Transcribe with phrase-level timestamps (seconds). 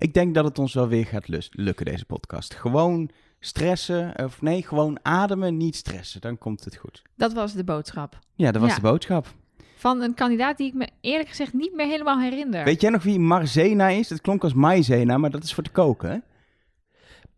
[0.00, 2.54] Ik denk dat het ons wel weer gaat lus- lukken, deze podcast.
[2.54, 6.20] Gewoon stressen, of nee, gewoon ademen, niet stressen.
[6.20, 7.02] Dan komt het goed.
[7.16, 8.18] Dat was de boodschap.
[8.34, 8.76] Ja, dat was Ja.
[8.76, 9.34] de boodschap.
[9.76, 12.64] Van een kandidaat die ik me eerlijk gezegd niet meer helemaal herinner.
[12.64, 14.08] Weet jij nog wie Marzena is?
[14.08, 16.18] Dat klonk als maizena, maar dat is voor te koken, hè?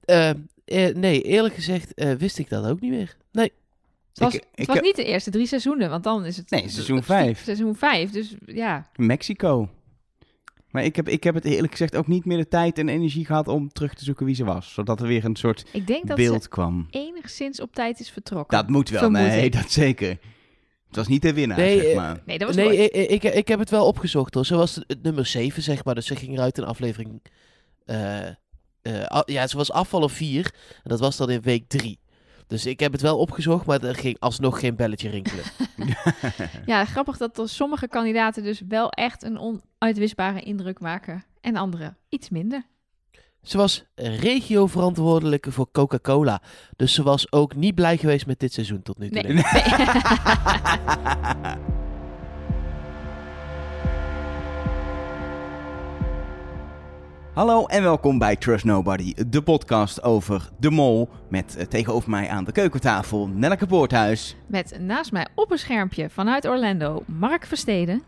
[0.04, 0.30] Eh,
[0.64, 3.16] eh, nee, eerlijk gezegd eh, wist ik dat ook niet meer.
[3.32, 3.52] Nee.
[4.08, 6.50] het was, ik- het ik was niet de eerste drie seizoenen, want dan is het...
[6.50, 7.42] Nee, seizoen het- vijf.
[7.44, 8.88] Seizoen vijf, dus ja.
[8.96, 9.68] Mexico.
[10.72, 13.24] Maar ik heb, ik heb het eerlijk gezegd ook niet meer de tijd en energie
[13.26, 14.72] gehad om terug te zoeken wie ze was.
[14.72, 16.86] Zodat er weer een soort Ik denk dat beeld ze kwam.
[16.90, 18.58] enigszins op tijd is vertrokken.
[18.58, 19.52] Dat moet wel, Vermoed nee, ik.
[19.52, 20.08] dat zeker.
[20.86, 22.22] Het was niet de winnaar, Nee, zeg eh, maar.
[22.26, 22.78] Nee, dat was nee, mooi.
[22.78, 24.46] ik, ik, ik heb het wel opgezocht hoor.
[24.46, 25.94] Ze was het nummer 7, zeg maar.
[25.94, 27.22] Dus ze ging eruit in aflevering.
[27.84, 28.26] eh,
[28.82, 30.54] eh, ja, ze was afvallen 4.
[30.82, 31.98] En dat was dan in week 3.
[32.52, 35.44] Dus ik heb het wel opgezocht, maar er ging alsnog geen belletje rinkelen.
[36.66, 41.24] Ja, grappig dat er sommige kandidaten dus wel echt een onuitwisbare indruk maken.
[41.40, 42.66] En andere iets minder.
[43.42, 46.42] Ze was regio-verantwoordelijke voor Coca-Cola.
[46.76, 49.22] Dus ze was ook niet blij geweest met dit seizoen tot nu toe.
[49.22, 49.42] Nee.
[57.32, 61.08] Hallo en welkom bij Trust Nobody, de podcast over de mol.
[61.28, 64.36] Met eh, tegenover mij aan de keukentafel Nelleke Poorthuis.
[64.46, 68.02] Met naast mij op een schermpje vanuit Orlando Mark Versteden.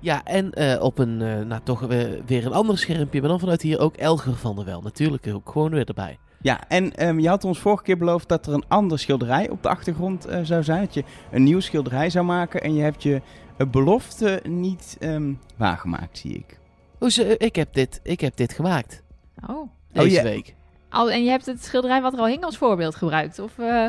[0.00, 3.20] Ja, en eh, op een, eh, nou toch weer, weer een ander schermpje.
[3.20, 4.82] Maar dan vanuit hier ook Elger van der Wel.
[4.82, 6.18] Natuurlijk ook gewoon weer erbij.
[6.40, 9.62] Ja, en ehm, je had ons vorige keer beloofd dat er een ander schilderij op
[9.62, 10.80] de achtergrond eh, zou zijn.
[10.80, 12.62] Dat je een nieuw schilderij zou maken.
[12.62, 13.22] En je hebt je
[13.70, 16.58] belofte niet ehm, waargemaakt, zie ik.
[16.98, 19.02] Hoe ze, ik, heb dit, ik heb dit gemaakt.
[19.46, 19.70] Oh.
[19.92, 20.22] Deze ja.
[20.22, 20.54] week.
[20.88, 23.38] Al, en je hebt het schilderij wat er al hing als voorbeeld gebruikt?
[23.38, 23.86] Of, eh,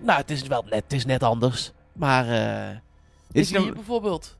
[0.00, 1.72] Nou, het is wel net, het is net anders.
[1.92, 2.76] Maar eh
[3.32, 4.36] Is hier bijvoorbeeld.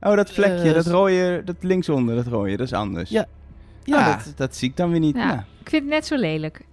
[0.00, 3.10] Oh, dat vlekje, Eh, dat rode, dat linksonder, dat rode, dat is anders.
[3.10, 3.26] Ja.
[3.84, 5.16] Ja, Ja, dat, dat zie ik dan weer niet.
[5.16, 5.26] Ja.
[5.26, 6.64] Nou, ik vind het net zo lelijk.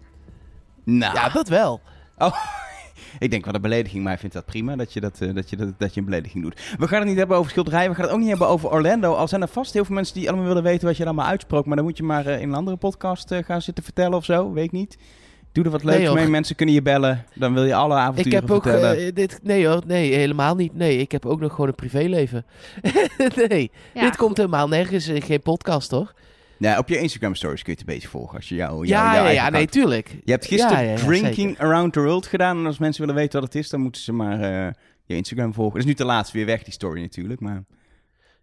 [0.83, 1.81] nou, ja, dat wel.
[3.19, 5.50] Ik denk wel een belediging, maar ik vind dat prima dat je, dat, eh, dat,
[5.50, 6.75] je, dat, dat je een belediging doet.
[6.78, 9.13] We gaan het niet hebben over schilderijen, we gaan het ook niet hebben over Orlando.
[9.13, 11.66] Al zijn er vast heel veel mensen die allemaal willen weten wat je allemaal uitsprook.
[11.66, 14.25] Maar dan moet je maar eh, in een andere podcast eh, gaan zitten vertellen of
[14.25, 14.97] zo, weet ik niet.
[15.51, 17.25] Doe er wat leuks mee, mensen kunnen je bellen.
[17.33, 18.63] Dan wil je alle Ik avonturen heb ook.
[18.63, 19.16] vertellen.
[19.16, 20.75] dit, nee hoor, nee, helemaal niet.
[20.75, 22.45] Nee, ik heb ook nog gewoon een privéleven.
[23.47, 26.13] nee, Ja, dit komt helemaal nergens in geen podcast hoor.
[26.59, 28.88] Ja, op je Instagram stories kun je het een beetje volgen als je jou, jou,
[28.88, 30.16] Ja, ja, ja, nee, tuurlijk.
[30.23, 31.63] Je hebt gisteren Ja, ja, ja, Drinking zeker.
[31.66, 32.57] Around the World gedaan.
[32.57, 34.73] En als mensen willen weten wat het is, dan moeten ze maar eh,
[35.06, 35.73] je Instagram volgen.
[35.73, 37.40] Het is nu te laatst weer weg, die story natuurlijk.
[37.40, 37.63] Maar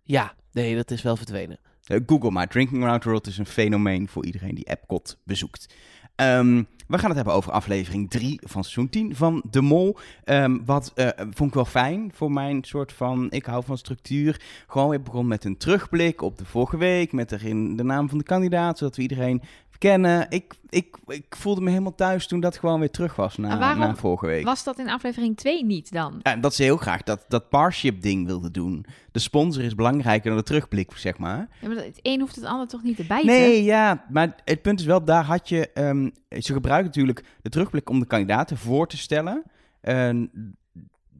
[0.02, 1.58] Ja, nee, dat is wel verdwenen.
[1.86, 2.48] eh, Google maar.
[2.48, 5.74] Drinking Around the World is een fenomeen voor iedereen die Epcot bezoekt.
[6.14, 9.96] Ehm, we gaan het hebben over aflevering 3 van seizoen 10 van De Mol.
[10.24, 13.26] Ehm, wat eh, vond ik wel fijn voor mijn soort van...
[13.30, 14.40] Ik hou van structuur.
[14.66, 17.12] Gewoon weer begon met een terugblik op de vorige week.
[17.12, 19.42] Met erin de naam van de kandidaat, zodat we iedereen
[19.78, 20.26] kennen.
[20.28, 23.78] Ik, ik, ik voelde me helemaal thuis toen dat gewoon weer terug was na, En
[23.78, 24.44] na vorige week.
[24.44, 26.20] Was dat in aflevering 2 niet dan?
[26.22, 28.86] Ja, dat ze heel graag dat, dat parship ding wilden doen.
[29.12, 31.48] De sponsor is belangrijker dan de terugblik, zeg maar.
[31.60, 33.26] Ja, maar het een hoeft het ander toch niet te bijten?
[33.26, 35.70] Nee, ja, maar het punt is wel, daar had je...
[35.72, 39.42] ehm, ze gebruiken natuurlijk de terugblik om de kandidaten voor te stellen.
[39.80, 40.30] En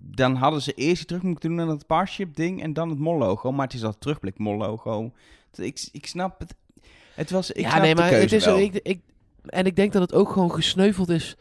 [0.01, 2.99] dan hadden ze eerst die terug moeten doen naar het parship ding en dan het
[2.99, 3.53] mol-logo.
[3.53, 5.13] Maar het is dat terugblik mol-logo.
[5.55, 6.55] Ik, ik snap het.
[7.15, 8.57] Het was, ik ja, nee, de maar keuze het is wel.
[8.57, 8.63] zo.
[8.63, 9.01] Ik, ik,
[9.45, 11.37] en ik denk dat het ook gewoon gesneuveld is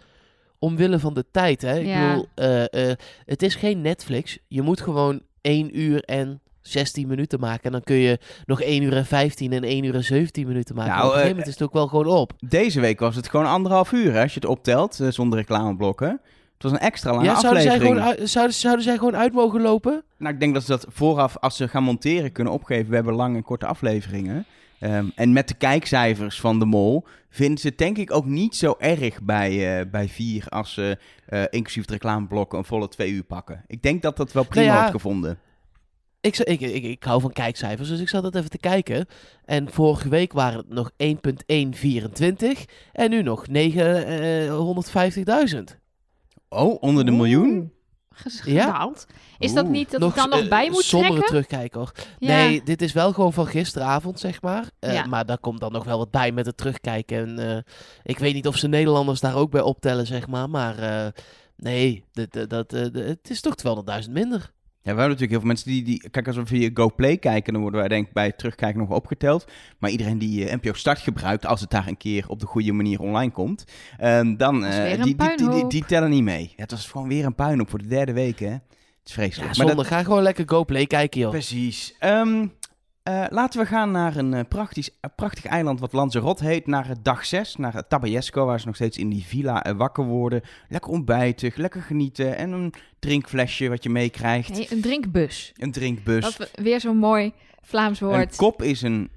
[0.59, 1.61] omwille van de tijd.
[1.61, 1.79] Hè?
[1.79, 2.07] Ik Ja.
[2.09, 4.37] bedoel, eh, eh, het is geen Netflix.
[4.47, 7.63] Je moet gewoon 1 uur en 16 minuten maken.
[7.63, 10.75] En dan kun je nog 1 uur en 15 en 1 uur en 17 minuten
[10.75, 10.91] maken.
[10.93, 12.33] Nou, op een gegeven eh, moment is het ook wel gewoon op.
[12.47, 16.09] Deze week was het gewoon anderhalf uur, hè, als je het optelt, zonder reclameblokken.
[16.53, 18.03] Het was een extra lange Ja, zouden, zij aflevering.
[18.03, 20.03] gewoon uit, zouden, zouden zij gewoon uit mogen lopen?
[20.17, 22.89] Nou, ik denk dat ze dat vooraf, als ze gaan monteren, kunnen opgeven.
[22.89, 24.45] We hebben lange en korte afleveringen.
[24.83, 28.55] Ehm, en met de kijkcijfers van de mol vinden ze het denk ik ook niet
[28.55, 33.11] zo erg bij, eh, bij vier als ze eh, inclusief het reclameblokken een volle twee
[33.11, 33.63] uur pakken.
[33.67, 35.39] Ik denk dat dat wel prima Nou ja, wordt gevonden.
[36.21, 39.05] Ik, ik, ik, ik hou van kijkcijfers, dus ik zat dat even te kijken.
[39.45, 44.59] En vorige week waren het nog 1.124 en nu nog eh,
[45.53, 45.63] 950.000.
[46.49, 47.73] Oh, onder de miljoen?
[48.43, 48.91] Ja.
[49.39, 51.29] Is dat niet dat het dan eh, nog bij moet sombere trekken?
[51.29, 51.91] terugkijken hoor.
[52.19, 52.27] Ja.
[52.27, 54.69] Nee, dit is wel gewoon van gisteravond, zeg maar.
[54.79, 55.05] Eh, Ja.
[55.05, 57.17] Maar daar komt dan nog wel wat bij met het terugkijken.
[57.17, 57.57] En, eh,
[58.03, 60.49] ik weet niet of ze Nederlanders daar ook bij optellen, zeg maar.
[60.49, 61.11] Maar eh,
[61.57, 62.05] nee,
[62.47, 64.51] dat, eh, het is toch 200.000 minder.
[64.85, 66.09] Ja, we hebben natuurlijk heel veel mensen die, die...
[66.09, 68.87] Kijk, als we via GoPlay kijken, dan worden wij denk ik bij het terugkijken nog
[68.87, 69.45] wel opgeteld.
[69.79, 72.71] Maar iedereen die eh, NPO Start gebruikt, als het daar een keer op de goede
[72.71, 73.63] manier online komt,
[73.97, 74.65] ehm, dan...
[74.65, 75.71] Eh, een die, die, die, die, puinhoop.
[75.71, 76.53] die tellen niet mee.
[76.55, 78.47] Het was gewoon weer een puinhoop voor de derde week, hè.
[78.47, 78.61] Het
[79.03, 79.57] is Ja, vreselijk.
[79.57, 79.83] maar zonde.
[79.83, 81.29] Ga gewoon lekker GoPlay kijken, joh.
[81.29, 81.95] Precies.
[81.99, 82.47] Ehm,
[83.03, 86.67] Eh, laten we gaan naar een eh, praktisch, eh, prachtig eiland wat Lanzarote heet.
[86.67, 90.41] Naar dag 6, naar Tabayesco, waar ze nog steeds in die villa wakker worden.
[90.69, 94.49] Lekker ontbijten, lekker genieten en een drinkflesje wat je meekrijgt.
[94.49, 95.51] Nee, een drinkbus.
[95.57, 96.23] Een drinkbus.
[96.23, 98.35] Dat we- weer zo'n mooi Vlaams Een woord.
[98.35, 99.09] kop is een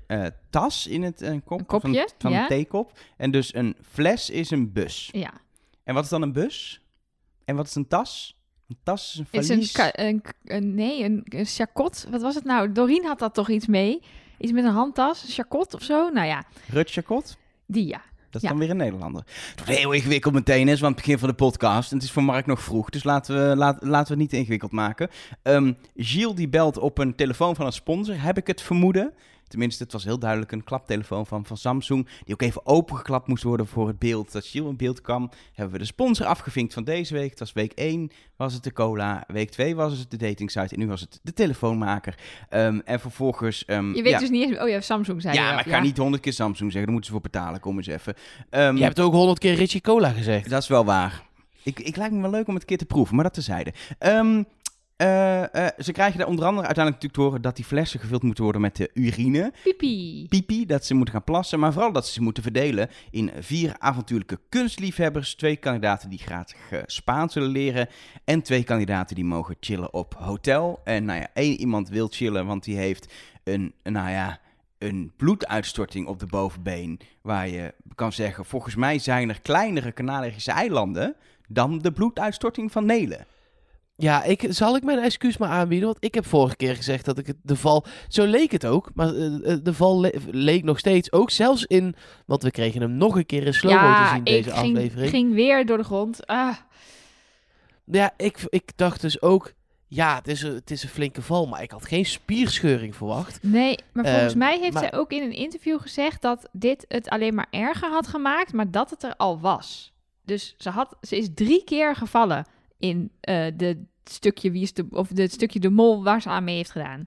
[0.50, 2.40] tas in het een kop, Een kopje, van, van ja.
[2.42, 2.92] een theekop.
[3.16, 5.08] En dus een fles is een bus.
[5.12, 5.30] Ja,
[5.84, 6.80] En wat is dan een bus?
[7.44, 8.35] En wat is een tas?
[8.68, 9.50] Een tas is een valies.
[9.50, 12.06] is een, een, nee, een, een chacot.
[12.10, 12.72] Wat was het nou?
[12.72, 14.02] Doreen had dat toch iets mee?
[14.38, 16.08] Iets met een handtas, een chacot of zo?
[16.10, 17.36] Nou ja, Rutschakot?
[17.66, 18.00] die ja.
[18.30, 18.48] Dat is Ja.
[18.48, 19.22] dan weer een Nederlander.
[19.50, 21.90] Het wordt heel ingewikkeld meteen, is, want het begin van de podcast.
[21.90, 24.40] En het is voor Mark nog vroeg, dus laten we, laat, laten we het niet
[24.40, 25.08] ingewikkeld maken.
[25.42, 29.12] Ehm Gilles die belt op een telefoon van een sponsor, heb ik het vermoeden.
[29.48, 32.08] Tenminste, het was heel duidelijk een klaptelefoon van, van Samsung.
[32.24, 34.32] Die ook even opengeklapt moest worden voor het beeld.
[34.32, 35.30] Dat Gilles in beeld kwam.
[35.52, 37.30] Hebben we de sponsor afgevinkt van deze week.
[37.30, 39.24] Het was week 1 was het de cola.
[39.26, 40.74] Week 2 was het de datingsite.
[40.74, 42.14] En nu was het de telefoonmaker.
[42.48, 43.64] Ehm, en vervolgens...
[43.64, 44.58] ehm, Je weet ja, dus niet eens...
[44.58, 46.82] Oh ja, Samsung zei ja, maar ik ga niet honderd keer Samsung zeggen.
[46.82, 47.60] Daar moeten ze voor betalen.
[47.60, 48.14] Kom eens even.
[48.50, 50.50] Ehm, Je hebt ook honderd keer Richie Cola gezegd.
[50.50, 51.22] dat is wel waar.
[51.62, 53.72] Ik, ik lijkt me wel leuk om het een keer te proeven, maar dat tezijde.
[53.98, 54.42] Ehm
[54.96, 58.22] eh, eh, ze krijgen daar onder andere uiteindelijk natuurlijk te horen dat die flessen gevuld
[58.22, 59.52] moeten worden met de urine.
[59.62, 60.26] Pipi.
[60.28, 63.76] Pipi, dat ze moeten gaan plassen, maar vooral dat ze ze moeten verdelen in vier
[63.78, 65.34] avontuurlijke kunstliefhebbers.
[65.34, 66.44] Twee kandidaten die graag
[66.86, 67.88] Spaans willen leren.
[68.24, 70.80] En twee kandidaten die mogen chillen op hotel.
[70.84, 73.12] En nou ja, één iemand wil chillen, want die heeft
[73.44, 74.40] een, nou ja,
[74.78, 77.00] een bloeduitstorting op de bovenbeen.
[77.20, 81.16] Waar je kan zeggen, volgens mij zijn er kleinere Canarische eilanden
[81.48, 83.26] dan de bloeduitstorting van Nelen.
[83.98, 85.86] Ja, ik, zal ik mijn excuus maar aanbieden?
[85.88, 87.84] Want ik heb vorige keer gezegd dat ik het, de val...
[88.08, 91.12] Zo leek het ook, maar eh, eh, de val le- leek nog steeds.
[91.12, 91.94] Ook zelfs in...
[92.26, 94.76] Want we kregen hem nog een keer in slow-mo te Ja, zien, ik deze ging,
[94.76, 95.10] aflevering.
[95.10, 96.26] ging weer door de grond.
[96.26, 96.56] Ah,
[97.84, 99.52] Ja, ik, ik dacht dus ook...
[99.88, 103.38] Ja, het is, een, het is een flinke val, maar ik had geen spierscheuring verwacht.
[103.42, 106.84] nee, maar volgens Eh, mij heeft maar- zij ook in een interview gezegd dat dit
[106.88, 109.92] het alleen maar erger had gemaakt, maar dat het er al was.
[110.24, 112.46] Dus ze, had, ze is drie keer gevallen
[112.78, 116.44] in eh de stukje wie is de of het stukje de mol waar ze aan
[116.44, 117.04] mee heeft gedaan.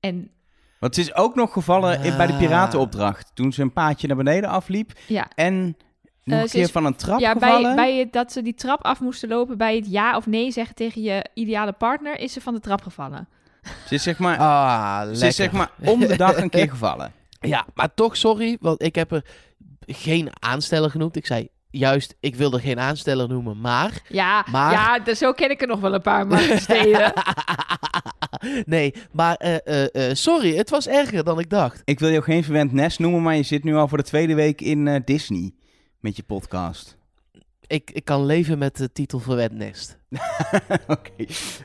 [0.00, 0.30] En
[0.78, 2.38] Want het is ook nog gevallen in- bij de Ah.
[2.38, 3.30] piratenopdracht.
[3.34, 4.92] Toen ze een paadje naar beneden afliep.
[5.08, 5.76] ja, En
[6.24, 7.62] nog Eh, een ze keer is- van een trap ja gevallen.
[7.62, 10.50] bij, bij het, dat ze die trap af moesten lopen bij het ja of nee
[10.50, 13.28] zeggen tegen je ideale partner, is ze van de trap gevallen.
[13.86, 15.16] Ze is zeg maar, Ah, lekker.
[15.16, 17.12] ze is zeg maar om de dag een keer gevallen.
[17.40, 19.24] Ja, maar toch sorry, want ik heb er
[19.86, 21.16] geen aansteller genoemd.
[21.16, 24.02] Ik zei juist, ik wilde geen aansteller noemen, maar...
[24.08, 27.12] Ja, Maar- ja d- zo ken ik er nog wel een paar marktsteden.
[28.64, 31.82] nee, maar eh, eh, eh, sorry, het was erger dan ik dacht.
[31.84, 34.04] Ik wil je ook geen verwend nest noemen, maar je zit nu al voor de
[34.04, 35.50] tweede week in eh, Disney
[36.00, 36.96] met je podcast.
[37.66, 39.98] Ik, ik kan leven met de titel Verwend Nest.
[40.86, 41.10] Oké.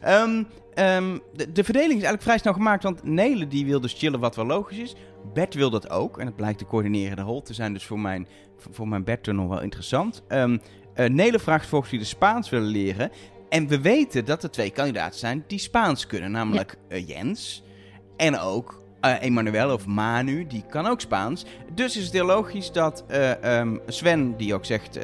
[0.01, 0.44] Ehm,
[0.74, 4.19] ehm, de, de verdeling is eigenlijk vrij snel gemaakt, want Nele die wil dus chillen
[4.19, 4.95] wat wel logisch is.
[5.33, 8.27] Bert wil dat ook en het blijkt de coördinerende rol te zijn, dus voor mijn,
[8.72, 10.24] voor mijn Bert nog wel interessant.
[10.28, 10.58] Ehm
[10.98, 13.12] eh, Nele vraagt volgens wie de Spaans willen leren.
[13.50, 17.64] En we weten dat er twee kandidaten zijn die Spaans kunnen, namelijk eh, Jens
[18.18, 21.46] en ook eh Emmanuel of Manu, die kan ook Spaans.
[21.74, 25.00] Dus is het heel logisch dat eh, ehm, Sven, die ook zegt,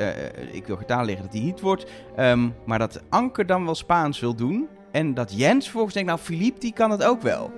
[0.52, 1.86] ik wil gitaar leren, dat hij niet wordt.
[2.16, 4.68] Ehm, maar dat Anke dan wel Spaans wil doen.
[4.92, 7.52] En dat Jens vervolgens denkt, nou Philippe die kan het ook wel.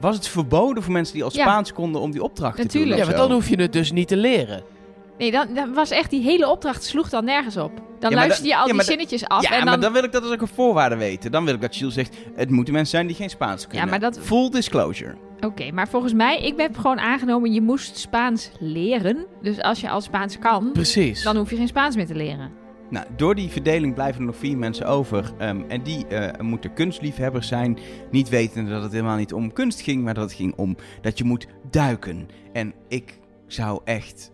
[0.00, 1.42] Was het verboden voor mensen die al Ja.
[1.42, 2.90] Spaans konden om die opdracht te Natuurlijk.
[2.90, 2.98] doen?
[3.00, 3.28] Ja, of maar zo?
[3.28, 4.62] dan hoef je het dus niet te leren.
[5.20, 7.72] Nee, dan, dan was echt die hele opdracht sloeg dan nergens op.
[7.98, 9.80] Dan maar luister je al ja, die zinnetjes af Ja, en maar dan...
[9.80, 11.30] dan wil ik dat als ook een voorwaarde weten.
[11.30, 13.88] Dan wil ik dat Gilles zegt, het moeten mensen zijn die geen Spaans kunnen.
[13.88, 15.14] maar dat- Full disclosure.
[15.40, 19.26] Oké, maar volgens mij, ik heb gewoon aangenomen, je moest Spaans leren.
[19.42, 21.22] Dus als je al Spaans kan, Precies.
[21.22, 22.52] dan hoef je geen Spaans meer te leren.
[22.90, 25.32] Nou, door die verdeling blijven er nog vier mensen over.
[25.38, 27.78] ehm, en die eh, moeten kunstliefhebbers zijn.
[28.10, 31.18] Niet wetende dat het helemaal niet om kunst ging, maar dat het ging om dat
[31.18, 32.28] je moet duiken.
[32.52, 34.30] En ik zou echt,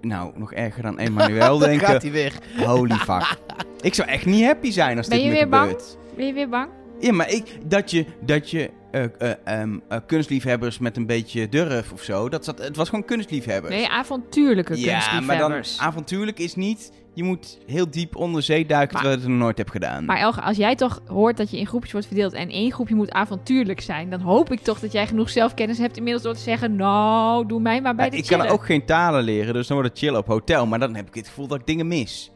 [0.00, 1.86] nou, nog erger dan Emmanuel Dan denken.
[1.86, 2.34] gaat hij weer.
[2.66, 3.36] Holy fuck.
[3.80, 5.70] Ik zou echt niet happy zijn als Ben dit je me weer bang?
[5.70, 5.96] gebeurt.
[6.16, 6.68] Ben je weer bang?
[6.98, 11.48] Ja, maar ik, dat je, dat je eh, eh, ehm, eh, kunstliefhebbers met een beetje
[11.48, 13.74] durf of zo, dat zat, het was gewoon kunstliefhebbers.
[13.74, 15.78] Nee, avontuurlijke ja, maar dan kunstliefhebbers.
[15.78, 19.38] avontuurlijk is niet, je moet heel diep onder zee duiken Maar- terwijl je het nog
[19.44, 20.04] nooit hebt gedaan.
[20.04, 22.94] Maar Elge, als jij toch hoort dat je in groepjes wordt verdeeld en één groepje
[22.94, 26.40] moet avontuurlijk zijn, dan hoop ik toch dat jij genoeg zelfkennis hebt inmiddels door te
[26.40, 28.46] zeggen, nou, doe mij maar bij Ja, de ik chillen.
[28.46, 30.66] kan ook geen talen leren, dus dan wordt het chillen op hotel.
[30.66, 32.30] Maar dan heb ik het gevoel dat ik dingen mis.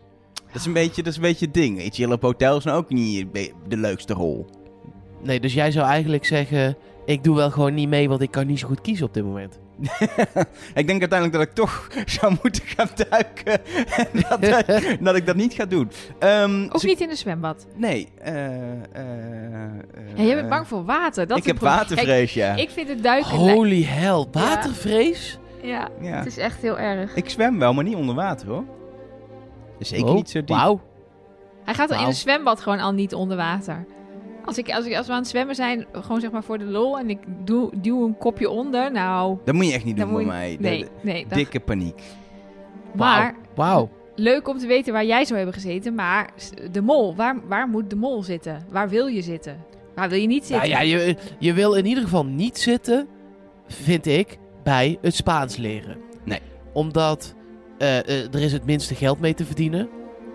[0.47, 1.83] Dat is een beetje, dat is een beetje het ding.
[1.93, 3.27] Chillen op hotel is nou ook niet
[3.69, 4.47] de leukste rol.
[5.25, 6.77] Nee, dus jij zou eigenlijk zeggen...
[7.07, 9.25] Ik doe wel gewoon niet mee, want ik kan niet zo goed kiezen op dit
[9.25, 9.59] moment.
[10.75, 11.89] ik denk uiteindelijk dat ik toch
[12.21, 13.53] zou moeten gaan duiken.
[14.01, 15.91] en dat, dat, dat ik dat niet ga doen.
[16.19, 17.67] Ehm, Ook niet in een zwembad.
[17.77, 18.09] Nee.
[18.19, 19.03] eh, eh, eh,
[20.15, 21.27] Ja, jij bent bang voor water.
[21.27, 22.55] Dat ik is heb watervrees, ja.
[22.55, 23.31] Kijk, ik vind het duiken...
[23.31, 25.39] Holy hell, watervrees?
[25.63, 26.17] Ja, ja.
[26.17, 27.15] het is echt heel erg.
[27.15, 28.65] Ik zwem wel, maar niet onder water hoor.
[29.79, 30.49] Dus zeker Oh, niet zo diep.
[30.49, 30.81] Wauw.
[31.65, 33.85] Hij gaat al in een zwembad gewoon al niet onder water.
[34.45, 36.65] Als, ik, als, ik, als we aan het zwemmen zijn, gewoon zeg maar voor de
[36.65, 36.99] lol...
[36.99, 39.39] en ik doe, duw een kopje onder, nou...
[39.45, 40.57] Dat moet je echt niet doen bij moet mij.
[40.57, 41.27] De- Nee, de- nee.
[41.29, 42.03] dat- dikke paniek.
[42.95, 43.89] Maar Wauw.
[44.15, 45.95] leuk om te weten waar jij zou hebben gezeten.
[45.95, 46.31] Maar
[46.73, 48.65] de mol, waar, waar moet de mol zitten?
[48.71, 49.65] Waar wil je zitten?
[49.95, 50.71] Waar wil je niet Nou zitten?
[50.71, 53.07] ja, je, je wil in ieder geval niet zitten,
[53.67, 55.97] vind ik, bij het Spaans leren.
[56.25, 56.41] Nee.
[56.73, 57.35] Omdat
[57.79, 59.89] eh, eh, er is het minste geld mee te verdienen.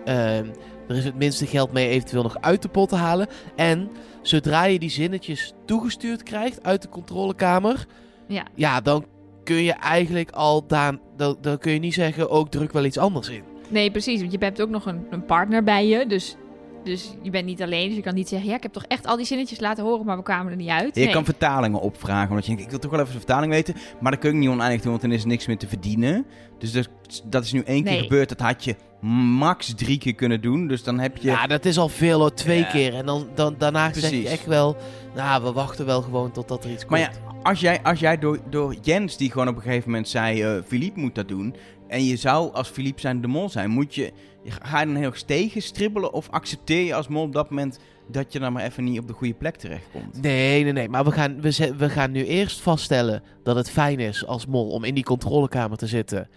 [0.04, 0.46] Ehm,
[0.90, 3.26] er is het minste geld mee eventueel nog uit de pot te halen.
[3.56, 3.90] En
[4.22, 7.86] zodra je die zinnetjes toegestuurd krijgt uit de controlekamer...
[8.26, 8.46] Ja.
[8.54, 9.04] Ja, dan
[9.44, 10.66] kun je eigenlijk al...
[10.66, 13.42] Dan, dan, dan kun je niet zeggen, ook druk wel iets anders in.
[13.68, 14.20] Nee, precies.
[14.20, 16.06] Want je hebt ook nog een, een partner bij je.
[16.06, 16.36] Dus,
[16.84, 17.86] dus je bent niet alleen.
[17.86, 18.48] Dus je kan niet zeggen...
[18.48, 20.06] Ja, ik heb toch echt al die zinnetjes laten horen...
[20.06, 20.96] maar we kwamen er niet uit.
[20.96, 23.74] Je kan vertalingen opvragen, omdat je denkt, ik wil toch wel even de vertaling weten.
[24.00, 26.26] Maar dat kun je niet oneindig doen, want dan is er niks meer te verdienen.
[26.58, 26.88] Dus dat,
[27.24, 28.02] dat is nu één keer Nee.
[28.02, 28.28] gebeurd.
[28.28, 30.66] Dat had je max drie keer kunnen doen.
[30.66, 31.28] Dus dan heb je...
[31.28, 32.70] Ja, dat is al veel hoor, twee Ja.
[32.70, 32.94] keer.
[32.94, 34.76] En dan, dan, daarna zeg je echt wel...
[35.14, 36.90] Nou, we wachten wel gewoon totdat er iets komt.
[36.90, 37.10] Maar ja,
[37.42, 40.62] als jij, als jij door, door Jens, die gewoon op een gegeven moment zei, eh
[40.66, 41.54] Philippe moet dat doen.
[41.88, 44.12] En je zou als Philippe zijn de mol zijn, moet je,
[44.44, 46.12] ga je dan heel erg tegen stribbelen?
[46.12, 47.78] Of accepteer je als mol op dat moment
[48.08, 50.22] dat je dan maar even niet op de goede plek terechtkomt?
[50.22, 50.88] Nee, nee, nee.
[50.88, 54.68] Maar we gaan, we, we gaan nu eerst vaststellen dat het fijn is als mol
[54.70, 56.28] om in die controlekamer te zitten.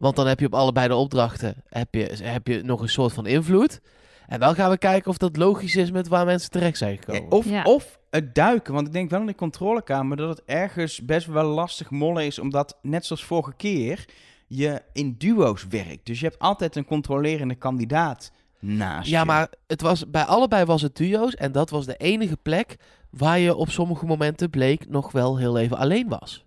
[0.00, 3.12] Want dan heb je op allebei de opdrachten heb je, heb je nog een soort
[3.12, 3.80] van invloed.
[4.26, 6.98] En dan gaan we kijken of dat logisch is met waar mensen terecht zijn Ja,
[7.00, 7.32] gekomen.
[7.32, 7.62] of, Ja.
[7.62, 11.44] of het duiken, want ik denk wel in de controlekamer dat het ergens best wel
[11.48, 14.04] lastig mollen is, omdat net zoals vorige keer
[14.46, 16.06] je in duo's werkt.
[16.06, 19.26] Dus je hebt altijd een controlerende kandidaat naast ja, je.
[19.26, 21.34] maar het was, bij allebei was het duo's.
[21.34, 22.76] En dat was de enige plek
[23.10, 26.44] waar je op sommige momenten bleek nog wel heel even alleen was.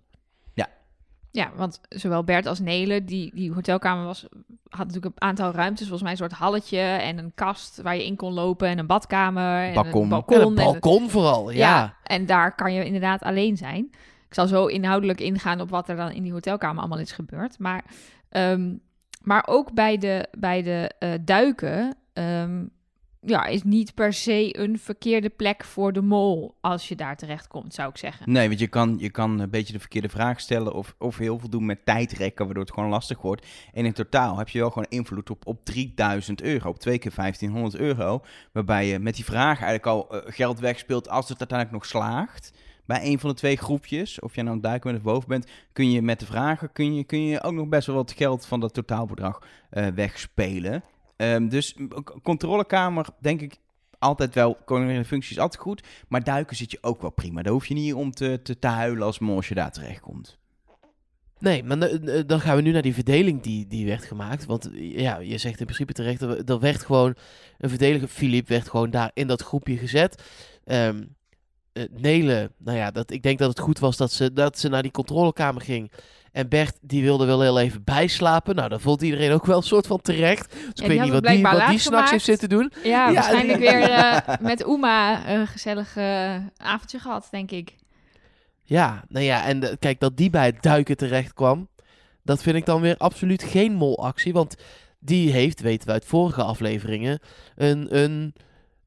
[1.34, 4.26] Ja, want zowel Bert als Nele, die, die hotelkamer was,
[4.68, 5.80] had natuurlijk een aantal ruimtes.
[5.88, 8.68] Volgens mij een soort halletje en een kast waar je in kon lopen.
[8.68, 10.02] En een badkamer en Balkon.
[10.02, 10.36] een balkon.
[10.36, 11.58] En een en- balkon vooral, ja.
[11.58, 13.84] Ja, en daar kan je inderdaad alleen zijn.
[14.28, 17.58] Ik zal zo inhoudelijk ingaan op wat er dan in die hotelkamer allemaal is gebeurd.
[17.58, 17.84] Maar,
[18.28, 18.74] ehm,
[19.22, 22.64] maar ook bij de, bij de eh, duiken ehm,
[23.26, 27.48] ja, is niet per se een verkeerde plek voor de mol als je daar terecht
[27.48, 28.32] komt, zou ik zeggen.
[28.32, 31.38] Nee, want je kan, je kan een beetje de verkeerde vraag stellen of, of heel
[31.38, 33.46] veel doen met tijdrekken, waardoor het gewoon lastig wordt.
[33.72, 37.12] En in totaal heb je wel gewoon invloed op, op 3000 euro, op twee keer
[37.14, 38.22] 1500 euro.
[38.52, 42.52] Waarbij je met die vraag eigenlijk al eh, geld wegspeelt als het uiteindelijk nog slaagt.
[42.86, 45.90] Bij een van de twee groepjes, of jij nou duiken bent of boven bent, kun
[45.90, 48.60] je met de vragen kun je, kun je ook nog best wel wat geld van
[48.60, 50.82] dat totaalbedrag eh, wegspelen.
[51.32, 51.76] Ehm, dus
[52.22, 53.56] controlekamer, denk ik,
[53.98, 55.82] altijd wel, coördineren functies altijd goed.
[56.08, 57.42] Maar duiken zit je ook wel prima.
[57.42, 60.38] Daar hoef je niet om te, te, huilen als mol als je daar terechtkomt.
[61.38, 64.44] Nee, maar eh, dan gaan we nu naar die verdeling die, die werd gemaakt.
[64.44, 67.14] Want eh, ja, je zegt in principe terecht, er, er werd gewoon
[67.58, 68.08] een verdediger.
[68.08, 70.22] Philippe werd gewoon daar in dat groepje gezet.
[70.64, 71.02] Ehm
[71.74, 74.68] eh, Nele, nou ja, dat, ik denk dat het goed was dat ze, dat ze
[74.68, 75.92] naar die controlekamer ging.
[76.34, 78.54] En Bert, die wilde wel heel even bijslapen.
[78.54, 80.50] Nou, dat vond iedereen ook wel een soort van terecht.
[80.50, 82.72] Dus ik weet niet wat die, wat die s'nachts heeft zitten doen.
[82.82, 87.74] Ja, Ja, waarschijnlijk weer eh, met Uma een gezellig eh, avondje gehad, denk ik.
[88.62, 91.68] Ja, nou ja, en eh, kijk, dat die bij het duiken terecht kwam,
[92.22, 94.32] dat vind ik dan weer absoluut geen molactie.
[94.32, 94.54] Want
[94.98, 97.18] die heeft, weten we uit vorige afleveringen,
[97.56, 98.34] een, een,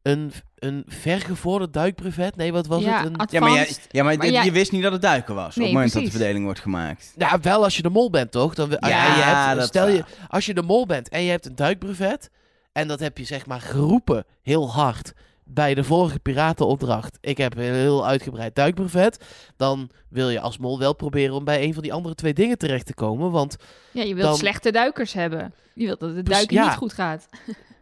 [0.02, 2.36] een, een vergevorderd duikbrevet.
[2.36, 3.06] Nee, wat was ja, het?
[3.06, 5.36] Een, Ja, maar, jij, ja, maar, Maar dit- jij- je wist niet dat het duiken
[5.36, 7.14] was op Nee, het moment dat de verdeling wordt gemaakt.
[7.18, 8.54] ja, wel als je de mol bent, toch?
[8.56, 10.28] Dan, Ja, je hebt, dat is stel je, waar.
[10.28, 12.30] als je de mol bent en je hebt een duikbrevet,
[12.72, 17.18] en dat heb je zeg maar geroepen heel hard bij de vorige piratenopdracht.
[17.22, 19.26] Ik heb een heel uitgebreid duikbrevet.
[19.58, 22.58] Dan wil je als mol wel proberen om bij een van die andere twee dingen
[22.58, 23.32] terecht te komen.
[23.32, 23.56] Want
[23.92, 25.54] Ja, je wilt dan- slechte duikers hebben.
[25.74, 26.64] Je wilt dat het duiken ja.
[26.66, 27.28] niet goed gaat.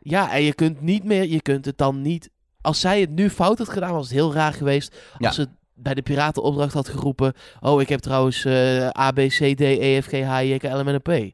[0.01, 2.29] Ja, en je kunt niet meer, je kunt het dan niet.
[2.65, 4.95] Als zij het nu fout had gedaan, was het heel raar geweest.
[5.17, 5.27] Ja.
[5.27, 7.33] Als ze bij de piratenopdracht had geroepen.
[7.61, 10.57] Oh, ik heb trouwens eh A, B, C, D, E, F, G, H, I, J,
[10.57, 11.09] K, L, M, N, P.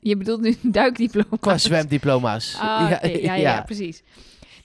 [0.00, 1.36] Je bedoelt nu een duikdiploma.
[1.40, 2.56] Qua zwemdiploma's.
[2.60, 4.02] Ah, oké, ja, ja, ja, precies.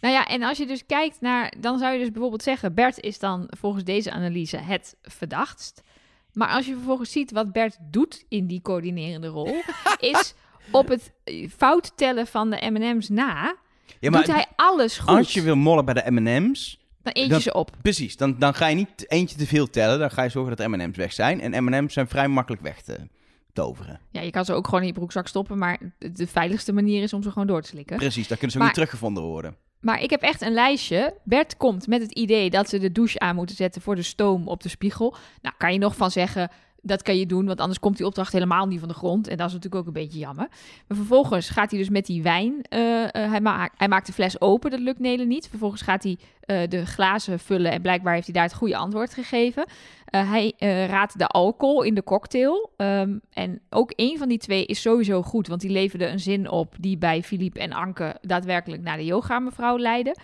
[0.02, 1.54] Nou ja, en als je dus kijkt naar...
[1.60, 2.74] Dan zou je dus bijvoorbeeld zeggen...
[2.74, 5.82] Bert is dan volgens deze analyse het verdachtst.
[6.34, 9.56] Maar als je vervolgens ziet wat Bert doet in die coördinerende rol...
[10.00, 10.34] is
[10.72, 13.56] op het eh, fout tellen van de M&M's na...
[14.00, 15.18] Ja, doet hij alles goed.
[15.18, 17.72] als je wil mollen bij de M&M's, Dan eet je ze op.
[17.82, 20.00] Precies, dan, dan ga je niet eentje te veel tellen.
[20.00, 21.42] Dan ga je zorgen dat M&M's weg zijn.
[21.42, 22.98] En M&M's zijn vrij makkelijk weg te
[23.54, 24.00] toveren.
[24.12, 27.14] Ja, je kan ze ook gewoon in je broekzak stoppen, maar de, veiligste manier is
[27.14, 27.98] om ze gewoon door te slikken.
[27.98, 29.56] Precies, dan kunnen ze ook Maar- niet teruggevonden worden.
[29.80, 31.14] Maar ik heb echt een lijstje.
[31.24, 34.48] Bert komt met het idee dat ze de douche aan moeten zetten voor de stoom
[34.48, 35.16] op de spiegel.
[35.42, 36.50] Nou, kan je nog van zeggen,
[36.86, 39.28] dat kan je doen, want anders komt die opdracht helemaal niet van de grond.
[39.28, 40.48] En dat is natuurlijk ook een beetje jammer.
[40.88, 44.14] Maar vervolgens gaat hij dus met die wijn, eh, eh, hij, maakt, hij maakt de
[44.14, 45.48] fles open, dat lukt Nelen niet.
[45.48, 49.14] Vervolgens gaat hij eh, de glazen vullen en blijkbaar heeft hij daar het goede antwoord
[49.14, 49.66] gegeven.
[50.06, 50.54] Hij
[50.90, 52.72] raadt de alcohol in de cocktail.
[52.78, 56.50] Ehm, en ook één van die twee is sowieso goed, want die leverde een zin
[56.50, 60.16] op die bij Filip en Anke daadwerkelijk naar de yoga mevrouw leidde.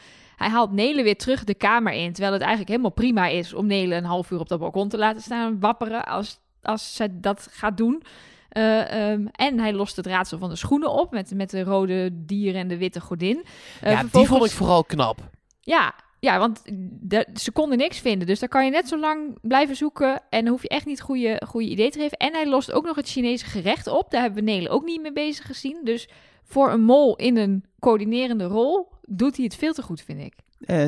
[0.41, 3.65] Hij haalt Nelen weer terug de kamer in, terwijl het eigenlijk helemaal prima is om
[3.65, 7.47] Nelen een half uur op dat balkon te laten staan wapperen als, als zij dat
[7.51, 8.03] gaat doen.
[8.49, 12.09] Eh, ehm, en hij lost het raadsel van de schoenen op met, met de rode
[12.13, 13.45] dier en de witte godin.
[13.81, 15.29] Eh, ja, die vond ik vooral knap.
[15.59, 16.61] ja, ja, want
[16.99, 18.27] de, ze konden niks vinden.
[18.27, 20.21] Dus daar kan je net zo lang blijven zoeken.
[20.29, 22.17] En dan hoef je echt niet goede, goede idee te geven.
[22.17, 24.11] En hij lost ook nog het Chinese gerecht op.
[24.11, 25.79] Daar hebben we Nelen ook niet mee bezig gezien.
[25.83, 26.09] Dus
[26.43, 30.33] voor een mol in een coördinerende rol doet hij het veel te goed, vind ik.
[30.65, 30.85] Eh,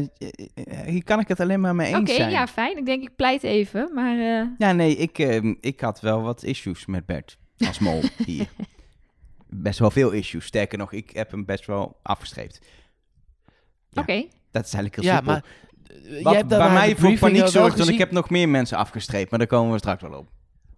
[0.85, 2.31] hier kan ik het alleen maar mee Oké, eens zijn.
[2.31, 2.77] ja, fijn.
[2.77, 3.89] Ik denk, ik pleit even.
[3.93, 7.37] Maar eh, Ja, nee, ik, eh, ik had wel wat issues met Bert
[7.67, 8.47] als mol hier.
[9.49, 10.45] Best wel veel issues.
[10.45, 12.59] Sterker nog, ik heb hem best wel afgestreept.
[13.89, 14.01] Ja.
[14.01, 14.25] oké.
[14.51, 15.33] Dat is eigenlijk heel Ja, simpel.
[15.33, 19.29] maar Wat hebt bij mij voor paniek zorgt, want ik heb nog meer mensen afgestreept,
[19.29, 20.29] maar daar komen we straks wel op.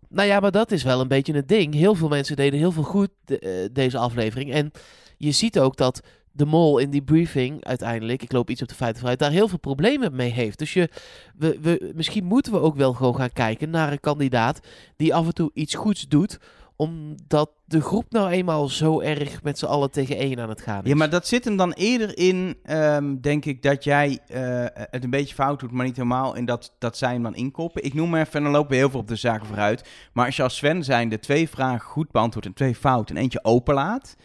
[0.09, 1.73] Nou ja, maar dat is wel een beetje het ding.
[1.73, 4.51] Heel veel mensen deden heel veel goed de- deze aflevering.
[4.51, 4.71] En
[5.17, 6.01] je ziet ook dat
[6.35, 9.47] de mol in die briefing uiteindelijk, ik loop iets op de feiten vooruit, daar heel
[9.47, 10.59] veel problemen mee heeft.
[10.59, 10.89] Dus je,
[11.35, 14.59] we, we, misschien moeten we ook wel gewoon gaan kijken naar een kandidaat
[14.95, 16.39] die af en toe iets goeds doet,
[16.75, 20.83] omdat de groep nou eenmaal zo erg met z'n allen tegen één aan het gaan
[20.83, 20.89] is.
[20.89, 25.03] Ja, maar dat zit hem dan eerder in, ehm, denk ik, dat jij eh, het
[25.03, 27.83] een beetje fout doet, maar niet helemaal in dat, dat zij hem dan inkoppen.
[27.83, 29.89] Ik noem maar even, en dan lopen we heel veel op de zaken vooruit.
[30.13, 33.17] Maar als je als Sven zijn de twee vragen goed beantwoordt en twee fout en
[33.17, 34.15] eentje openlaat,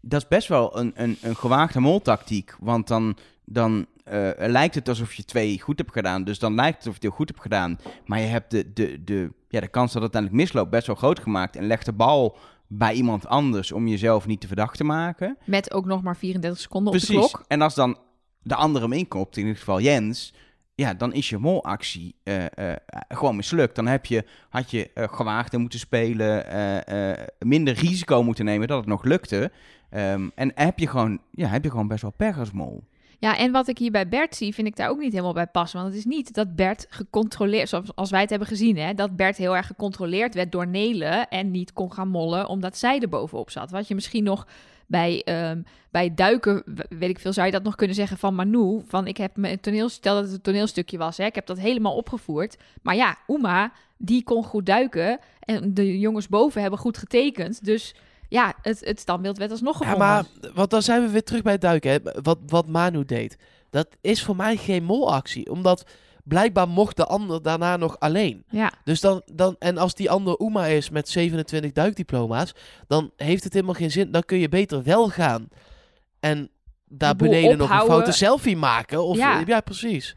[0.00, 2.56] dat is best wel een, een, een gewaagde moltactiek.
[2.60, 6.24] Want dan, dan eh, lijkt het alsof je twee goed hebt gedaan.
[6.24, 7.78] Dus dan lijkt het alsof je het heel goed hebt gedaan.
[8.04, 10.96] Maar je hebt de, de, de, ja, de kans dat het uiteindelijk misloopt best wel
[10.96, 11.56] groot gemaakt.
[11.56, 12.36] En legt de bal
[12.66, 15.38] bij iemand anders om jezelf niet te verdacht te maken.
[15.44, 17.44] Met ook nog maar 34 seconden op de klok.
[17.48, 17.98] En als dan
[18.42, 20.34] de andere hem inkopt, in dit geval Jens,
[20.74, 22.44] ja, dan is je molactie eh,
[23.08, 23.76] gewoon mislukt.
[23.76, 26.44] Dan heb je, had je gewaagder moeten spelen,
[27.38, 29.50] minder risico moeten nemen dat het nog lukte.
[29.90, 32.36] Ehm, en heb je, gewoon, ja, heb je gewoon best wel pech.
[33.18, 35.46] Ja, en wat ik hier bij Bert zie, vind ik daar ook niet helemaal bij
[35.46, 35.80] passen.
[35.80, 39.16] Want het is niet dat Bert gecontroleerd, zoals als wij het hebben gezien, hè, dat
[39.16, 43.08] Bert heel erg gecontroleerd werd door Nelen en niet kon gaan mollen omdat zij er
[43.08, 43.70] bovenop zat.
[43.70, 44.46] Wat je misschien nog
[44.86, 48.82] bij, ehm, bij duiken, weet ik veel, zou je dat nog kunnen zeggen van Manu.
[48.86, 51.58] Van ik heb een toneel, stel dat het een toneelstukje was, hè, ik heb dat
[51.58, 52.56] helemaal opgevoerd.
[52.82, 57.64] Maar ja, Uma, die kon goed duiken en de jongens boven hebben goed getekend.
[57.64, 57.94] Dus
[58.36, 60.08] ja, het, het standbeeld werd alsnog Ja, gevonden.
[60.08, 61.90] maar want dan zijn we weer terug bij het duiken.
[61.90, 61.98] Hè.
[62.22, 63.36] Wat, wat Manu deed,
[63.70, 65.50] dat is voor mij geen molactie.
[65.50, 65.84] Omdat
[66.24, 68.44] blijkbaar mocht de ander daarna nog alleen.
[68.48, 72.52] Ja, Dus dan, dan, en als die ander Uma is met 27 duikdiploma's,
[72.86, 74.10] dan heeft het helemaal geen zin.
[74.10, 75.48] Dan kun je beter wel gaan
[76.20, 76.50] en
[76.88, 79.04] daar beneden nog een foute selfie maken.
[79.04, 79.42] Of, Ja.
[79.46, 79.60] ja.
[79.60, 80.16] precies.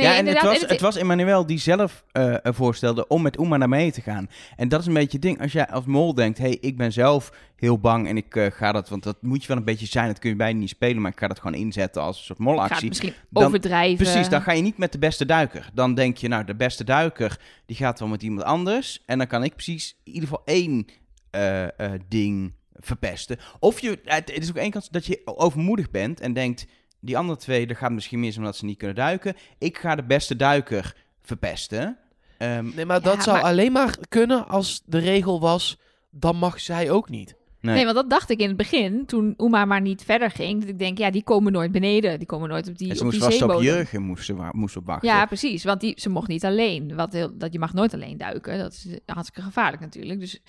[0.00, 3.38] Nee, ja, en het was, En het was Emmanuel die zelf eh, voorstelde om met
[3.38, 4.28] Oema naar mee te gaan.
[4.56, 5.40] En dat is een beetje het ding.
[5.40, 8.72] Als jij als mol denkt, hey, ik ben zelf heel bang en ik eh, ga
[8.72, 11.02] dat, want dat moet je wel een beetje zijn, dat kun je bijna niet spelen,
[11.02, 12.88] maar ik ga dat gewoon inzetten als een soort molactie.
[12.88, 14.04] misschien Dan- overdrijven.
[14.04, 15.70] Precies, dan ga je niet met de beste duiker.
[15.74, 19.02] Dan denk je, nou, de beste duiker, die gaat wel met iemand anders.
[19.06, 20.86] En dan kan ik precies in ieder geval één
[21.30, 21.66] eh,
[22.08, 23.38] ding verpesten.
[23.58, 26.66] Of je, het het is ook één kans dat je overmoedig bent en denkt,
[27.00, 29.34] die andere twee, dat gaat misschien mis omdat ze niet kunnen duiken.
[29.58, 31.96] Ik ga de beste duiker verpesten.
[32.38, 35.78] Ehm, Nee, maar Ja, dat zou maar- alleen maar kunnen als de regel was,
[36.10, 37.34] dan mag zij ook niet.
[37.60, 37.74] nee.
[37.74, 40.60] Nee, want dat dacht ik in het begin, toen Uma maar niet verder ging.
[40.60, 42.18] Dat ik denk, ja, die komen nooit beneden.
[42.18, 43.62] Die komen nooit op die, en ze op moest die vast op.
[43.62, 45.08] Jurgen moest, moest op wachten.
[45.08, 45.64] Ja, precies.
[45.64, 46.94] Want die, ze mocht niet alleen.
[46.94, 48.58] Wat heel, dat, je mag nooit alleen duiken.
[48.58, 50.20] Dat is hartstikke gevaarlijk natuurlijk.
[50.20, 50.40] Dus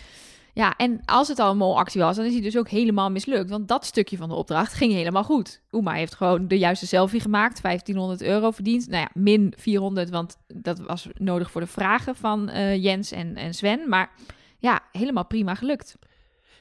[0.53, 3.49] ja, en als het al een molactie was, dan is hij dus ook helemaal mislukt.
[3.49, 5.61] Want dat stukje van de opdracht ging helemaal goed.
[5.71, 7.61] Uma heeft gewoon de juiste selfie gemaakt.
[7.61, 8.87] 1500 euro verdiend.
[8.87, 13.35] Nou ja, min 400, want dat was nodig voor de vragen van eh, Jens en,
[13.35, 13.89] en Sven.
[13.89, 14.11] Maar
[14.59, 15.95] ja, helemaal prima gelukt.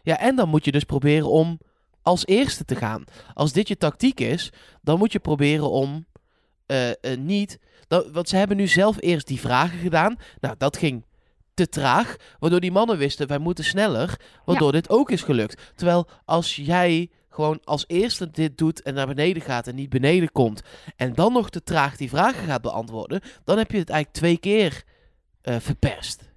[0.02, 1.60] Ja, en dan moet je dus proberen om
[2.02, 3.04] als eerste te gaan.
[3.34, 6.06] Als dit je tactiek is, dan moet je proberen om
[6.66, 7.58] eh, eh, niet...
[7.88, 10.16] Dan, want ze hebben nu zelf eerst die vragen gedaan.
[10.40, 11.04] Nou, dat ging
[11.54, 12.16] te traag.
[12.38, 14.20] Waardoor die mannen wisten, wij moeten sneller.
[14.44, 15.72] Waardoor dit ook is gelukt.
[15.74, 20.32] Terwijl als jij gewoon als eerste dit doet en naar beneden gaat en niet beneden
[20.32, 20.62] komt.
[20.96, 23.20] En dan nog te traag die vragen gaat beantwoorden.
[23.44, 24.84] Dan heb je het eigenlijk twee keer
[25.42, 26.29] eh, verpest.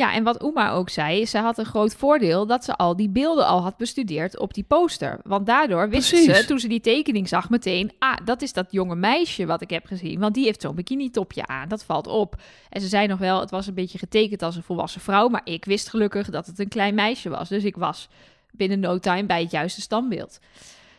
[0.00, 3.08] Ja, en wat Uma ook zei, ze had een groot voordeel dat ze al die
[3.08, 5.20] beelden al had bestudeerd op die poster.
[5.24, 6.36] Want daardoor wist Precies.
[6.36, 9.70] ze, toen ze die tekening zag, meteen, ah, dat is dat jonge meisje wat ik
[9.70, 10.20] heb gezien.
[10.20, 12.42] Want die heeft zo'n bikini-topje aan, dat valt op.
[12.68, 15.40] En ze zei nog wel, het was een beetje getekend als een volwassen vrouw, maar
[15.44, 17.48] ik wist gelukkig dat het een klein meisje was.
[17.48, 18.08] Dus ik was
[18.50, 20.38] binnen no time bij het juiste standbeeld.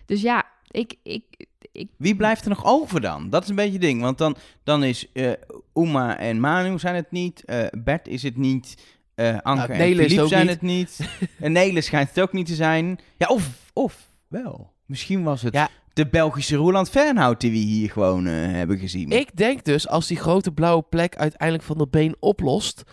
[0.05, 1.23] Dus ja, ik, ik,
[1.71, 3.29] ik Wie blijft er nog over dan?
[3.29, 4.01] Dat is een beetje het ding.
[4.01, 5.31] Want dan, dan is eh
[5.73, 7.45] Uma en Manu zijn het niet.
[7.45, 8.77] eh, Bert is het niet.
[9.15, 10.49] eh Anke Nou, en zijn niet.
[10.53, 10.99] het niet.
[11.39, 12.99] en Nele schijnt het ook niet te zijn.
[13.17, 14.73] Ja, of, of wel.
[14.85, 15.69] Misschien was het Ja.
[15.93, 19.09] de Belgische Roland Fernhout die we hier gewoon hebben gezien.
[19.11, 22.83] Ik denk dus, als die grote blauwe plek uiteindelijk van de been oplost,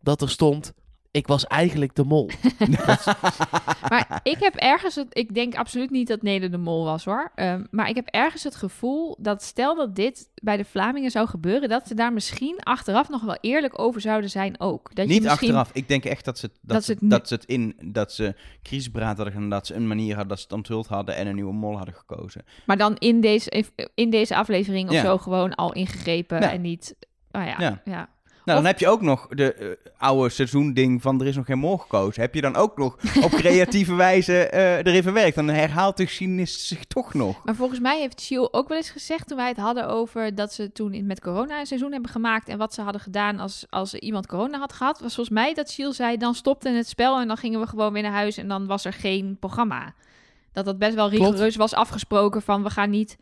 [0.00, 0.72] dat er stond,
[1.16, 2.30] ik was eigenlijk de mol.
[3.88, 5.06] Maar ik heb ergens het.
[5.10, 7.32] Ik denk absoluut niet dat Neder de Mol was hoor.
[7.34, 11.26] Ehm, maar ik heb ergens het gevoel dat stel dat dit bij de Vlamingen zou
[11.28, 14.94] gebeuren, dat ze daar misschien achteraf nog wel eerlijk over zouden zijn ook.
[14.94, 15.70] Dat je niet achteraf.
[15.72, 18.34] Ik denk echt dat ze, dat, dat ze, het dat ze het in dat ze
[18.62, 21.34] crisisberaad hadden gedaan, dat ze een manier hadden dat ze het onthuld hadden en een
[21.34, 22.44] nieuwe mol hadden gekozen.
[22.66, 25.02] Maar dan in deze, in deze aflevering of Ja.
[25.02, 26.50] zo gewoon al ingegrepen Ja.
[26.52, 26.96] en niet.
[27.32, 27.80] Oh ja, Ja.
[27.84, 28.08] ja.
[28.46, 31.58] Nou, dan heb je ook nog de eh, oude seizoending van er is nog geen
[31.58, 32.22] mol gekozen.
[32.22, 35.34] Heb je dan ook nog op creatieve wijze eh, erin verwerkt?
[35.36, 37.44] Dan herhaalt de geschiedenis zich toch nog.
[37.44, 40.52] Maar volgens mij heeft Shiel ook wel eens gezegd toen wij het hadden over dat
[40.52, 43.66] ze toen in, met corona een seizoen hebben gemaakt en wat ze hadden gedaan als,
[43.70, 45.00] als iemand corona had gehad.
[45.00, 47.92] Was volgens mij dat Shiel zei, dan stopte het spel en dan gingen we gewoon
[47.92, 49.94] weer naar huis en dan was er geen programma.
[50.52, 51.22] Dat dat best wel Klopt.
[51.22, 53.18] rigoureus was afgesproken van we gaan niet,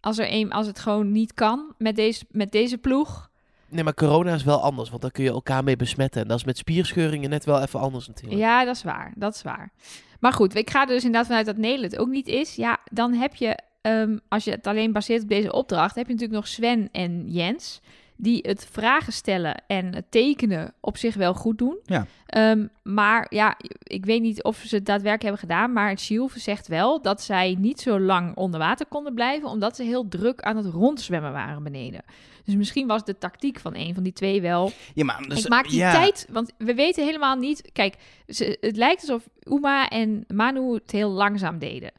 [0.00, 3.30] als, er een, als het gewoon niet kan met deze, met deze ploeg.
[3.72, 6.22] Nee, maar corona is wel anders, want daar kun je elkaar mee besmetten.
[6.22, 8.40] En dat is met spierscheuringen net wel even anders natuurlijk.
[8.40, 9.12] Ja, dat is waar.
[9.16, 9.72] Dat is waar.
[10.20, 12.54] Maar goed, ik ga er dus inderdaad vanuit dat Nederland het ook niet is.
[12.54, 16.12] Ja, dan heb je, ehm, als je het alleen baseert op deze opdracht, heb je
[16.12, 17.80] natuurlijk nog Sven en Jens.
[18.16, 21.78] Die het vragen stellen en het tekenen op zich wel goed doen.
[21.84, 22.06] Ja.
[22.26, 25.72] Ehm, maar ja, ik weet niet of ze het daadwerkelijk hebben gedaan.
[25.72, 29.48] Maar Sylve zegt wel dat zij niet zo lang onder water konden blijven.
[29.48, 32.04] Omdat ze heel druk aan het rondzwemmen waren beneden.
[32.44, 35.48] Dus misschien was de tactiek van een van die twee wel Ja, maar dus, ik
[35.48, 37.70] maak die ja, tijd, want we weten helemaal niet.
[37.72, 37.96] Kijk,
[38.28, 41.92] ze, het lijkt alsof Uma en Manu het heel langzaam deden.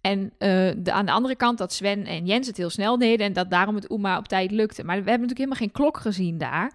[0.00, 3.26] En eh, de, aan de andere kant dat Sven en Jens het heel snel deden
[3.26, 4.84] en dat daarom het Uma op tijd lukte.
[4.84, 6.72] Maar we hebben natuurlijk helemaal geen klok gezien daar.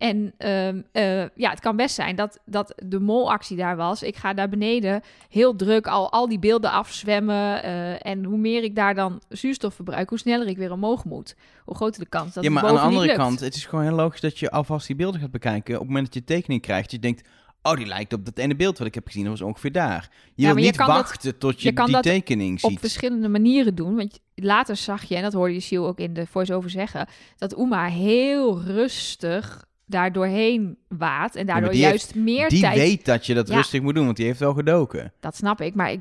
[0.00, 4.02] En ehm, eh, ja, het kan best zijn dat, dat de molactie daar was.
[4.02, 7.62] Ik ga daar beneden heel druk al, al die beelden afzwemmen.
[7.62, 11.34] eh, en hoe meer ik daar dan zuurstof verbruik, hoe sneller ik weer omhoog moet.
[11.64, 13.16] Hoe groter de kans dat ja, het maar aan de andere lukt.
[13.18, 15.74] kant, het is gewoon heel logisch dat je alvast die beelden gaat bekijken.
[15.74, 17.28] Op het moment dat je tekening krijgt, je denkt,
[17.62, 19.22] oh, die lijkt op dat ene beeld wat ik heb gezien.
[19.24, 20.08] Dat was ongeveer daar.
[20.34, 22.70] Je Ja, wil je niet dat- wachten tot je, je kan die dat tekening op
[22.70, 22.80] ziet.
[22.80, 23.96] verschillende manieren doen.
[23.96, 27.58] Want later zag je, en dat hoorde je Siel ook in de voice-over zeggen, dat
[27.58, 31.34] Uma heel rustig daar doorheen waat.
[31.34, 32.76] En daardoor die heeft- juist meer Die tijd...
[32.76, 33.54] weet dat je dat Ja.
[33.56, 35.12] rustig moet doen, want die heeft wel gedoken.
[35.20, 36.00] Dat snap ik, maar ik,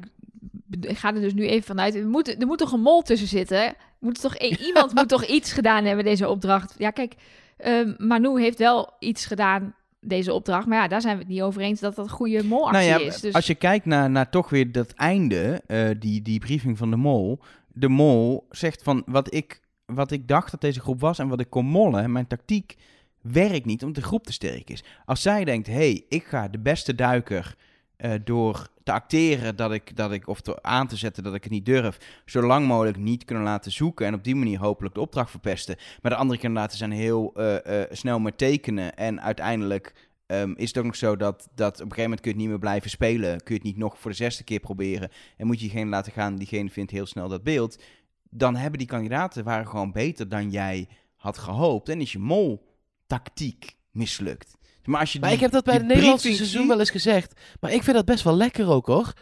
[0.82, 1.96] ik ga er dus nu even vanuit.
[1.96, 3.74] Er moet, er moet toch een mol tussen zitten?
[4.00, 6.76] Moet toch, i- iemand moet toch iets gedaan hebben, deze opdracht?
[6.78, 7.14] Ja, kijk,
[7.58, 10.68] ehm, Manu heeft wel iets gedaan, deze opdracht.
[10.68, 13.02] Maar ja, daar zijn we het niet over eens dat dat een goede molactie Nou
[13.02, 13.20] ja, is.
[13.20, 16.90] Dus als je kijkt naar, naar toch weer dat einde, eh, die, die briefing van
[16.90, 17.40] de mol.
[17.74, 21.40] De mol zegt van wat ik, wat ik dacht dat deze groep was en wat
[21.40, 22.76] ik kon mollen, mijn tactiek
[23.22, 24.84] werkt niet omdat de groep te sterk is.
[25.06, 27.56] Als zij denkt, hé, hey, ik ga de beste duiker
[28.00, 31.44] eh, door te acteren dat ik, dat ik, of te, aan te zetten dat ik
[31.44, 34.96] het niet durf, zo lang mogelijk niet kunnen laten zoeken en op die manier hopelijk
[34.96, 35.76] de opdracht verpesten.
[36.02, 40.68] Maar de andere kandidaten zijn heel eh, eh, snel met tekenen en uiteindelijk ehm, is
[40.68, 42.60] het ook nog zo dat, dat op een gegeven moment kun je het niet meer
[42.60, 43.38] blijven spelen.
[43.38, 46.12] Kun je het niet nog voor de zesde keer proberen en moet je diegene laten
[46.12, 47.82] gaan, diegene vindt heel snel dat beeld.
[48.30, 52.69] Dan hebben die kandidaten waren gewoon beter dan jij had gehoopt en is je mol
[53.10, 54.58] tactiek mislukt.
[54.84, 56.90] Maar, als je Maar die- ik heb dat bij het Nederlandse briefing seizoen wel eens
[56.90, 57.40] gezegd.
[57.60, 59.14] Maar ik vind dat best wel lekker ook hoor.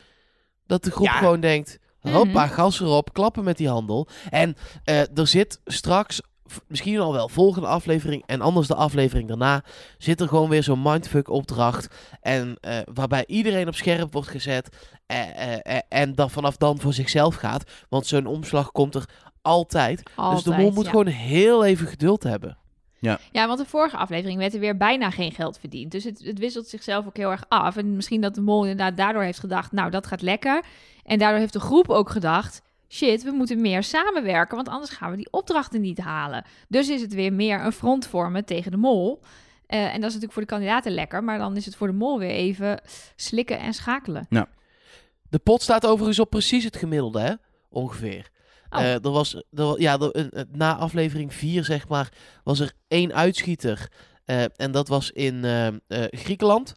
[0.65, 1.17] Dat de groep Ja.
[1.17, 2.13] gewoon denkt, Mhm.
[2.15, 4.07] hoppa, gas erop, klappen met die handel.
[4.29, 6.21] En eh, er zit straks,
[6.67, 9.63] misschien al wel volgende aflevering en anders de aflevering daarna,
[9.97, 11.87] zit er gewoon weer zo'n mindfuck opdracht.
[12.21, 14.69] En eh, waarbij iedereen op scherp wordt gezet
[15.05, 17.71] eh, en dan vanaf dan voor zichzelf gaat.
[17.89, 19.05] Want zo'n omslag komt er
[19.41, 20.03] altijd.
[20.31, 20.89] dus de mol moet ja.
[20.89, 22.57] gewoon heel even geduld hebben.
[23.31, 25.91] Ja, want de vorige aflevering werd er weer bijna geen geld verdiend.
[25.91, 27.77] Dus het, het wisselt zichzelf ook heel erg af.
[27.77, 30.63] En misschien dat de mol inderdaad daardoor heeft gedacht, nou, dat gaat lekker.
[31.03, 35.11] En daardoor heeft de groep ook gedacht, shit, we moeten meer samenwerken, want anders gaan
[35.11, 36.45] we die opdrachten niet halen.
[36.67, 39.21] Dus is het weer meer een front vormen tegen de mol.
[39.67, 41.93] Eh, en dat is natuurlijk voor de kandidaten lekker, maar dan is het voor de
[41.93, 42.81] mol weer even
[43.15, 44.25] slikken en schakelen.
[45.29, 47.33] De pot staat overigens op precies het gemiddelde, hè?
[47.69, 48.29] Ongeveer.
[48.69, 48.79] Oh.
[48.79, 52.09] Eh, er was, er, wa- ja, er- een- een- na aflevering 4, zeg maar,
[52.43, 53.91] was er één uitschieter.
[54.25, 55.73] Eh, en dat was in eh, eh,
[56.11, 56.73] Griekenland.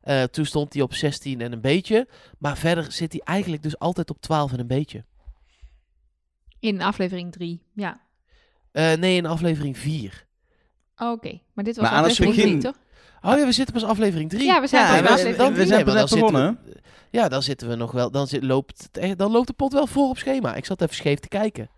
[0.00, 2.08] Eh, toen stond hij op 16 en een beetje.
[2.38, 5.04] Maar verder zit hij eigenlijk dus altijd op 12 en een beetje.
[6.60, 7.62] In aflevering 3.
[7.74, 8.00] Ja.
[8.72, 10.26] Eh, nee, in aflevering 4.
[10.96, 13.30] Oké, maar dit was Maar aan het aflevering begin- drie, toch?
[13.32, 14.44] Oh ja, we zitten pas aflevering 3.
[14.44, 15.66] Ja, we zijn Ja, pas we- we- aflevering we drie.
[15.66, 16.58] zijn zitten begonnen.
[16.64, 16.80] we-
[17.12, 18.10] ja, dan zitten we nog wel.
[18.10, 20.54] Dan, zit, loopt het, echt- dan loopt de pot wel voor op schema.
[20.54, 21.70] Ik zat even scheef te kijken.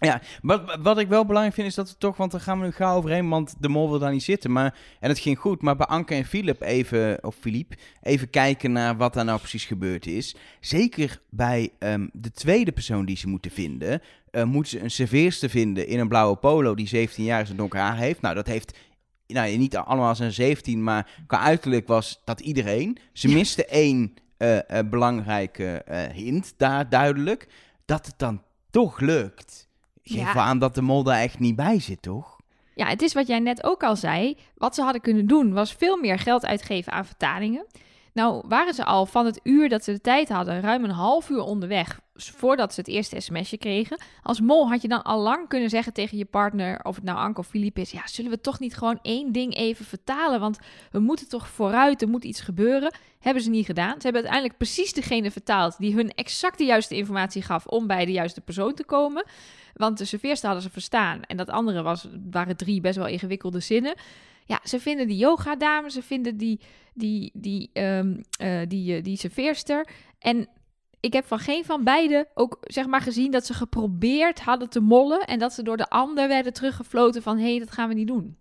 [0.00, 2.64] Ja, wat, wat ik wel belangrijk vind is dat we toch, want daar gaan we
[2.64, 4.52] nu gauw overheen, want de mol wil daar niet zitten.
[4.52, 8.72] Maar, en het ging goed, maar bij Anke en Philip even, of Philippe, even kijken
[8.72, 10.36] naar wat daar nou precies gebeurd is.
[10.60, 15.50] Zeker bij ehm, de tweede persoon die ze moeten vinden, eh, moeten ze een serveerster
[15.50, 18.20] vinden in een blauwe polo die 17 jaar is en donker haar heeft.
[18.20, 18.78] Nou, dat heeft
[19.26, 22.98] nou, niet allemaal zijn 17, maar qua uiterlijk was dat iedereen.
[23.12, 24.14] Ze miste één
[24.90, 27.48] belangrijke eh, hint daar duidelijk,
[27.84, 29.68] dat het dan toch lukt.
[30.02, 30.34] Geef Ja.
[30.34, 32.40] aan dat de mol daar echt niet bij zit, toch?
[32.74, 34.36] Ja, het is wat jij net ook al zei.
[34.54, 37.66] Wat ze hadden kunnen doen was veel meer geld uitgeven aan vertalingen.
[38.14, 41.28] Nou waren ze al van het uur dat ze de tijd hadden, ruim een half
[41.28, 44.00] uur onderweg, voordat ze het eerste sms'je kregen.
[44.22, 47.18] Als mol had je dan al lang kunnen zeggen tegen je partner, of het nou
[47.18, 50.40] Anke of Philippe is, ja, zullen we toch niet gewoon één ding even vertalen?
[50.40, 50.58] Want
[50.90, 52.94] we moeten toch vooruit, er moet iets gebeuren.
[53.18, 53.94] Hebben ze niet gedaan.
[53.94, 58.04] Ze hebben uiteindelijk precies degene vertaald die hun exact de juiste informatie gaf om bij
[58.04, 59.24] de juiste persoon te komen.
[59.74, 61.22] Want de serveerster hadden ze verstaan.
[61.22, 63.94] En dat andere was, waren drie best wel ingewikkelde zinnen.
[64.44, 66.60] Ja, ze vinden die yoga-dame, ze vinden die,
[66.94, 68.00] die, die, eh,
[68.68, 69.88] die, eh, die serveerster.
[70.18, 70.48] En
[71.00, 74.80] ik heb van geen van beiden ook zeg maar gezien dat ze geprobeerd hadden te
[74.80, 75.20] mollen.
[75.20, 78.06] En dat ze door de ander werden teruggefloten van, hé, hey, dat gaan we niet
[78.06, 78.36] doen.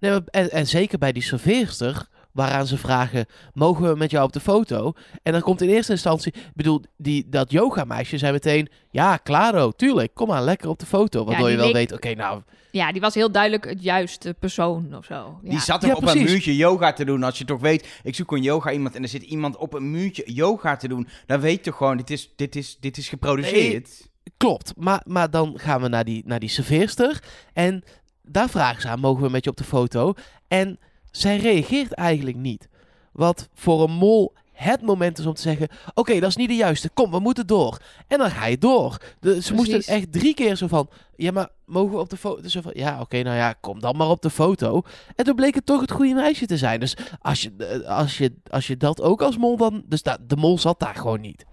[0.00, 4.40] En, en zeker bij die serveerster, waaraan ze vragen: mogen we met jou op de
[4.40, 4.92] foto?
[5.22, 9.70] En dan komt in eerste instantie, ik bedoel, die, dat yogameisje zei meteen: ja, claro,
[9.70, 11.24] tuurlijk, kom maar lekker op de foto.
[11.24, 14.96] Waardoor je wel leek- weet: oké, nou, Ja, die was heel duidelijk het juiste persoon
[14.96, 15.38] of zo.
[15.42, 15.50] Ja.
[15.50, 16.20] Die zat Ja, op precies.
[16.20, 17.22] een muurtje yoga te doen.
[17.22, 19.90] Als je toch weet, ik zoek een yoga iemand en er zit iemand op een
[19.90, 21.08] muurtje yoga te doen.
[21.26, 24.08] Dan weet je toch gewoon, dit is, dit is, dit is geproduceerd.
[24.36, 24.72] klopt.
[24.76, 27.22] Maar, maar dan gaan we naar die, naar die serveerster.
[27.52, 27.82] En
[28.22, 30.14] daar vragen ze aan: mogen we met je op de foto?
[30.48, 30.78] En
[31.16, 32.68] zij reageert eigenlijk niet.
[33.12, 36.54] Wat voor een mol het moment is om te zeggen: Oké, dat is niet de
[36.54, 36.90] juiste.
[36.94, 37.78] Kom, we moeten door.
[38.08, 38.98] En dan ga je door.
[39.20, 42.48] De, ze moesten echt drie keer zo van: Ja, maar mogen we op de foto?
[42.48, 44.82] Zo van, ja, oké, nou ja, kom dan maar op de foto.
[45.16, 46.80] En toen bleek het toch het goede meisje te zijn.
[46.80, 49.82] Dus als je, eh, als je, als je dat ook als mol dan.
[49.86, 51.44] Dus da- de mol zat daar gewoon niet.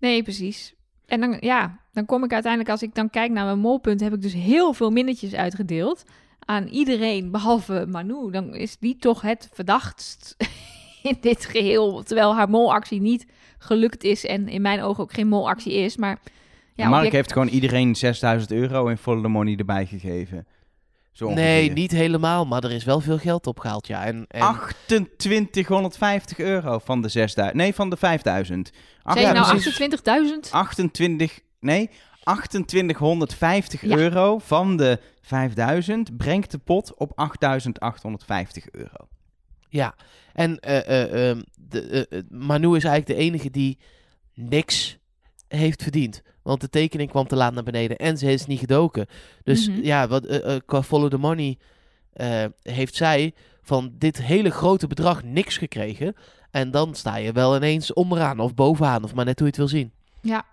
[0.00, 0.74] Nee, precies.
[1.06, 4.12] En dan, ja, dan kom ik uiteindelijk, als ik dan kijk naar mijn molpunt, heb
[4.14, 6.04] ik dus heel veel minnetjes uitgedeeld
[6.48, 8.30] aan iedereen, behalve Manu.
[8.30, 10.36] Dan is die toch het verdachtst
[11.02, 12.02] in dit geheel.
[12.02, 13.26] Terwijl haar molactie niet
[13.58, 15.96] gelukt is en in mijn ogen ook geen molactie is.
[15.96, 16.18] Maar
[16.74, 20.46] ja, Mark object- heeft gewoon iedereen 6000 euro in volle money erbij gegeven.
[21.12, 22.46] Zo Nee, niet helemaal.
[22.46, 24.04] Maar er is wel veel geld opgehaald, ja.
[24.04, 24.58] En, en
[25.16, 27.56] 2850 euro van de 6000.
[27.56, 28.70] Nee, van de 5000.
[29.04, 29.80] Zeg nou precies.
[30.46, 30.50] 28.000?
[30.50, 31.90] 28, nee,
[32.36, 33.96] 2850 Ja.
[33.96, 39.08] euro van de 5000 brengt de pot op 8850 euro.
[39.68, 39.94] Ja,
[40.32, 43.78] en eh, eh, ehm, de, eh, Manu is eigenlijk de enige die
[44.34, 44.98] niks
[45.48, 46.22] heeft verdiend.
[46.42, 49.06] Want de tekening kwam te laat naar beneden en ze is niet gedoken.
[49.44, 49.80] Dus Mhm.
[49.82, 51.58] ja, wat, qua follow the money
[52.12, 56.14] eh, heeft zij van dit hele grote bedrag niks gekregen.
[56.50, 59.70] En dan sta je wel ineens onderaan of bovenaan, of maar net hoe je het
[59.70, 59.92] wil zien.
[60.20, 60.44] Ja,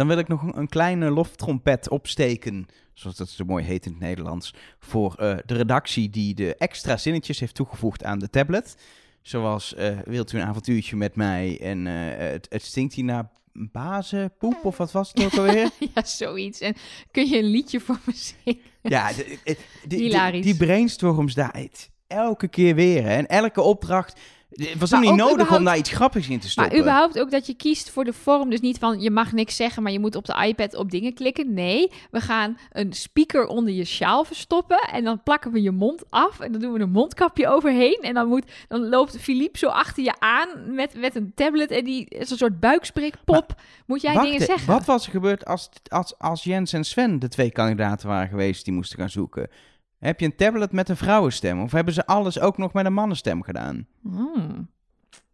[0.00, 3.92] Dan wil ik nog een, een kleine loftrompet opsteken, zoals dat zo mooi heet in
[3.92, 8.76] het Nederlands, voor eh, de redactie die de extra zinnetjes heeft toegevoegd aan de tablet.
[9.22, 13.30] Zoals, eh, wilt u een avontuurtje met mij en eh, het, het stinkt hier naar
[13.52, 15.70] bazenpoep, of wat was het ook alweer?
[15.94, 16.60] ja, zoiets.
[16.60, 16.74] En
[17.10, 18.60] kun je een liedje voor me zingen?
[18.82, 19.38] Ja, de-
[19.88, 21.66] de- die, brainstorms daar,
[22.06, 23.02] elke keer weer.
[23.02, 23.14] Hè.
[23.16, 26.48] En elke opdracht, het was Maar ook niet nodig om daar iets grappigs in te
[26.48, 26.72] stoppen.
[26.72, 28.50] Maar überhaupt ook dat je kiest voor de vorm.
[28.50, 31.14] Dus niet van je mag niks zeggen, maar je moet op de iPad op dingen
[31.14, 31.54] klikken.
[31.54, 34.78] Nee, we gaan een speaker onder je sjaal verstoppen.
[34.78, 36.40] En dan plakken we je mond af.
[36.40, 37.98] En dan doen we een mondkapje overheen.
[38.02, 41.70] En dan, moet, dan loopt Philippe zo achter je aan met, met een tablet.
[41.70, 43.54] En die is een soort buikspreekpop.
[43.86, 44.66] moet jij Wacht, dingen zeggen?
[44.66, 48.64] Wat was er gebeurd als, als, als Jens en Sven de twee kandidaten waren geweest
[48.64, 49.48] die moesten gaan zoeken?
[50.00, 51.62] Heb je een tablet met een vrouwenstem?
[51.62, 53.86] Of hebben ze alles ook nog met een mannenstem gedaan?
[54.02, 54.68] Hmm.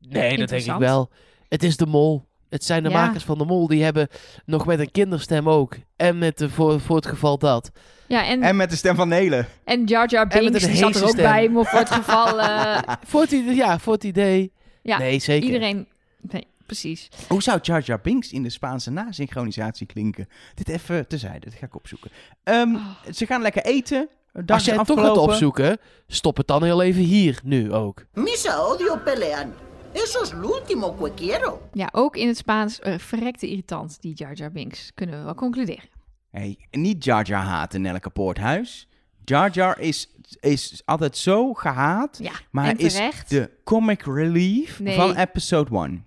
[0.00, 1.11] Nee, dat denk ik wel.
[1.48, 2.24] Het is de mol.
[2.48, 3.05] Het zijn de Ja.
[3.07, 3.66] makers van de mol.
[3.66, 4.09] Die hebben
[4.44, 5.76] nog met een kinderstem ook.
[5.96, 7.70] En met de, voor, voor het geval dat.
[8.07, 9.46] Ja, en, En met de stem van Nelen.
[9.64, 11.22] en Jar Jar Binks die zat er ook stem.
[11.24, 11.48] bij.
[11.48, 12.40] Maar voor het geval...
[12.40, 14.52] eh, Voor het, idee- ja, voor het idee.
[14.83, 15.46] Ja, nee, zeker.
[15.46, 15.88] iedereen...
[16.20, 16.46] Nee.
[16.66, 17.09] Precies.
[17.29, 20.29] Hoe zou Jar Jar Binks in de Spaanse nasynchronisatie klinken?
[20.55, 22.11] Dit even tezijde, dat ga ik opzoeken.
[22.42, 22.87] Ehm, Oh.
[23.14, 24.09] Ze gaan lekker eten.
[24.46, 28.05] Als jij het toch gaat opzoeken, stop het dan heel even hier, nu ook.
[28.12, 29.53] Misa odio pelean.
[29.92, 31.61] Eso es lo último que quiero.
[31.72, 34.90] Ja, ook in het Spaans eh, verrekte irritant, die Jar Jar Binks.
[34.94, 35.88] Kunnen we wel concluderen.
[36.31, 38.88] Hey, niet Jar Jar haten in elke poorthuis.
[39.25, 40.09] Jar Jar is,
[40.40, 44.94] is altijd zo gehaat, Ja, maar is de comic relief Nee.
[44.96, 46.05] van episode 1.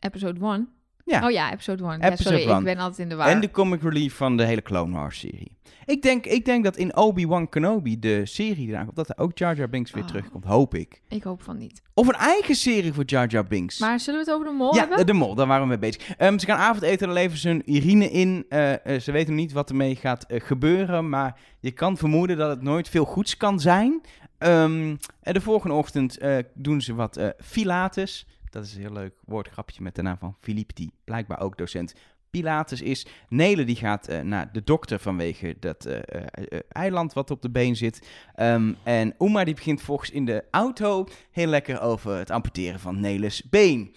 [0.00, 0.68] Episode 1.
[1.06, 1.24] Ja.
[1.24, 1.90] Oh ja, episode 1.
[2.00, 2.58] Ja, Episode sorry, one.
[2.58, 3.28] ik ben altijd in de war.
[3.28, 5.52] En de comic relief van de hele Clone Wars serie.
[5.84, 9.38] Ik denk, ik denk dat in Obi-Wan Kenobi, de serie eraan komt, dat er ook
[9.38, 10.08] Jar Jar Binks weer Oh.
[10.08, 10.44] terugkomt.
[10.44, 11.02] Hoop ik.
[11.08, 11.82] Ik hoop van niet.
[11.94, 13.78] Of een eigen serie voor Jar Jar Binks.
[13.78, 14.98] Maar zullen we het over de mol ja, hebben?
[14.98, 16.16] de, de mol, daar waren we mee bezig.
[16.16, 18.44] Ehm, ze gaan avondeten, dan leveren ze hun urine in.
[18.48, 22.48] Eh, ze weten nog niet wat ermee gaat eh, gebeuren, maar je kan vermoeden dat
[22.50, 24.00] het nooit veel goeds kan zijn.
[24.38, 26.18] Ehm, de volgende ochtend
[26.54, 27.20] doen ze wat
[27.52, 28.26] Pilates.
[28.50, 31.94] Dat is een heel leuk woordgrapje met de naam van Philippe, die blijkbaar ook docent
[32.30, 33.06] Pilates is.
[33.28, 37.50] Nele die gaat eh, naar de dokter vanwege dat eh, eh, eiland wat op de
[37.50, 38.08] been zit.
[38.34, 43.00] Ehm, en Uma die begint volgens in de auto heel lekker over het amputeren van
[43.00, 43.94] Neles been.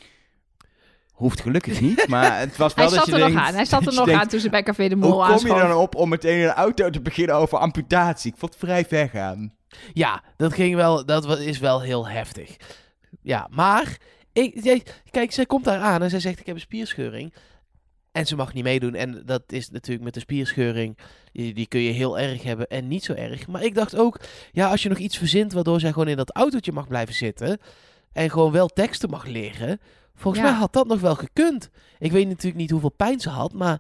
[1.12, 3.34] Hoeft gelukkig niet, maar het was wel Hij dat zat je er denkt...
[3.34, 3.54] nog aan.
[3.54, 5.62] Hij zat er nog denkt, aan toen ze bij Café de Mol Hoe kom je
[5.62, 8.32] dan op om meteen in de auto te beginnen over amputatie?
[8.32, 9.54] Ik vond het vrij ver gaan.
[9.94, 12.56] Ja, dat ging wel, dat is wel heel heftig.
[13.22, 13.98] Ja, maar,
[14.34, 17.34] ik, jij- kijk, zij komt daar aan en zij zegt ik heb een spierscheuring.
[18.12, 18.96] En ze mag niet meedoen.
[18.96, 20.98] En dat is natuurlijk met de spierscheuring,
[21.32, 23.48] die, die kun je heel erg hebben en niet zo erg.
[23.48, 24.20] Maar ik dacht ook,
[24.52, 27.58] ja, als je nog iets verzint waardoor zij gewoon in dat autootje mag blijven zitten.
[28.12, 29.80] En gewoon wel teksten mag leren.
[30.16, 30.50] Volgens Ja.
[30.50, 31.70] mij had dat nog wel gekund.
[32.00, 33.80] Ik weet natuurlijk niet hoeveel pijn ze had, maar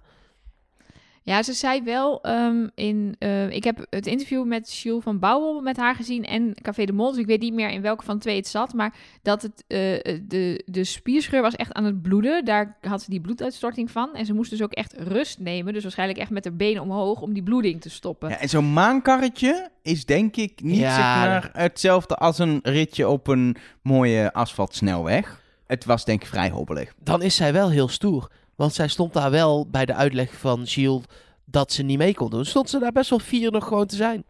[1.23, 3.15] Ja, ze zei wel ehm, in...
[3.19, 6.93] eh, ik heb het interview met Jules van Bouwel met haar gezien en Café de
[6.93, 7.09] Mol.
[7.09, 8.73] Dus ik weet niet meer in welke van de twee het zat.
[8.73, 9.77] Maar dat het, eh,
[10.23, 12.45] de, de spierscheur was echt aan het bloeden.
[12.45, 14.09] Daar had ze die bloeduitstorting van.
[14.13, 15.73] En ze moest dus ook echt rust nemen.
[15.73, 18.29] Dus waarschijnlijk echt met haar benen omhoog om die bloeding te stoppen.
[18.29, 20.95] Ja, en zo'n maankarretje is denk ik niet Ja.
[20.95, 25.41] zeg maar, hetzelfde als een ritje op een mooie asfaltsnelweg.
[25.67, 26.93] Het was denk ik vrij hobbelig.
[27.03, 28.31] dan is zij wel heel stoer.
[28.59, 31.03] Want zij stond daar wel bij de uitleg van Gilles
[31.45, 32.45] dat ze niet mee kon doen.
[32.45, 34.23] Stond ze daar best wel vier nog gewoon te zijn.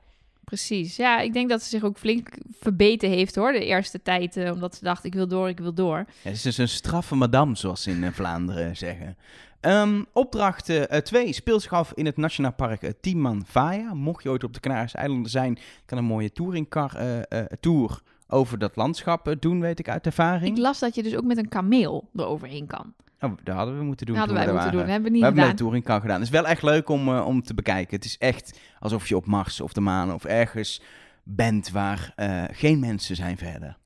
[0.43, 0.95] Precies.
[0.95, 3.51] Ja, ik denk dat ze zich ook flink verbeten heeft hoor.
[3.51, 4.37] De eerste tijd.
[4.37, 5.97] eh, omdat ze dacht, ik wil door, ik wil door.
[5.97, 9.17] Ja, het is dus een straffe madame, zoals ze in eh, Vlaanderen zeggen.
[9.59, 10.71] Ehm, opdracht
[11.03, 13.93] 2 speelt zich af in het Nationaal Park uh, Timan Faya.
[13.93, 18.01] Mocht je ooit op de Canarische eilanden zijn, kan een mooie touringcar eh, eh, tour
[18.27, 20.55] over dat landschap eh, doen, weet ik uit ervaring.
[20.55, 22.93] Ik las dat je dus ook met een kameel eroverheen kan.
[23.19, 24.15] Oh, dat hadden we moeten doen.
[24.15, 24.87] Dat hadden wij we moeten doen.
[24.89, 25.57] hebben we We niet hebben gedaan.
[25.57, 26.15] touringcar gedaan.
[26.15, 27.95] Het is wel echt leuk om, eh, om te bekijken.
[27.95, 30.81] Het is echt alsof je op Mars of de maan of ergens
[31.23, 33.77] bent waar eh, geen mensen zijn verder.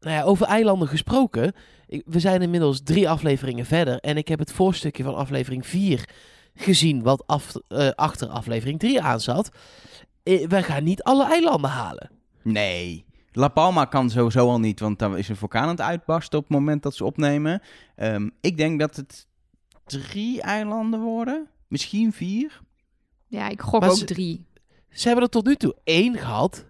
[0.00, 1.52] Nou ja, over eilanden gesproken.
[1.86, 3.98] Ik- we zijn inmiddels drie afleveringen verder.
[3.98, 6.08] En ik heb het voorstukje van aflevering 4
[6.54, 7.02] gezien.
[7.02, 9.50] Wat af, eh, achter aflevering 3 aan zat.
[10.22, 12.10] Eh, wij gaan niet alle eilanden halen.
[12.42, 13.04] Nee.
[13.32, 16.44] La Palma kan sowieso al niet, want daar is een vulkaan aan het uitbarsten op
[16.44, 17.62] het moment dat ze opnemen.
[17.96, 19.26] Ehm, ik denk dat het
[19.86, 21.46] drie eilanden worden.
[21.68, 22.60] Misschien vier.
[23.26, 24.46] Ja, ik gok Maar ook ze- drie.
[24.90, 26.64] Ze hebben er tot nu toe één gehad.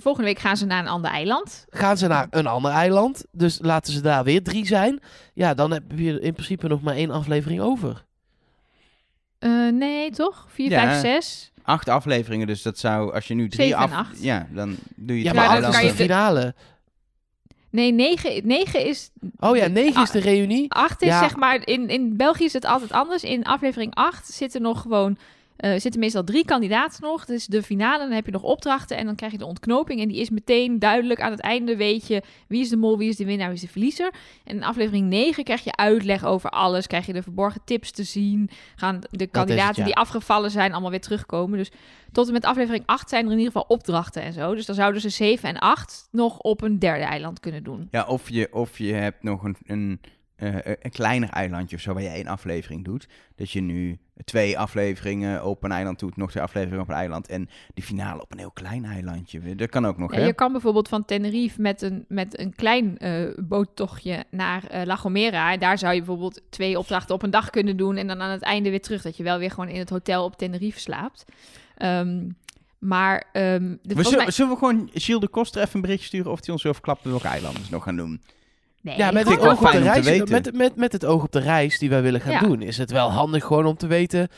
[0.00, 1.66] Volgende week gaan ze naar een ander eiland.
[1.68, 3.24] Gaan ze naar een ander eiland.
[3.32, 5.00] Dus laten ze daar weer drie zijn.
[5.34, 8.04] Ja, dan heb je in principe nog maar één aflevering over.
[9.38, 10.46] Eh, nee, toch?
[10.48, 10.80] Vier, Ja.
[10.82, 11.52] vijf, zes.
[11.66, 13.98] Acht afleveringen, dus dat zou, als je nu drie Zeven en af...
[13.98, 14.22] acht.
[14.22, 16.54] Ja, dan doe je Ja, maar dan acht is de finale.
[17.70, 19.10] Nee, negen, negen is...
[19.38, 20.72] Oh ja, negen is de reunie.
[20.72, 21.18] Acht is Ja.
[21.18, 21.66] zeg maar...
[21.66, 23.22] In, in België is het altijd anders.
[23.22, 25.18] In aflevering acht zitten nog gewoon...
[25.56, 27.24] eh, zitten meestal drie kandidaten nog.
[27.24, 30.00] Dus de finale, dan heb je nog opdrachten en dan krijg je de ontknoping.
[30.00, 31.20] En die is meteen duidelijk.
[31.20, 33.62] Aan het einde weet je wie is de mol, wie is de winnaar, wie is
[33.62, 34.10] de verliezer.
[34.44, 36.86] En in aflevering 9 krijg je uitleg over alles.
[36.86, 38.50] Krijg je de verborgen tips te zien.
[38.76, 39.84] Gaan de kandidaten ja.
[39.84, 41.58] die afgevallen zijn allemaal weer terugkomen.
[41.58, 41.70] Dus
[42.12, 44.54] tot en met aflevering 8 zijn er in ieder geval opdrachten en zo.
[44.54, 47.88] Dus dan zouden ze 7 en 8 nog op een derde eiland kunnen doen.
[47.90, 50.00] Ja, of je, of je hebt nog een, een,
[50.36, 53.08] eh, een kleiner eilandje of zo waar je één aflevering doet.
[53.34, 57.28] Dat je nu twee afleveringen op een eiland doet, nog twee afleveringen op een eiland
[57.28, 59.54] en die finale op een heel klein eilandje.
[59.54, 60.26] Dat kan ook nog, Ja, hè?
[60.26, 64.96] je kan bijvoorbeeld van Tenerife met een, met een klein eh, boottochtje naar eh, La
[64.96, 65.52] Gomera.
[65.52, 67.96] En daar zou je bijvoorbeeld twee opdrachten op een dag kunnen doen.
[67.96, 69.02] En dan aan het einde weer terug.
[69.02, 71.24] Dat je wel weer gewoon in het hotel op Tenerife slaapt.
[71.76, 72.28] Ehm,
[72.78, 74.30] maar ehm, de, We zullen, mij...
[74.30, 77.10] zullen we gewoon Gilles de Koster even een berichtje sturen of hij ons wil verklappen
[77.10, 78.20] welke eilanden nog gaan doen?
[78.86, 81.38] Nee, Ja, met het, oog op de reis, met, met, met het oog op de
[81.40, 82.40] reis die wij willen gaan Ja.
[82.40, 84.28] doen, is het wel handig gewoon om te weten,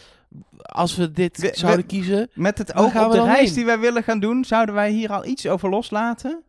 [0.62, 3.54] als we dit We- we- zouden kiezen, Met het oog op de reis heen?
[3.54, 6.42] die wij willen gaan doen, zouden wij hier al iets over loslaten?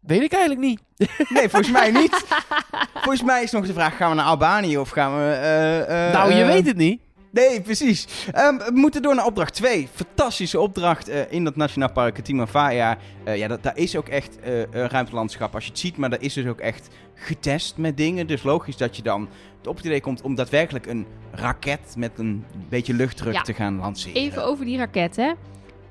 [0.00, 0.80] weet ik eigenlijk niet.
[1.34, 2.10] Nee, volgens mij niet.
[2.10, 5.30] volgens Volgens mij is nog de vraag, gaan we naar Albanië of gaan we...
[5.32, 7.00] eh, eh, nou, je eh, weet het niet.
[7.30, 8.06] Nee, precies.
[8.32, 9.88] Ehm, we moeten door naar opdracht 2.
[9.94, 12.98] Fantastische opdracht eh, in dat Nationaal Park Faya.
[13.24, 15.96] Eh, ja, dat, daar is ook echt eh, ruimtelandschap als je het ziet.
[15.96, 18.26] Maar daar is dus ook echt getest met dingen.
[18.26, 19.28] Dus logisch dat je dan
[19.64, 23.42] op het idee komt om daadwerkelijk een raket met een beetje luchtdruk Ja.
[23.42, 24.16] te gaan lanceren.
[24.22, 25.32] Even over die raket, hè.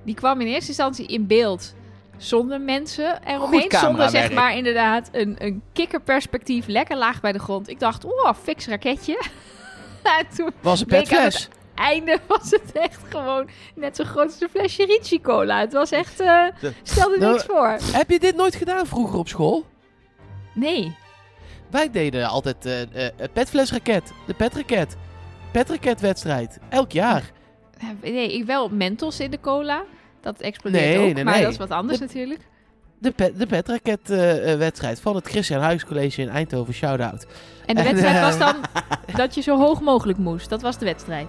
[0.04, 1.76] Die kwam in eerste instantie in beeld
[2.18, 3.72] zonder mensen eromheen.
[3.72, 7.70] Zonder zeg maar inderdaad een, een kikkerperspectief, lekker laag bij de grond.
[7.70, 9.24] Ik dacht, oh, fix raketje.
[10.20, 11.50] En toen Was een petfles.
[11.76, 15.60] einde was het echt gewoon net zo groot als een flesje Ricci cola.
[15.60, 16.28] Het was echt, eh
[16.62, 17.78] De- stelde Nou, niks voor.
[17.92, 19.66] Heb je dit nooit gedaan vroeger op school?
[20.54, 20.96] Nee.
[21.72, 24.96] Wij deden altijd eh eh, het petflesraket, de petraket.
[25.52, 27.32] Petraketwedstrijd, elk jaar.
[28.02, 29.84] Nee, ik wel mentos in de cola.
[30.22, 31.44] Dat explodeert Nee, ook, nee, maar nee.
[31.44, 32.40] dat is wat anders natuurlijk.
[33.00, 36.74] De, pet, de petraketwedstrijd van het Christian Huygens College in Eindhoven.
[36.74, 37.26] Shout-out.
[37.68, 38.56] En de En, wedstrijd eh, was dan
[39.22, 40.50] dat je zo hoog mogelijk moest.
[40.50, 41.28] Dat was de wedstrijd.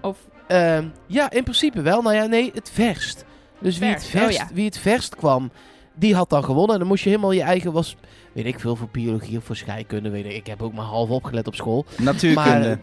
[0.00, 0.16] Of
[0.52, 2.02] Ehm, ja, in principe wel.
[2.02, 3.24] Nou ja, nee, het verst.
[3.58, 4.54] Dus wie het Verst, oh ja.
[4.54, 5.50] wie het verst kwam,
[5.94, 6.72] die had dan gewonnen.
[6.72, 7.96] En dan moest je helemaal je eigen, was,
[8.32, 10.10] weet ik veel, voor biologie of voor scheikunde.
[10.10, 10.32] Weet ik.
[10.32, 11.84] ik heb ook maar half opgelet op school.
[11.98, 12.50] Natuurkunde.
[12.50, 12.76] Maar eh,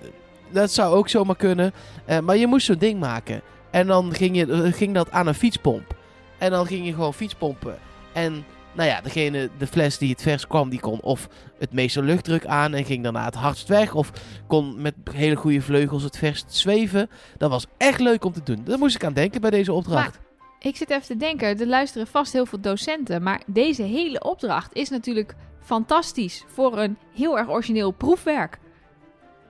[0.52, 1.74] dat zou ook zomaar kunnen.
[2.06, 3.42] Eh, maar je moest zo'n ding maken.
[3.72, 5.96] En dan ging, je, eh, ging dat aan een fietspomp.
[6.38, 7.78] En dan ging je gewoon fietspompen.
[8.14, 12.04] En nou ja, degene, de fles die het vers kwam, die kon of het meeste
[12.04, 13.94] luchtdruk aan en ging daarna het hardst weg.
[13.94, 14.12] Of
[14.48, 17.10] kon met hele goede vleugels het verst zweven.
[17.38, 18.62] Dat was echt leuk om te doen.
[18.64, 20.20] Daar moest ik aan denken bij deze opdracht.
[20.60, 23.24] ik zit even te denken, er luisteren vast heel veel docenten.
[23.24, 28.60] Maar deze hele opdracht is natuurlijk fantastisch voor een heel erg origineel proefwerk.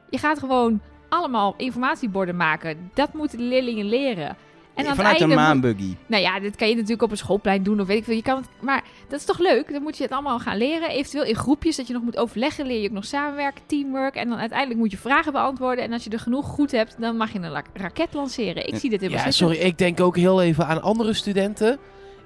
[0.10, 2.92] Je gaat gewoon allemaal informatieborden maken.
[2.94, 4.38] Dat moeten de leerlingen leren.
[4.80, 5.96] En aan Vanuit het een einde maanbuggy.
[6.08, 8.16] Nou ja, dit kan je natuurlijk op een schoolplein doen of weet ik veel.
[8.16, 9.72] Je kan het, maar dat is toch leuk?
[9.72, 10.90] Dan moet je het allemaal gaan leren.
[10.90, 12.66] Eventueel in groepjes dat je nog moet overleggen.
[12.66, 14.16] Leer je ook nog samenwerken, teamwork.
[14.16, 15.84] En dan uiteindelijk moet je vragen beantwoorden.
[15.84, 18.68] En als je er genoeg goed hebt, dan mag je een la- raket lanceren.
[18.68, 19.48] Ik zie dit helemaal Ja, zitten.
[19.48, 21.78] sorry, ik denk ook heel even aan andere studenten.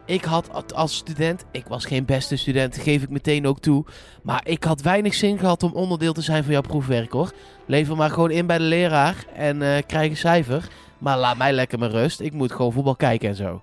[0.05, 3.85] Ik had als student, ik was geen beste student, geef ik meteen ook toe.
[4.23, 7.31] Maar ik had weinig zin gehad om onderdeel te zijn van jouw proefwerk hoor.
[7.65, 10.67] Lever maar gewoon in bij de leraar en eh, krijg een cijfer.
[11.03, 12.19] Maar laat mij lekker mijn rust.
[12.19, 13.61] Ik moet gewoon voetbal kijken en zo.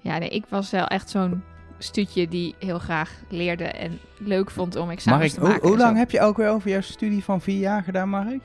[0.00, 1.42] Ja, nee, ik was wel echt zo'n
[1.78, 5.62] stuutje die heel graag leerde en leuk vond om examens Mark, te hoe, maken.
[5.62, 5.86] hoe en zo.
[5.86, 8.44] lang heb je ook weer over jouw studie van vier jaar gedaan, Mark?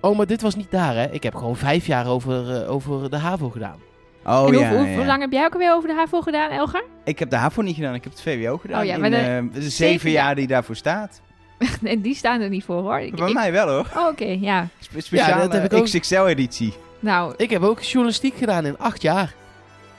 [0.00, 1.10] Oh, maar dit was niet daar hè.
[1.10, 3.76] Ik heb gewoon vijf jaar over, eh, over de HAVO gedaan.
[4.24, 4.94] Oh en ja, hoe, hoe, ja.
[4.96, 6.84] hoe lang heb jij ook alweer over de HAVO gedaan, Elgar?
[7.04, 8.80] Ik heb de HAVO niet gedaan, ik heb het VWO gedaan.
[8.80, 11.20] Oh ja, in, maar de eh, de zeven zeven jaar die daarvoor staat.
[11.80, 13.00] nee, die staan er niet voor hoor.
[13.00, 13.86] Ik- Bij ik- mij wel hoor.
[13.96, 14.68] Oh, oké, ja.
[14.78, 15.84] Spe speciale dat heb ik ook.
[15.84, 16.74] XXL-editie.
[17.04, 19.34] Nou, Ik heb ook journalistiek gedaan in acht jaar.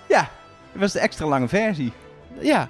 [0.09, 0.29] Ja,
[0.71, 1.91] dat was de extra lange versie.
[2.41, 2.67] Ja.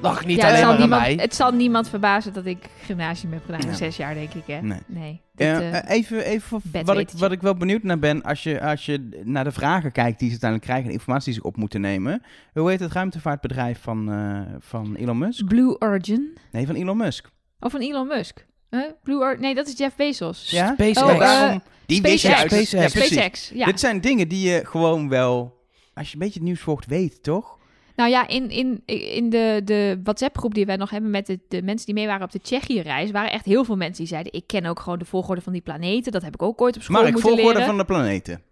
[0.00, 1.24] Lag niet ja, het, alleen zal maar aan niemand, mij.
[1.24, 3.60] het zal niemand verbazen dat ik gymnasium heb gedaan.
[3.60, 3.72] Ja.
[3.72, 4.60] Zes jaar, denk ik, hè?
[4.86, 5.20] Nee.
[5.34, 8.22] Dit, Eh, eh, eh, even even voor- wat, ik, wat ik wel benieuwd naar ben,
[8.22, 11.32] als je, als je naar de vragen kijkt die ze uiteindelijk krijgen en de informatie
[11.32, 12.22] die ze op moeten nemen.
[12.52, 15.44] Hoe heet het ruimtevaartbedrijf van, eh, van Elon Musk?
[15.46, 16.36] Blue Origin.
[16.50, 17.30] Nee, van Elon Musk.
[17.60, 18.46] Of van Elon Musk.
[18.74, 18.90] Huh?
[19.02, 20.50] Blue Or nee, dat is Jeff Bezos.
[20.50, 20.72] Ja?
[20.72, 21.02] SpaceX.
[21.02, 22.52] Oh, Ja, eh, die wist je SpaceX.
[22.52, 22.66] uit.
[22.66, 22.70] SpaceX.
[22.72, 23.12] Ja, precies.
[23.12, 23.64] SpaceX, ja.
[23.66, 25.60] Dit zijn dingen die je gewoon wel,
[25.94, 27.58] als je een beetje het nieuws volgt, weet, toch?
[27.96, 28.82] Nou ja, in, in,
[29.14, 32.22] in de, de WhatsApp-groep die wij nog hebben met de, de mensen die mee waren
[32.22, 35.04] op de Tsjechië-reis, waren echt heel veel mensen die zeiden: Ik ken ook gewoon de
[35.04, 36.12] volgorde van die planeten.
[36.12, 37.66] Dat heb ik ook ooit op school Mark, moeten volgorde leren.
[37.66, 38.42] van de planeten.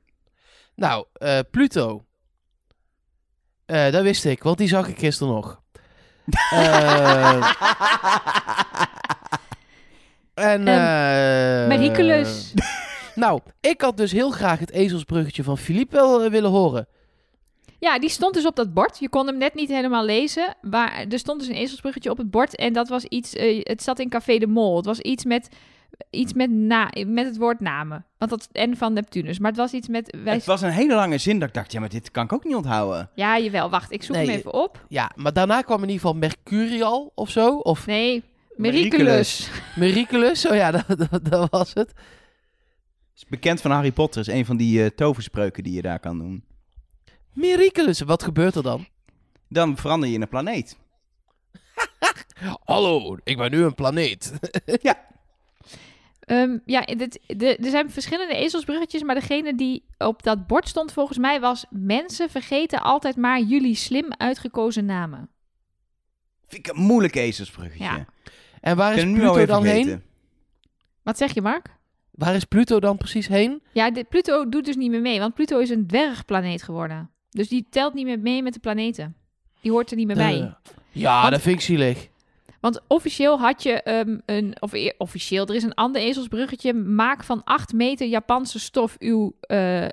[0.75, 2.05] Nou, eh, Pluto.
[3.67, 5.61] Eh, dat wist ik, want die zag ik gisteren nog.
[6.51, 7.53] Eh,
[10.35, 12.53] en, eh Mericulous.
[13.15, 16.87] Nou, ik had dus heel graag het ezelsbruggetje van Philippe wel eh, willen horen.
[17.79, 18.99] Ja, die stond dus op dat bord.
[18.99, 20.55] Je kon hem net niet helemaal lezen.
[20.61, 22.57] Maar er stond dus een ezelsbruggetje op het bord.
[22.57, 23.35] En dat was iets.
[23.35, 24.77] eh, het zat in Café de Mol.
[24.77, 25.49] Het was iets met.
[26.11, 28.05] Iets met, na, met het woord namen.
[28.19, 29.39] Want dat en van Neptunus.
[29.39, 30.17] Maar het was iets met.
[30.25, 32.33] Wij, Het was een hele lange zin dat ik dacht, ja, maar dit kan ik
[32.33, 33.11] ook niet onthouden.
[33.15, 33.71] Ja, jawel.
[33.71, 34.85] Wacht, ik zoek Nee, hem even op.
[34.89, 37.57] Ja, maar daarna kwam in ieder geval Mercurial of zo.
[37.57, 38.23] Of Nee,
[38.57, 39.51] Mericulous.
[39.77, 40.47] Mericulous.
[40.47, 41.93] Oh ja, dat, dat, dat was het.
[43.17, 46.19] is bekend van Harry Potter, is een van die eh, toverspreuken die je daar kan
[46.19, 46.45] doen.
[47.33, 48.01] Mericulous.
[48.01, 48.87] Wat gebeurt er dan?
[49.49, 50.77] Dan verander je in een planeet.
[52.65, 54.33] Hallo, ik ben nu een planeet.
[56.23, 59.03] Ehm, ja, dit, de, er zijn verschillende ezelsbruggetjes.
[59.03, 61.65] Maar degene die op dat bord stond volgens mij was...
[61.71, 65.31] Mensen vergeten altijd maar jullie slim uitgekozen namen.
[66.47, 67.85] Vind ik een moeilijk ezelsbruggetje.
[67.85, 68.07] Ja.
[68.63, 70.03] En waar is Pluto dan heen?
[71.03, 71.67] Wat zeg je, Mark?
[72.11, 73.63] Waar is Pluto dan precies heen?
[73.73, 77.11] Ja, de, Pluto doet dus niet meer mee, want Pluto is een dwergplaneet geworden.
[77.31, 79.17] Dus die telt niet meer mee met de planeten.
[79.61, 80.41] Die hoort er niet meer bij.
[80.41, 80.53] Eh,
[80.91, 82.09] ja, Want- dat vind ik zielig.
[82.61, 86.73] Want officieel had je ehm, een, of e- officieel, er is een ander ezelsbruggetje.
[86.75, 89.87] Maak van 8 meter Japanse stof uw eh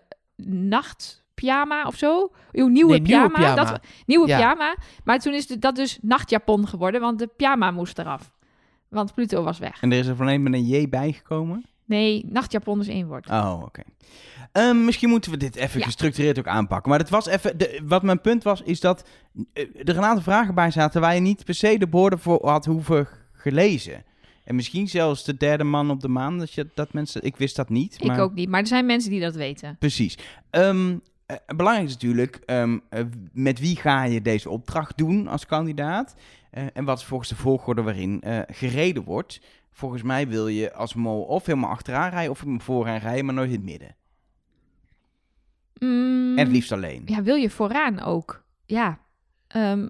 [0.46, 2.32] nachtpyjama of zo.
[2.52, 3.28] Uw nieuwe Nee, nieuwe pyjama.
[3.54, 3.72] pyjama.
[3.72, 4.36] Dat, nieuwe Ja.
[4.38, 4.76] pyjama.
[5.04, 8.32] Maar toen is de- dat dus nachtjapon geworden, want de pyjama moest eraf.
[8.90, 9.82] Want Pluto was weg.
[9.82, 11.66] En er is er van een met een J bijgekomen.
[11.86, 13.30] Nee, nachtjapon is één woord.
[13.30, 13.82] Oh, oké.
[14.52, 15.86] Ehm, misschien moeten we dit even Ja.
[15.86, 16.90] gestructureerd ook aanpakken.
[16.90, 17.58] Maar het was even.
[17.58, 19.08] De, wat mijn punt was, is dat
[19.54, 22.48] eh, er een aantal vragen bij zaten waar je niet per se de borden voor
[22.50, 24.04] had hoeven gelezen.
[24.44, 26.38] En misschien zelfs de derde man op de maan.
[26.38, 27.24] Dat, je, dat mensen.
[27.24, 28.04] Ik wist dat niet.
[28.04, 28.16] Maar...
[28.16, 29.76] Ik ook niet, maar er zijn mensen die dat weten.
[29.80, 30.18] Precies.
[30.50, 35.46] Ehm, eh, belangrijk is natuurlijk, ehm, eh, met wie ga je deze opdracht doen als
[35.46, 36.16] kandidaat?
[36.50, 39.42] Eh, en wat is volgens de volgorde waarin eh, gereden wordt?
[39.72, 43.34] Volgens mij wil je als mol of helemaal achteraan rijden of helemaal vooraan rijden, maar
[43.34, 43.96] nooit in het midden.
[45.80, 47.02] Mm, En het liefst alleen.
[47.06, 48.44] Ja, wil je vooraan ook?
[48.66, 49.00] Ja.
[49.48, 49.88] Ehm,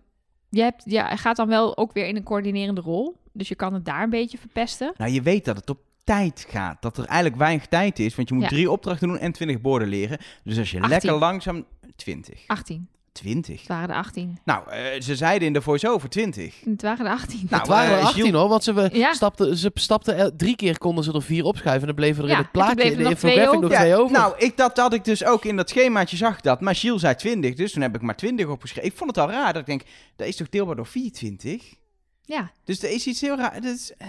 [0.50, 3.18] je, hebt, ja, hij gaat dan wel ook weer in een coördinerende rol.
[3.34, 4.94] Dus je kan het daar een beetje verpesten.
[4.98, 6.82] Nou, je weet dat het op tijd gaat.
[6.82, 8.50] Dat er eigenlijk weinig tijd is, want je moet Ja.
[8.50, 10.18] drie opdrachten doen en twintig borden leren.
[10.44, 10.92] Dus als je 18.
[10.92, 11.66] lekker langzaam...
[11.96, 12.44] 20.
[12.48, 12.90] 18.
[13.20, 13.60] 20.
[13.60, 14.38] Het waren er 18.
[14.44, 16.56] Nou, eh, ze zeiden in de voice-over 20.
[16.66, 17.40] Het waren er 18.
[17.50, 19.14] Nou, het waren er eh, 18 Gilles- hoor, want ze, we Ja.
[19.14, 22.36] stapten, ze stapten drie keer konden ze er vier opschuiven en dan bleven er Ja,
[22.36, 23.78] in het plaatje, in de er nog twee infographic nog over.
[23.86, 24.18] twee over.
[24.18, 26.62] Nou, ik, dat had ik dus ook in dat schemaatje zag dat.
[26.62, 28.90] Maar Gilles zei 20, dus toen heb ik maar 20 opgeschreven.
[28.90, 29.82] Ik vond het al raar dat ik denk,
[30.16, 31.74] dat is toch deelbaar door 24?
[32.22, 33.54] Ja, Dus er is iets heel raar.
[33.62, 34.08] Dat is eh,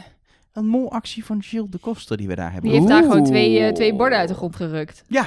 [0.53, 2.71] een molactie van Gilles de Koster die we daar hebben.
[2.71, 5.05] die heeft daar gewoon twee, eh, twee borden uit de grond gerukt.
[5.07, 5.25] Ja,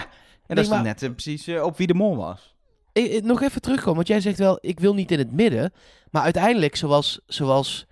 [0.47, 2.52] en dat is dan net eh, precies eh, op wie de mol was.
[2.93, 5.73] Eh, eh, nog even terugkomen, want jij zegt wel, ik wil niet in het midden.
[6.11, 7.85] Maar uiteindelijk, zoals, zoals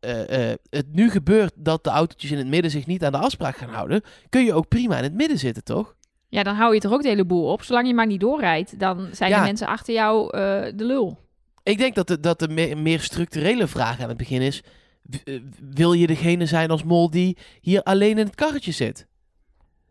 [0.00, 3.18] eh, eh, het nu gebeurt dat de autootjes in het midden zich niet aan de
[3.18, 5.94] afspraak gaan houden, kun je ook prima in het midden zitten, toch?
[6.28, 7.62] Ja, dan hou je toch ook de hele boel op.
[7.62, 9.38] Zolang je maar niet doorrijdt, dan zijn Ja.
[9.38, 10.40] de mensen achter jou eh,
[10.74, 11.18] de lul.
[11.62, 14.62] Ik denk dat de, dat de me- meer structurele vraag aan het begin is,
[15.02, 19.06] w- wil je degene zijn als mol die hier alleen in het karretje zit?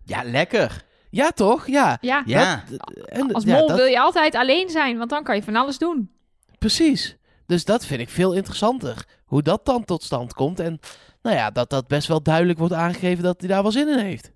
[0.06, 0.86] Ja, lekker.
[1.16, 1.68] Ja, toch?
[1.68, 1.98] Ja.
[2.02, 2.64] Ja, Ja.
[2.70, 5.44] Dat- en, als ja, mol dat- wil je altijd alleen zijn, want dan kan je
[5.44, 6.12] van alles doen.
[6.60, 7.18] Precies.
[7.46, 9.06] Dus dat vind ik veel interessanter.
[9.26, 10.60] Hoe dat dan tot stand komt.
[10.60, 10.80] En
[11.22, 13.98] nou ja, dat dat best wel duidelijk wordt aangegeven dat hij daar wel zin in
[13.98, 14.32] heeft.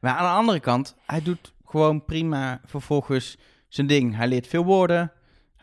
[0.00, 3.36] Maar aan de andere kant, hij doet gewoon prima vervolgens
[3.68, 4.16] zijn ding.
[4.16, 5.12] Hij leert veel woorden.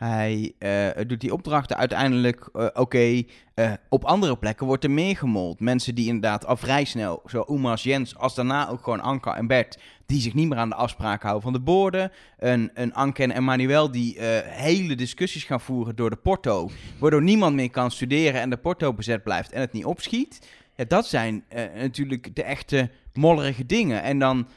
[0.02, 3.22] Hij eh, doet die opdrachten uiteindelijk eh, oké.
[3.54, 5.60] Eh, op andere plekken wordt er meer gemold.
[5.60, 9.46] Mensen die inderdaad al vrij snel, zo als Jens, als daarna ook gewoon Anka en
[9.46, 12.12] Bert, die zich niet meer aan de afspraken houden van de borden.
[12.38, 17.54] Een, een Anke en Emmanuel die hele discussies gaan voeren door de porto, waardoor niemand
[17.54, 20.48] meer kan studeren en de porto bezet blijft en het niet opschiet.
[20.86, 21.44] Dat zijn
[21.74, 24.02] natuurlijk de echte mollerige dingen.
[24.02, 24.48] En dan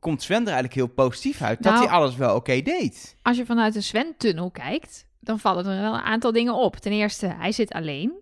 [0.00, 3.16] komt Sven er eigenlijk heel positief uit dat Nou- hij alles wel oké deed.
[3.22, 6.76] Als je vanuit de Sven-tunnel kijkt, dan vallen er wel een aantal dingen op.
[6.76, 8.12] Ten eerste, hij zit alleen.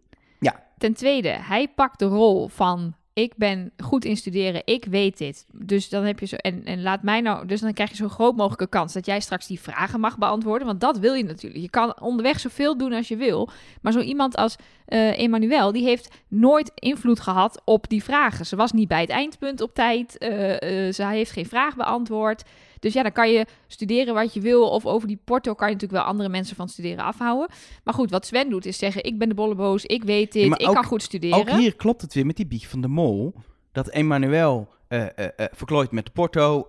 [0.41, 0.63] Ja.
[0.79, 5.47] Ten tweede, hij pakt de rol van ik ben goed in studeren, ik weet dit.
[5.53, 8.09] Dus dan heb je zo en, en laat mij nou, dus dan krijg je zo
[8.09, 11.63] groot mogelijke kans dat jij straks die vragen mag beantwoorden, want dat wil je natuurlijk.
[11.63, 13.49] Je kan onderweg zoveel doen als je wil,
[13.81, 14.57] maar zo iemand als
[14.87, 18.47] eh Emmanuel, die heeft nooit invloed gehad op die vragen.
[18.47, 22.43] Ze was niet bij het eindpunt op tijd, eh, eh, ze heeft geen vraag beantwoord.
[22.87, 24.69] Dus ja, dan kan je studeren wat je wil.
[24.71, 27.49] Of over die porto kan je natuurlijk wel andere mensen van studeren afhouden.
[27.85, 29.05] Maar goed, wat Sven doet is zeggen...
[29.05, 31.39] ik ben de bolleboos, ik weet dit, Ja, ik ook- kan goed studeren.
[31.39, 33.35] Ook hier klopt het weer met die bieg van de mol.
[33.73, 36.67] Dat Emmanuel eh eh, eh, verklooit met de porto,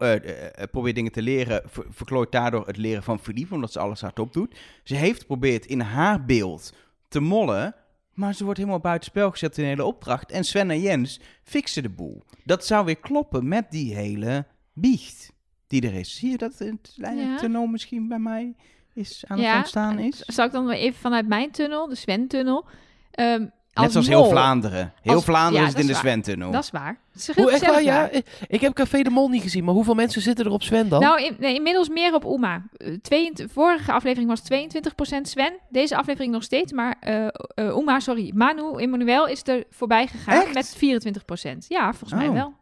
[0.71, 4.33] probeert dingen te leren, ver- verklooit daardoor het leren van Philippe, omdat ze alles hardop
[4.33, 4.55] doet.
[4.83, 6.73] Ze heeft geprobeerd in haar beeld
[7.07, 7.75] te mollen,
[8.13, 10.31] maar ze wordt helemaal buitenspel gezet in de hele opdracht.
[10.31, 12.23] En Sven en Jens fixen de boel.
[12.43, 15.35] Dat zou weer kloppen met die hele biecht
[15.67, 16.15] die er is.
[16.15, 17.37] Zie je dat het kleine Ja.
[17.37, 18.53] tunnel misschien bij mij
[18.93, 20.19] is aan Ja, het ontstaan is?
[20.19, 22.65] Zal ik dan weer even vanuit mijn tunnel, de Sven-tunnel...
[23.11, 24.93] ehm, Net als zoals mol- heel Vlaanderen.
[25.01, 25.97] Heel als- Vlaanderen ja, is het dat in de.
[25.99, 26.51] Sven-tunnel.
[26.51, 26.99] Dat is waar.
[27.11, 27.83] Het is heel Hoe echt waar?
[27.83, 28.21] Ja, daar.
[28.47, 31.01] ik, heb Café de Mol niet gezien, maar hoeveel mensen zitten er op Sven dan?
[31.01, 32.63] Nou, in- nee, inmiddels meer op Uma.
[32.77, 35.53] Eh, 22 vorige aflevering was 22% Sven.
[35.69, 36.71] Deze aflevering nog steeds.
[36.71, 37.31] Maar eh eh,
[37.77, 40.53] Uma, sorry, Manu, Emmanuel is er voorbij gegaan Echt?
[40.53, 41.65] met 24%.
[41.67, 42.33] Ja, volgens mij Oh.
[42.33, 42.53] wel.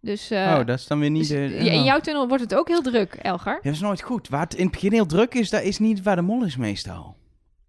[0.00, 1.64] Dus, eh, oh, dat is dan weer niet dus de...
[1.64, 1.84] ja, in oh.
[1.84, 3.54] jouw tunnel wordt het ook heel druk, Elgar.
[3.54, 4.28] Ja, dat is nooit goed.
[4.28, 6.56] Waar het in het begin heel druk is, dat is niet waar de mol is
[6.56, 7.16] meestal.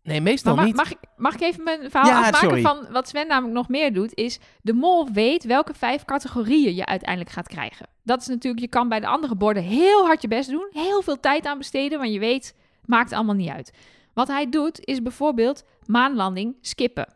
[0.04, 0.76] nee, meestal Maar niet.
[0.76, 2.62] mag, ik, mag ik even mijn verhaal Ja, afmaken sorry.
[2.62, 4.16] van wat Sven namelijk nog meer doet?
[4.16, 7.88] Is de mol weet welke vijf categorieën je uiteindelijk gaat krijgen.
[8.04, 10.68] Dat is natuurlijk, je kan bij de andere borden heel hard je best doen.
[10.72, 12.56] Heel veel tijd aan besteden, want je weet,
[12.86, 13.72] maakt allemaal niet uit.
[14.14, 17.16] Wat hij doet is bijvoorbeeld maanlanding skippen.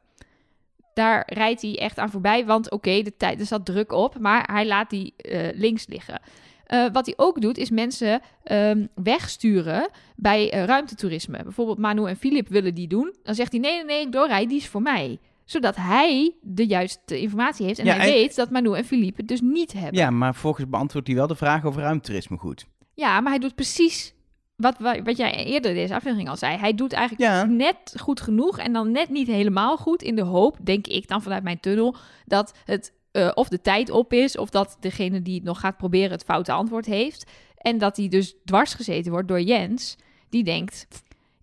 [0.94, 4.50] Daar rijdt hij echt aan voorbij, want oké, de tijd er zat druk op, maar
[4.54, 6.22] hij laat die eh, links liggen.
[6.66, 11.44] Eh, wat hij ook doet, is mensen ehm, wegsturen bij eh, ruimtetoerisme.
[11.44, 13.16] Bijvoorbeeld Manu en Filip willen die doen.
[13.24, 15.20] Dan zegt hij, nee, nee, nee, ik doorrijd, die is voor mij.
[15.46, 17.80] Zodat hij de juiste informatie heeft.
[17.80, 20.00] En Ja, hij en- weet dat Manu en Philippe het dus niet hebben.
[20.00, 22.66] Ja, maar volgens beantwoordt hij wel de vraag over ruimtoerisme goed.
[22.94, 24.14] Ja, maar hij doet precies
[24.62, 26.58] wat, wa- wat jij eerder deze aflevering al zei.
[26.58, 27.44] Hij doet eigenlijk Ja.
[27.46, 30.02] net goed genoeg en dan net niet helemaal goed.
[30.02, 31.96] In de hoop, denk ik dan vanuit mijn tunnel,
[32.26, 34.38] dat het eh, of de tijd op is...
[34.38, 37.32] of dat degene die het nog gaat proberen het foute antwoord heeft.
[37.58, 39.96] En dat hij dus dwars gezeten wordt door Jens,
[40.30, 40.88] die denkt...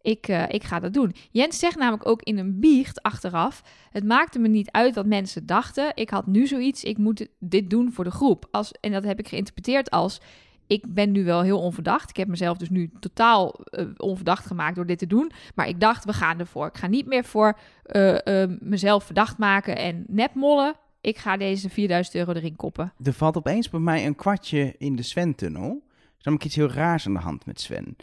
[0.02, 1.14] Ik, eh, ik ga dat doen.
[1.30, 3.62] Jens zegt namelijk ook in een biecht achteraf...
[3.90, 5.92] het maakte me niet uit wat mensen dachten.
[5.94, 8.48] Ik had nu zoiets, ik moet dit doen voor de groep.
[8.50, 10.20] Als, en dat heb ik geïnterpreteerd als
[10.68, 12.10] ik ben nu wel heel onverdacht.
[12.10, 15.30] Ik heb mezelf dus nu totaal eh, onverdacht gemaakt door dit te doen.
[15.54, 16.66] Maar ik dacht, we gaan ervoor.
[16.66, 20.74] Ik ga niet meer voor eh, eh, mezelf verdacht maken en nepmollen.
[21.00, 22.92] Ik ga deze 4000 euro erin koppen.
[23.02, 25.70] Er valt opeens bij mij een kwartje in de Sven-tunnel.
[25.70, 27.96] Er is namelijk iets heel raars aan de hand met Sven.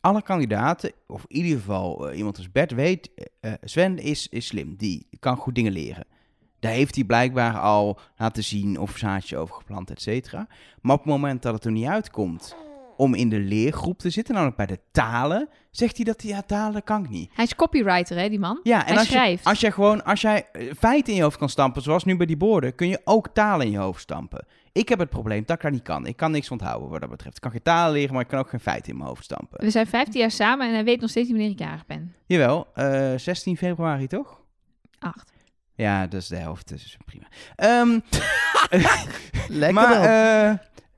[0.00, 3.10] Alle kandidaten, of in ieder geval iemand als Bert, weet...
[3.60, 6.06] Sven is, is slim, die kan goed dingen leren.
[6.64, 10.46] Daar heeft hij blijkbaar al laten zien of zaadje over geplant, et cetera.
[10.80, 12.56] Maar op het moment dat het er niet uitkomt
[12.96, 16.42] om in de leergroep te zitten, namelijk bij de talen, zegt hij dat hij, ja,
[16.42, 17.30] talen kan ik niet.
[17.34, 18.60] Hij is copywriter, hè, die man?
[18.62, 19.44] Ja, en Hij als je, schrijft.
[19.44, 22.26] als jij gewoon, als jij eh, feiten in je hoofd kan stampen, zoals nu bij
[22.26, 24.46] die borden, kun je ook talen in je hoofd stampen.
[24.72, 26.06] Ik heb het probleem dat ik dat niet kan.
[26.06, 27.36] Ik kan niks onthouden wat dat betreft.
[27.36, 29.60] Ik kan geen talen leren, maar ik kan ook geen feiten in mijn hoofd stampen.
[29.60, 32.14] We zijn 15 jaar samen en hij weet nog steeds niet wanneer ik jarig ben.
[32.26, 34.40] Jawel, eh 16 februari toch?
[34.98, 35.32] Acht.
[35.74, 37.26] Ja, dat is de helft, dus prima.
[37.56, 37.98] Ehm,
[39.48, 40.02] Lekker maar, dan.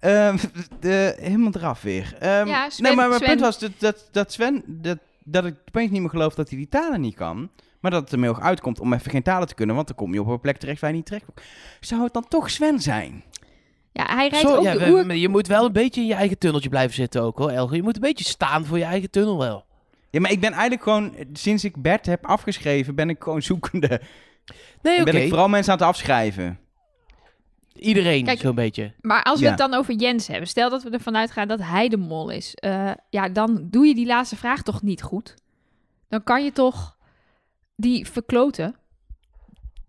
[0.00, 0.36] eh, ehm,
[0.80, 2.16] de, helemaal eraf weer.
[2.18, 5.44] Ehm, Ja, Sven- nee, maar mijn Sven- punt was dat, dat, dat Sven, dat, dat
[5.44, 7.50] ik opeens niet meer geloof dat hij die talen niet kan.
[7.80, 10.12] Maar dat het er heel uitkomt om even geen talen te kunnen, want dan kom
[10.14, 11.40] je op een plek terecht waar je niet terecht komt.
[11.80, 13.24] Zou het dan toch Sven zijn?
[13.92, 15.06] Ja, hij rijdt ook ja, de we- oer...
[15.06, 17.76] maar je moet wel een beetje in je eigen tunneltje blijven zitten ook hoor, Elger.
[17.76, 19.64] Je moet een beetje staan voor je eigen tunnel wel.
[20.10, 24.00] Ja, maar ik ben eigenlijk gewoon, sinds ik Bert heb afgeschreven, ben ik gewoon zoekende.
[24.82, 25.10] Nee, oké.
[25.10, 26.58] ben ik vooral mensen aan het afschrijven.
[27.74, 28.92] Iedereen Kijk, zo'n beetje.
[29.00, 29.50] Maar als we Ja.
[29.50, 32.54] het dan over Jens hebben, stel dat we ervan uitgaan dat hij de mol is.
[32.54, 35.34] eh, ja, dan doe je die laatste vraag toch niet goed?
[36.08, 36.96] Dan kan je toch
[37.76, 38.76] die verkloten?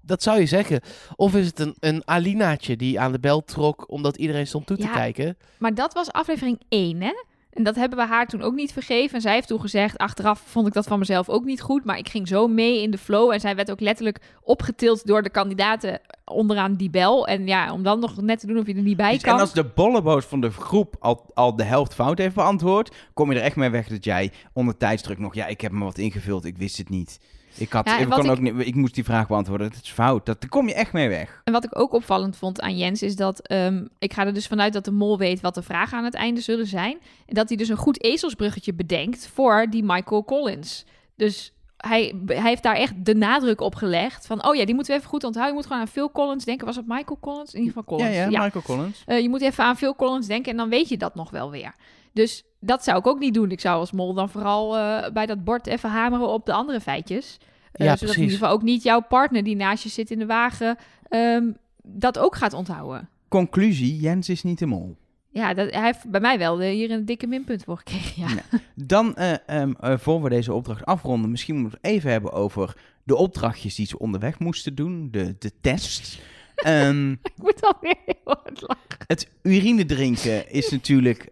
[0.01, 0.81] Dat zou je zeggen.
[1.15, 4.77] Of is het een, een Alinaatje die aan de bel trok omdat iedereen stond toe
[4.77, 4.93] te Ja.
[4.93, 5.37] kijken?
[5.57, 7.13] Maar dat was aflevering 1, hè?
[7.57, 9.15] En dat hebben we haar toen ook niet vergeven.
[9.15, 11.85] En zij heeft toen gezegd, achteraf vond ik dat van mezelf ook niet goed.
[11.85, 13.31] Maar ik ging zo mee in de flow.
[13.31, 17.27] En zij werd ook letterlijk opgetild door de kandidaten onderaan die bel.
[17.27, 19.33] En ja, om dan nog net te doen of je er niet bij Dus- kan.
[19.33, 23.31] en als de bolleboos van de groep al, al de helft fout heeft beantwoord, kom
[23.31, 25.97] je er echt mee weg dat jij onder tijdsdruk nog, ja, ik heb me wat
[25.97, 27.19] ingevuld, ik wist het niet.
[27.57, 29.79] Ik, had, Ja, ik, wat kon ik- ook niet, ik moest die vraag beantwoorden, dat
[29.83, 30.25] is fout.
[30.25, 31.41] Dat, daar kom je echt mee weg.
[31.43, 34.47] En wat ik ook opvallend vond aan Jens is dat ehm, ik ga er dus
[34.47, 36.97] vanuit dat de mol weet wat de vragen aan het einde zullen zijn.
[37.25, 40.85] En dat hij dus een goed ezelsbruggetje bedenkt voor die Michael Collins.
[41.15, 44.93] Dus hij, hij heeft daar echt de nadruk op gelegd van, oh ja, die moeten
[44.93, 45.53] we even goed onthouden.
[45.55, 46.65] Je moet gewoon aan Phil Collins denken.
[46.65, 47.53] Was het Michael Collins?
[47.53, 48.15] In ieder geval Collins.
[48.15, 49.03] ja, ja, Michael Collins.
[49.05, 51.51] Eh, je moet even aan Phil Collins denken en dan weet je dat nog wel
[51.51, 51.73] weer.
[52.17, 53.51] Dus dat zou ik ook niet doen.
[53.51, 56.81] Ik zou als mol dan vooral eh, bij dat bord even hameren op de andere
[56.81, 57.37] feitjes.
[57.73, 60.25] Ja, zodat in ieder geval ook niet jouw partner die naast je zit in de
[60.25, 61.51] wagen ehm,
[61.83, 63.09] dat ook gaat onthouden.
[63.27, 64.97] Conclusie, Jens is niet de mol.
[65.29, 68.21] Ja, dat, hij heeft bij mij wel eh, hier een dikke minpunt voor gekregen.
[68.21, 68.59] Ja.
[68.75, 73.15] Dan, eh, voor we deze opdracht afronden, misschien moeten we het even hebben over de
[73.15, 76.19] opdrachtjes die ze onderweg moesten doen, de, de tests.
[76.57, 79.05] Ehm, ik moet alweer heel hard lachen.
[79.07, 81.29] Het urine drinken is natuurlijk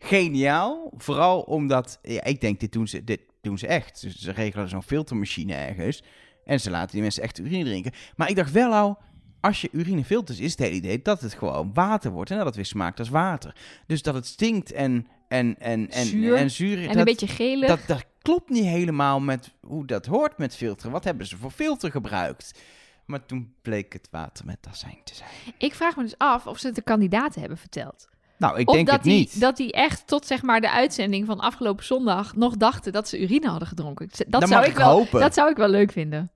[0.00, 0.92] geniaal.
[0.96, 4.00] Vooral omdat, ja, ik denk, dit doen ze, dit doen ze echt.
[4.00, 6.02] Dus ze regelen zo'n filtermachine ergens.
[6.44, 7.92] En ze laten die mensen echt urine drinken.
[8.16, 8.98] Maar ik dacht wel al,
[9.40, 12.30] als je urine filtert, is het hele idee dat het gewoon water wordt.
[12.30, 13.56] En dat het weer smaakt als water.
[13.86, 16.36] Dus dat het stinkt en, en, en, en, Zuur.
[16.36, 16.80] en zuur.
[16.80, 17.68] En dat, een beetje gelig.
[17.68, 20.92] dat, dat klopt niet helemaal met hoe dat hoort met filteren.
[20.92, 22.60] Wat hebben ze voor filter gebruikt?
[23.06, 25.30] Maar toen bleek het water met azijn te zijn.
[25.58, 28.08] Ik vraag me dus af of ze het de kandidaten hebben verteld.
[28.40, 29.40] Nou, ik of denk dat het die, niet.
[29.40, 33.20] dat die echt tot zeg maar de uitzending van afgelopen zondag nog dachten dat ze
[33.20, 34.08] urine hadden gedronken.
[34.08, 35.20] Dat Dat zou ik wel, hopen.
[35.20, 36.30] Dat zou ik wel leuk vinden.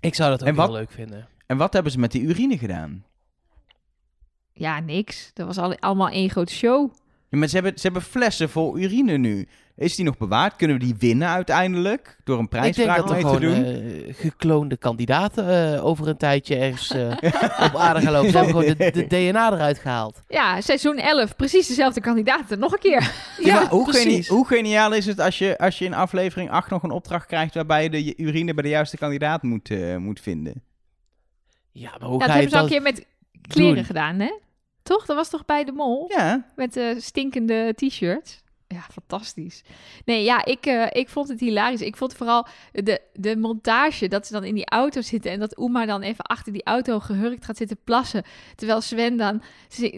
[0.00, 1.28] Ik zou dat ook En wat- heel leuk vinden.
[1.46, 3.04] En wat hebben ze met die urine gedaan?
[4.52, 5.30] Ja, niks.
[5.34, 6.90] Dat was al, allemaal één grote show.
[7.28, 9.48] Ja, maar ze hebben, ze hebben flessen vol urine nu.
[9.80, 10.56] Is die nog bewaard?
[10.56, 12.16] Kunnen we die winnen uiteindelijk?
[12.24, 14.04] Door een Ik denk prijsvraag dat er mee te gewoon doen?
[14.06, 17.10] eh, gekloonde kandidaten eh, over een tijdje ergens eh,
[17.66, 18.30] op aarde gaan lopen.
[18.30, 20.22] Ze hebben gewoon de, de DNA eruit gehaald.
[20.28, 22.58] Ja, seizoen 11, precies dezelfde kandidaten.
[22.58, 23.12] Nog een keer.
[23.42, 26.82] Ja, hoe, geni- hoe geniaal is het als je, als je in aflevering 8 nog
[26.82, 27.54] een opdracht krijgt...
[27.54, 30.62] waarbij je de urine bij de juiste kandidaat moet, moet vinden?
[31.72, 33.06] Ja, maar hoe Ja, dat je hebben ze al een keer met
[33.48, 33.84] kleren doen?
[33.84, 34.38] gedaan, hè?
[34.82, 35.06] Toch?
[35.06, 36.04] Dat was toch bij de mol?
[36.16, 38.40] Ja, Met eh, stinkende t-shirts.
[38.74, 39.62] Ja, fantastisch.
[40.04, 41.80] Nee, ja, ik, eh, ik vond het hilarisch.
[41.80, 45.58] Ik vond vooral de, de montage dat ze dan in die auto zitten en dat
[45.58, 48.22] Uma dan even achter die auto gehurkt gaat zitten plassen.
[48.56, 49.42] Terwijl Sven dan,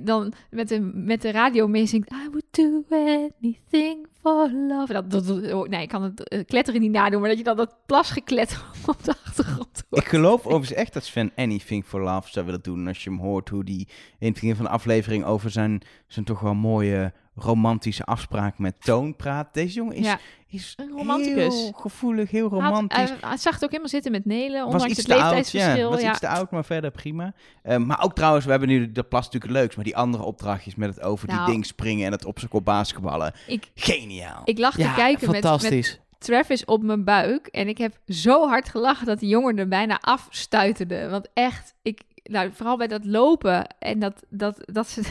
[0.02, 2.10] dan met, de, met de radio meezingt.
[2.12, 4.92] I would do anything for love.
[4.92, 7.56] Dat, dat- oh, nee, ik kan het eh, kletteren niet nadoen, maar dat je dan
[7.56, 10.02] dat plasgekletter op de achtergrond hoort.
[10.04, 12.88] Ik geloof overigens echt dat Sven Anything for Love zou willen doen.
[12.88, 16.24] Als je hem hoort hoe die in het begin van de aflevering over zijn, zijn
[16.24, 19.54] toch wel mooie romantische afspraak met Toon praat.
[19.54, 20.18] Deze jongen is, Ja.
[20.48, 22.96] is heel gevoelig, heel had- romantisch.
[22.96, 25.22] Hij, hij zag het ook helemaal zitten met Nelen, was ondanks iets het te oud,
[25.22, 25.34] ja.
[25.34, 25.90] leeftijdsverschil.
[25.90, 26.10] Was ja.
[26.10, 27.32] iets te oud, maar verder prima.
[27.62, 30.22] Eh, maar ook trouwens, we hebben nu de plas natuurlijk het leukst, maar die andere
[30.24, 31.44] opdrachtjes met het over Nou.
[31.44, 33.32] die ding springen en het op zijn kop basketballen.
[33.46, 34.40] Ik, Geniaal.
[34.44, 36.00] ik lag te Ja, kijken met, met fantastisch.
[36.18, 37.46] Travis op mijn buik.
[37.46, 41.08] En ik heb zo hard gelachen dat die jongen er bijna afstuiterde.
[41.08, 45.00] Want echt, ik, nou, vooral bij dat lopen en dat, dat, dat ze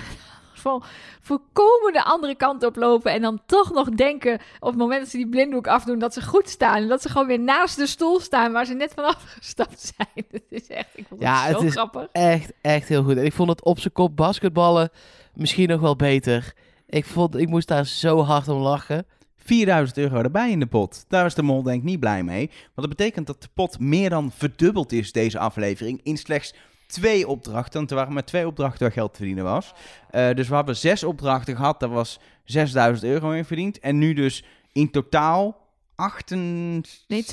[0.61, 0.83] van
[1.21, 3.11] voorkomen de andere kant op lopen.
[3.11, 6.21] En dan toch nog denken op het moment dat ze die blinddoek afdoen dat ze
[6.21, 6.75] goed staan.
[6.75, 10.25] En dat ze gewoon weer naast de stoel staan waar ze net van afgestapt zijn.
[10.31, 12.07] Het is echt, ik vond het Ja, zo het is grappig.
[12.11, 13.17] Echt, echt heel goed.
[13.17, 14.89] En ik vond het op zijn kop basketballen
[15.33, 16.53] misschien nog wel beter.
[16.89, 19.05] Ik, vond, ik moest daar zo hard om lachen.
[19.35, 21.05] 4000 euro erbij in de pot.
[21.07, 22.47] Daar is de mol denk ik niet blij mee.
[22.47, 26.53] Want dat betekent dat de pot meer dan verdubbeld is deze aflevering in slechts
[26.91, 27.79] twee opdrachten.
[27.79, 29.73] Want er waren maar twee opdrachten waar geld te verdienen was.
[30.09, 31.79] Eh, dus we hebben zes opdrachten gehad.
[31.79, 33.79] Daar was 6000 euro in verdiend.
[33.79, 35.59] En nu dus in totaal
[35.95, 36.29] 8...
[36.29, 37.31] Nee, 12.850.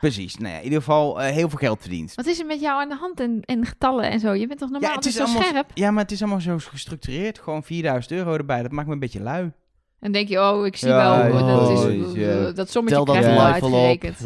[0.00, 0.36] Precies.
[0.36, 2.14] Nou ja, in ieder geval eh, heel veel geld verdiend.
[2.14, 4.32] Wat is er met jou aan de hand en, en getallen en zo?
[4.32, 5.70] Je bent toch normaal het altijd zo allemaal, scherp?
[5.74, 7.38] ja, maar het is allemaal zo gestructureerd.
[7.38, 8.62] Gewoon 4000 euro erbij.
[8.62, 9.52] Dat maakt me een beetje lui.
[10.00, 12.50] En denk je, oh, ik zie Ja, wel, ja, dat, is, ja.
[12.50, 14.18] dat sommetje Tel dat krijg je wel uitgerekend.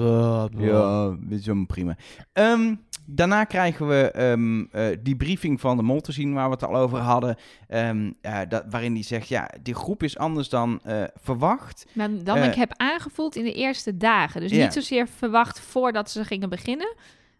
[0.58, 1.96] Ja, dat is helemaal prima.
[2.32, 2.74] Ehm,
[3.06, 6.64] daarna krijgen we ehm, eh, die briefing van de mol te zien waar we het
[6.64, 7.36] al over hadden.
[7.68, 8.10] Ehm,
[8.48, 11.86] dat, waarin die zegt, ja, die groep is anders dan eh, verwacht.
[11.92, 12.46] Maar dan Eh.
[12.46, 14.40] ik heb aangevoeld in de eerste dagen.
[14.40, 16.94] Dus niet zozeer verwacht voordat ze gingen beginnen.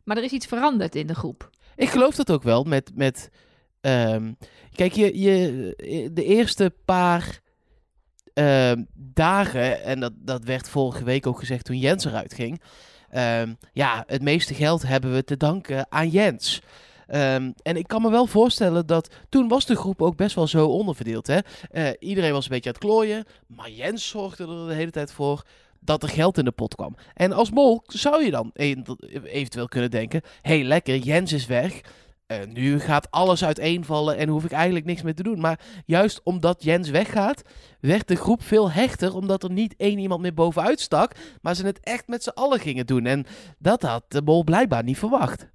[0.04, 1.50] Maar er is iets veranderd in de groep.
[1.76, 2.64] Ik geloof dat ook wel.
[2.64, 3.30] Met, met,
[3.80, 4.32] ehm,
[4.74, 7.40] kijk, je, je, de eerste paar
[8.34, 12.60] ehm, dagen, en dat, dat werd vorige week ook gezegd toen Jens eruit ging.
[13.12, 16.60] Ehm, ja, het meeste geld hebben we te danken aan Jens.
[17.06, 20.46] Ehm, en ik kan me wel voorstellen dat toen was de groep ook best wel
[20.46, 21.26] zo onderverdeeld.
[21.26, 21.38] Hè?
[21.70, 25.12] Eh, iedereen was een beetje aan het klooien, maar Jens zorgde er de hele tijd
[25.12, 25.44] voor
[25.80, 26.96] dat er geld in de pot kwam.
[27.14, 28.74] En als mol zou je dan e-
[29.24, 31.80] eventueel kunnen denken: hey, lekker, Jens is weg.
[32.41, 35.41] Eh, nu gaat alles uiteenvallen en hoef ik eigenlijk niks meer te doen.
[35.41, 37.43] Maar juist omdat Jens weggaat,
[37.80, 39.14] werd de groep veel hechter.
[39.14, 41.12] Omdat er niet één iemand meer bovenuit stak.
[41.43, 43.07] Maar ze het echt met z'n allen gingen doen.
[43.07, 43.26] En
[43.59, 45.49] dat had de mol blijkbaar niet verwacht.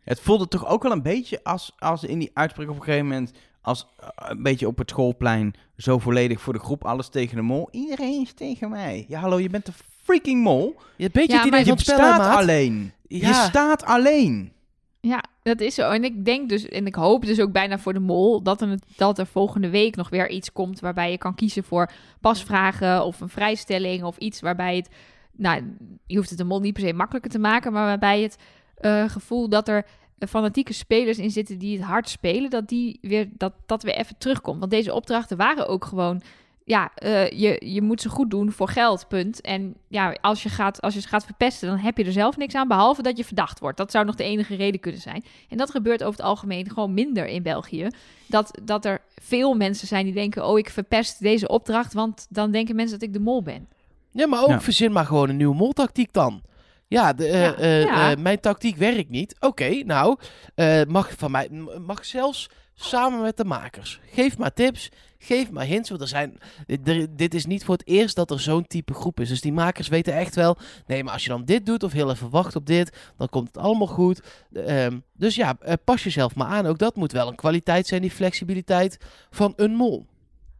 [0.00, 3.06] Het voelde toch ook wel een beetje als, als in die uitspraak op een gegeven
[3.06, 3.32] moment...
[3.60, 7.42] als eh, een beetje op het schoolplein zo volledig voor de groep alles tegen de
[7.42, 7.68] mol.
[7.70, 9.04] Iedereen is tegen mij.
[9.08, 9.72] Ja, hallo, je bent de
[10.02, 10.76] freaking mol.
[10.96, 12.36] Je beetje Ja, van Je staat maat?
[12.36, 12.92] alleen.
[13.06, 14.52] Je staat alleen.
[15.00, 15.90] Ja, dat is zo.
[15.90, 18.78] En ik denk dus, en ik hoop dus ook bijna voor de mol, dat er,
[18.96, 21.90] dat er volgende week nog weer iets komt waarbij je kan kiezen voor
[22.20, 24.88] pasvragen of een vrijstelling of iets waarbij het,
[25.32, 25.76] nou,
[26.06, 28.38] je hoeft het de mol niet per se makkelijker te maken, maar waarbij het
[28.76, 29.86] eh, gevoel dat er
[30.28, 34.18] fanatieke spelers in zitten die het hard spelen, dat die weer, dat, dat weer even
[34.18, 34.58] terugkomt.
[34.58, 36.22] Want deze opdrachten waren ook gewoon
[36.70, 39.40] ja, eh, je, je moet ze goed doen voor geld, punt.
[39.40, 42.36] En ja, als je, gaat, als je ze gaat verpesten, dan heb je er zelf
[42.36, 43.76] niks aan, behalve dat je verdacht wordt.
[43.76, 45.24] Dat zou nog de enige reden kunnen zijn.
[45.48, 47.88] En dat gebeurt over het algemeen gewoon minder in België.
[48.26, 52.50] Dat, dat er veel mensen zijn die denken, oh, ik verpest deze opdracht, want dan
[52.50, 53.68] denken mensen dat ik de mol ben.
[54.12, 54.60] Ja, maar ook Ja.
[54.60, 56.42] verzin maar gewoon een nieuwe moltactiek dan.
[56.88, 58.14] Ja, de, eh, Ja, eh, ja.
[58.18, 59.36] mijn tactiek werkt niet.
[59.40, 60.16] Oké, nou,
[60.54, 61.48] eh, mag van mij,
[61.86, 64.00] mag zelfs samen met de makers.
[64.12, 64.88] Geef maar tips,
[65.22, 65.88] geef maar hints.
[65.88, 66.38] Want er zijn,
[66.84, 69.28] er- dit is niet voor het eerst dat er zo'n type groep is.
[69.28, 70.56] Dus die makers weten echt wel,
[70.86, 73.46] nee, maar als je dan dit doet of heel even wacht op dit, dan komt
[73.46, 74.20] het allemaal goed.
[74.52, 76.66] Ehm, dus ja, eh, pas jezelf maar aan.
[76.66, 78.98] Ook dat moet wel een kwaliteit zijn, die flexibiliteit
[79.30, 80.06] van een mol.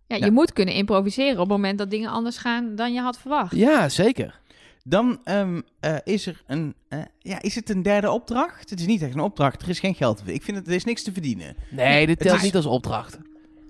[0.07, 0.25] Ja, Ja.
[0.25, 3.55] je moet kunnen improviseren op het moment dat dingen anders gaan dan je had verwacht.
[3.57, 4.39] Ja, zeker.
[4.85, 6.75] Dan ehm, eh, is er een...
[6.89, 8.71] eh, ja, is het een derde opdracht?
[8.71, 9.63] Het is niet echt een opdracht.
[9.63, 10.23] Er is geen geld.
[10.27, 11.57] Ik vind het, er is niks te verdienen.
[11.71, 13.19] Nee, dit telt is- niet als opdracht.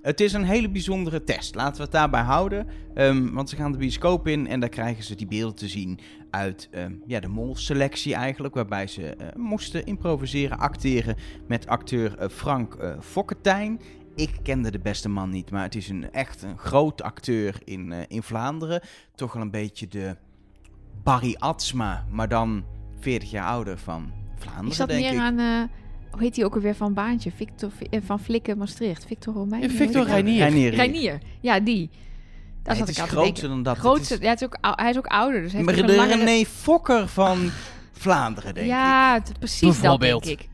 [0.03, 1.55] Het is een hele bijzondere test.
[1.55, 2.66] Laten we het daarbij houden.
[2.94, 5.98] Ehm, want ze gaan de bioscoop in en daar krijgen ze die beelden te zien
[6.30, 8.55] uit ehm, ja, de molselectie eigenlijk.
[8.55, 11.16] Waarbij ze eh, moesten improviseren, acteren
[11.48, 13.80] met acteur eh, Frank eh Fokketijn.
[14.14, 17.92] Ik kende de beste man niet, maar het is een echt een groot acteur in,
[18.09, 18.80] in Vlaanderen.
[19.14, 20.16] Toch wel een beetje de
[21.03, 22.64] Barry Atsma, maar dan
[23.01, 25.18] 40 jaar ouder van Vlaanderen, Ik zat denk meer ik.
[25.18, 25.70] aan,
[26.11, 27.31] hoe heet hij ook alweer van Baantje?
[27.37, 29.05] Victor, eh, van Flikken Maastricht.
[29.07, 29.71] Victor Romein?
[29.71, 30.13] Victor hij?
[30.13, 30.39] Reinier.
[30.49, 30.75] Reinier.
[30.75, 31.91] Reinier, ja, die.
[32.63, 33.49] Daar Nee, het ik is groter denken.
[33.49, 33.79] dan dat.
[33.79, 35.83] Grootste, Het is ja, het is ook, hij is ook ouder, dus hij maar de
[35.83, 36.25] ook een langere...
[36.25, 37.51] René Fokker van
[37.93, 38.73] Vlaanderen, denk ik.
[38.73, 40.49] ja, precies dat, denk ik.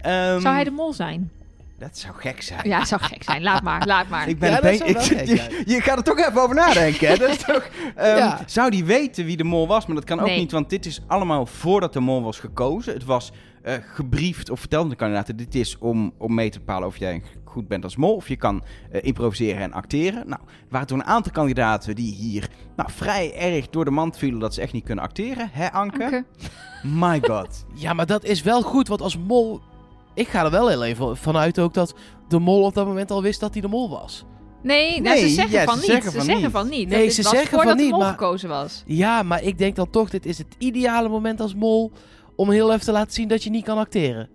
[0.00, 1.30] Ehm, Zou hij de mol zijn?
[1.78, 2.68] Dat zou gek zijn.
[2.68, 3.42] Ja, zou gek zijn.
[3.42, 4.28] Laat maar, laat maar.
[4.28, 5.26] Ik ben Ja, dat ik- gek zijn.
[5.26, 7.08] je, je gaat er toch even over nadenken.
[7.08, 7.16] Hè?
[7.16, 8.40] Dat is toch, ehm, Ja.
[8.46, 9.86] Zou die weten wie de mol was?
[9.86, 10.38] Maar dat kan ook Nee.
[10.38, 12.92] niet, want dit is allemaal voordat de mol was gekozen.
[12.92, 13.32] Het was
[13.62, 17.22] eh, gebriefd of vertelde de kandidaten: dit is om, om mee te bepalen of jij
[17.44, 18.14] goed bent als mol.
[18.14, 20.28] Of je kan eh, improviseren en acteren.
[20.28, 24.16] Nou, er waren toen een aantal kandidaten die hier nou, vrij erg door de mand
[24.18, 25.48] vielen dat ze echt niet kunnen acteren.
[25.52, 26.04] Hè, Anke?
[26.04, 26.24] Anke.
[26.82, 27.64] My god.
[27.74, 29.60] Ja, maar dat is wel goed, want als mol...
[30.14, 31.94] Ik ga er wel heel even vanuit ook dat
[32.28, 34.24] de mol op dat moment al wist dat hij de mol was.
[34.62, 35.90] Nee, nou, Nee, ze zeggen ja, van ze niet.
[35.90, 36.52] zeggen ze van zeggen niet.
[36.52, 36.88] van niet.
[36.88, 38.82] Nee, Dat ze zeggen voordat van niet, de mol maar- gekozen was.
[38.86, 41.92] Ja, maar ik denk dan toch, dit is het ideale moment als mol
[42.38, 44.28] om heel even te laten zien dat je niet kan acteren.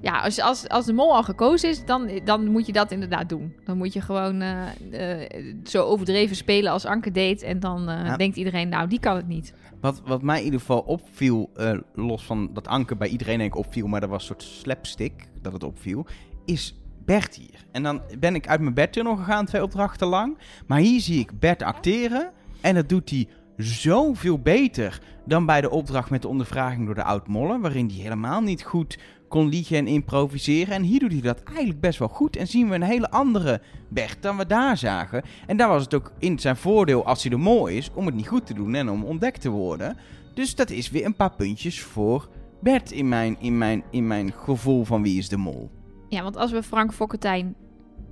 [0.00, 3.28] Ja, als, als, als de mol al gekozen is, dan, dan moet je dat inderdaad
[3.28, 3.54] doen.
[3.64, 7.42] Dan moet je gewoon eh, eh, zo overdreven spelen als Anke deed.
[7.42, 8.16] En dan eh, Ja.
[8.16, 9.52] denkt iedereen, nou, die kan het niet.
[9.80, 13.52] Wat, wat mij in ieder geval opviel, eh, los van dat Anke bij iedereen denk
[13.52, 16.06] ik opviel, maar dat was een soort slapstick dat het opviel,
[16.44, 16.74] is
[17.04, 17.64] Bert hier.
[17.72, 20.38] En dan ben ik uit mijn bed nog gegaan, twee opdrachten lang.
[20.66, 22.30] Maar hier zie ik Bert acteren
[22.60, 23.28] en dat doet hij
[23.58, 28.40] zoveel beter dan bij de opdracht met de ondervraging door de oud-mollen, waarin hij helemaal
[28.40, 28.98] niet goed
[29.28, 30.74] kon liegen en improviseren.
[30.74, 33.60] En hier doet hij dat eigenlijk best wel goed en zien we een hele andere
[33.88, 35.22] Bert dan we daar zagen.
[35.46, 38.14] En daar was het ook in zijn voordeel als hij de mol is om het
[38.14, 39.96] niet goed te doen en om ontdekt te worden.
[40.34, 42.28] Dus dat is weer een paar puntjes voor
[42.60, 45.70] Bert in mijn, in mijn, in mijn gevoel van wie is de mol.
[46.08, 47.54] Ja, want als we Frank Fokkentijn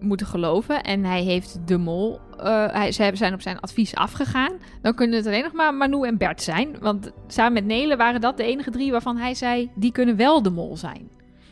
[0.01, 3.95] moeten geloven en hij heeft de mol, eh, hij, ze hebben- zijn op zijn advies
[3.95, 6.77] afgegaan, dan kunnen het alleen nog maar Manu en Bert zijn.
[6.81, 10.43] Want samen met Nele waren dat de enige drie waarvan hij zei, die kunnen wel
[10.43, 11.09] de mol zijn.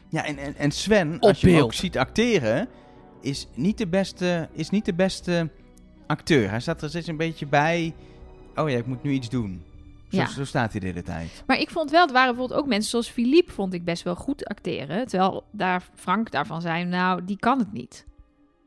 [0.09, 2.69] Ja, en, en, en Sven, als je hem ook ziet acteren,
[3.21, 5.51] is niet de beste, is niet de beste
[6.07, 6.51] acteur.
[6.51, 7.95] Hij staat er steeds een beetje bij.
[8.55, 9.63] Oh ja, ik moet nu iets doen.
[10.11, 10.27] Zo, Ja.
[10.29, 11.43] zo staat hij de hele tijd.
[11.47, 14.15] Maar ik vond wel, het waren bijvoorbeeld ook mensen zoals Philippe, vond ik best wel
[14.15, 15.07] goed acteren.
[15.07, 18.05] Terwijl daar Frank daarvan zei, nou, die kan het niet.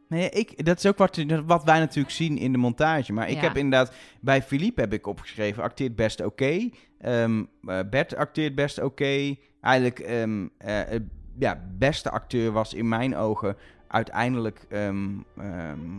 [0.10, 3.14] Nee, ik, dat is ook wat, wat wij natuurlijk zien in de montage.
[3.14, 3.42] Maar ik Ja.
[3.42, 6.70] heb inderdaad, bij Philippe heb ik opgeschreven, acteert best oké.
[7.00, 9.36] Ehm, eh, Bert acteert best oké.
[9.62, 10.84] Eigenlijk, eh,
[11.40, 13.56] ja, beste acteur was in mijn ogen
[13.88, 15.12] uiteindelijk, ehm,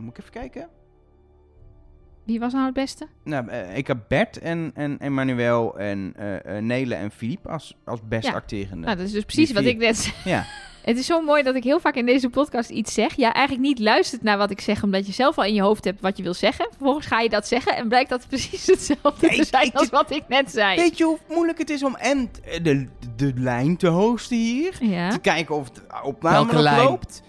[0.02, 0.68] moet ik even kijken?
[2.24, 3.06] Wie was nou het beste?
[3.24, 8.00] Nou, eh, ik heb Bert en, en Emmanuel en eh, Nele en Philippe als, als
[8.08, 8.32] best Ja.
[8.32, 8.84] acterende.
[8.86, 10.14] Nou, dat is dus precies wat ik net zei.
[10.24, 10.44] Ja.
[10.88, 13.16] Het is zo mooi dat ik heel vaak in deze podcast iets zeg.
[13.16, 15.84] Ja, eigenlijk niet luistert naar wat ik zeg, omdat je zelf al in je hoofd
[15.84, 16.66] hebt wat je wil zeggen.
[16.70, 19.74] Vervolgens ga je dat zeggen en blijkt dat precies hetzelfde Ja, te ik- zijn ik-
[19.74, 20.76] als wat ik net zei.
[20.76, 22.30] Weet je hoe moeilijk het is om en
[22.62, 22.86] de,
[23.16, 24.76] de lijn te hosten hier?
[24.80, 26.84] Ja, Te kijken of het opname lijn?
[26.84, 27.22] loopt.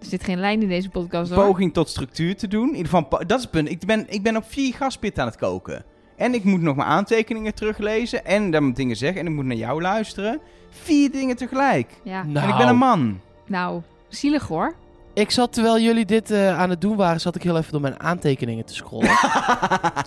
[0.00, 1.44] er zit geen lijn in deze podcast hoor.
[1.46, 2.68] Poging tot structuur te doen.
[2.68, 3.68] In ieder geval, dat is het punt.
[3.70, 5.84] Ik ben, ik ben op vier gaspitten aan het koken.
[6.20, 8.24] En ik moet nog mijn aantekeningen teruglezen.
[8.24, 9.20] En dan dingen zeggen.
[9.20, 10.40] En ik moet naar jou luisteren.
[10.70, 11.90] Vier dingen tegelijk.
[12.02, 13.20] Ja, Nou, En ik ben een man.
[13.46, 14.74] nou, zielig hoor.
[15.14, 17.80] Ik zat, terwijl jullie dit eh, aan het doen waren, zat ik heel even door
[17.80, 19.10] mijn aantekeningen te scrollen.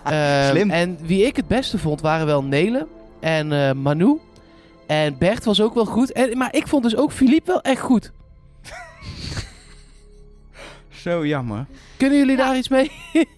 [0.04, 0.70] Ehm, Slim.
[0.70, 2.86] En wie ik het beste vond, waren wel Nele
[3.20, 4.18] en eh, Manu.
[4.86, 6.12] En Bert was ook wel goed.
[6.12, 8.12] En, maar ik vond dus ook Philippe wel echt goed.
[10.90, 11.66] Zo jammer.
[11.96, 12.44] Kunnen jullie Ja.
[12.44, 12.90] daar iets mee?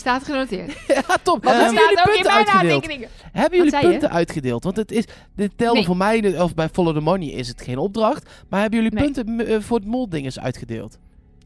[0.00, 0.72] Staat genoteerd.
[0.88, 1.44] ja, top.
[1.44, 2.72] Want Hebben jullie punten uitgedeeld?
[2.74, 3.08] aantekeningen.
[3.32, 3.88] Hebben jullie je?
[3.88, 4.64] punten uitgedeeld?
[4.64, 5.04] Want het is,
[5.36, 5.84] dit telde Nee.
[5.84, 8.30] voor mij, of bij Follow the Money is het geen opdracht.
[8.48, 9.04] Maar hebben jullie Nee.
[9.10, 10.98] punten eh, voor het moldinges uitgedeeld?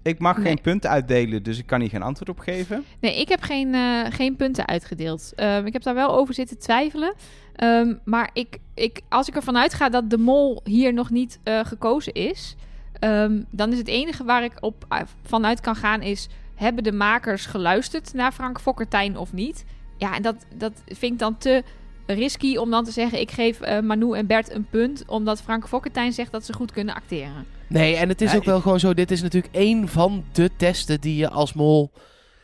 [0.03, 0.47] Ik mag Nee.
[0.47, 1.43] geen punten uitdelen.
[1.43, 2.85] Dus ik kan hier geen antwoord op geven.
[3.01, 5.33] Nee, ik heb geen, eh, geen punten uitgedeeld.
[5.37, 7.15] Ehm, ik heb daar wel over zitten twijfelen.
[7.57, 11.61] Ehm, maar ik, ik, als ik ervan uitga dat de mol hier nog niet eh,
[11.65, 12.57] gekozen is...
[12.99, 16.29] ehm, dan is het enige waar ik op uh, vanuit kan gaan is...
[16.55, 19.65] hebben de makers geluisterd naar Frank Fokkertijn of niet?
[19.97, 21.63] Ja, en dat, dat vind ik dan te
[22.07, 23.21] risky om dan te zeggen...
[23.21, 25.05] ik geef eh, Manu en Bert een punt...
[25.07, 27.47] omdat Frank Fokkertijn zegt dat ze goed kunnen acteren.
[27.69, 28.95] Nee, en het is Ja, ook wel gewoon zo.
[28.95, 31.91] Dit is natuurlijk één van de testen die je als mol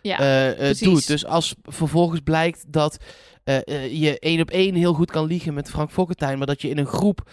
[0.03, 1.07] Ja, eh, eh, doet.
[1.07, 2.99] Dus als vervolgens blijkt dat
[3.91, 6.79] je één op één heel goed kan liegen met Frank Fokkentijn, maar dat je in
[6.79, 7.31] een groep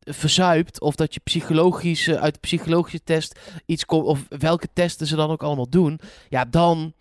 [0.00, 5.06] verzuipt of dat je psychologisch eh, uit de psychologische test iets komt of welke testen
[5.06, 6.94] ze dan ook allemaal doen, ja, dan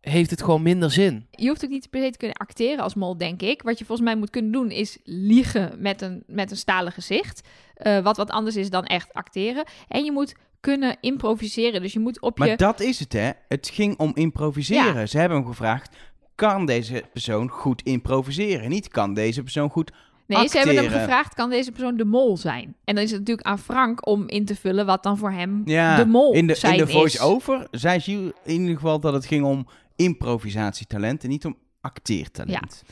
[0.00, 1.26] heeft het gewoon minder zin.
[1.30, 3.62] je hoeft ook niet per se te kunnen acteren als mol, denk ik.
[3.62, 7.48] Wat je volgens mij moet kunnen doen is liegen met een, met een stalen gezicht.
[7.74, 9.64] Eh, wat wat anders is dan echt acteren.
[9.88, 11.82] En je moet kunnen improviseren.
[11.82, 12.56] Dus je moet op Maar je...
[12.56, 13.30] dat is het, hè?
[13.48, 15.00] Het ging om improviseren.
[15.00, 15.06] Ja.
[15.06, 15.96] Ze hebben hem gevraagd:
[16.34, 18.68] kan deze persoon goed improviseren?
[18.68, 19.92] Niet kan deze persoon goed
[20.26, 22.74] Nee, ze hebben hem gevraagd, kan deze persoon de mol zijn?
[22.84, 25.62] En dan is het natuurlijk aan Frank om in te vullen wat dan voor hem
[25.64, 29.12] Ja, de mol in de, zijn in de voice-over zei Gilles in ieder geval dat
[29.12, 29.66] het ging om
[29.96, 32.82] improvisatietalent en niet om acteertalent.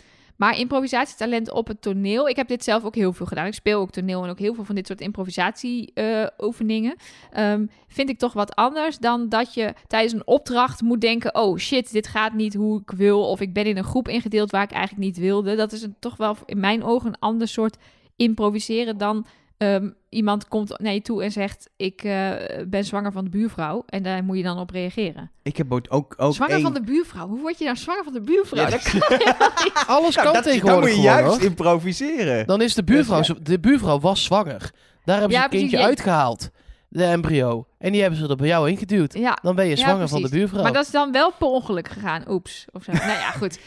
[0.41, 2.29] Maar improvisatietalent op het toneel.
[2.29, 3.47] Ik heb dit zelf ook heel veel gedaan.
[3.47, 6.95] Ik speel ook toneel en ook heel veel van dit soort improvisatieoefeningen.
[7.31, 11.59] Ehm vind ik toch wat anders dan dat je tijdens een opdracht moet denken: oh
[11.59, 13.29] shit, dit gaat niet hoe ik wil.
[13.29, 15.57] Of ik ben in een groep ingedeeld waar ik eigenlijk niet wilde.
[15.57, 17.77] Dat is een, toch wel in mijn ogen een ander soort
[18.17, 19.27] improviseren dan.
[19.61, 22.31] Ehm, iemand komt naar je toe en zegt: Ik eh,
[22.67, 23.83] ben zwanger van de buurvrouw.
[23.87, 25.31] En daar moet je dan op reageren.
[25.43, 27.29] Ik heb ook, ook, zwanger van de buurvrouw?
[27.29, 28.63] Hoe word je nou zwanger van de buurvrouw?
[28.65, 29.73] Ja, dat kan niet.
[29.87, 31.49] Alles Nou, kan dat, dan tegenwoordig moet je gewoon, juist hoor.
[31.49, 32.47] improviseren.
[32.47, 34.71] Dan is de buurvrouw, de buurvrouw was zwanger.
[35.05, 35.85] Daar hebben Ja, ze het kindje precies, ja.
[35.87, 36.51] uitgehaald.
[36.89, 37.67] De embryo.
[37.79, 39.15] En die hebben ze er bij jou ingeduwd.
[39.15, 40.39] Ja, Dan ben je Ja, zwanger van de precies.
[40.39, 40.63] buurvrouw.
[40.63, 42.23] Maar dat is dan wel per ongeluk gegaan.
[42.29, 42.65] Oeps.
[42.73, 42.93] Of zo.
[42.93, 43.59] nou ja, goed.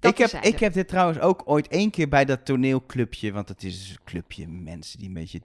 [0.00, 3.48] Dat ik, heb, ik heb dit trouwens ook ooit één keer bij dat toneelclubje, want
[3.48, 5.40] het is een clubje mensen die een beetje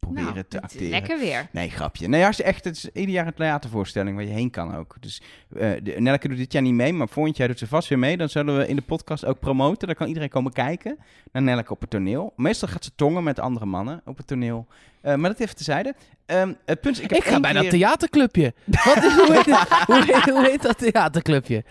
[0.00, 0.88] proberen Nou, te het is acteren.
[0.90, 1.48] Lekker weer.
[1.52, 2.08] Nee, grapje.
[2.08, 4.96] Nee, als je echt, het is ieder jaar een theatervoorstelling waar je heen kan ook.
[5.00, 5.22] Dus
[5.56, 7.98] eh de, Nelke doet dit jaar niet mee, maar volgend jaar doet ze vast weer
[7.98, 8.16] mee.
[8.16, 9.86] Dan zullen we in de podcast ook promoten.
[9.86, 10.98] Dan kan iedereen komen kijken
[11.32, 12.32] naar Nelke op het toneel.
[12.36, 14.66] Meestal gaat ze tongen met andere mannen op het toneel.
[15.00, 15.94] Eh, maar dat even tezijde.
[16.26, 18.54] Ehm het punt is, ik, heb Ik ga bij dat theaterclubje.
[18.84, 21.64] Wat is, hoe, heet, het- hoe, heet, hoe heet dat theaterclubje?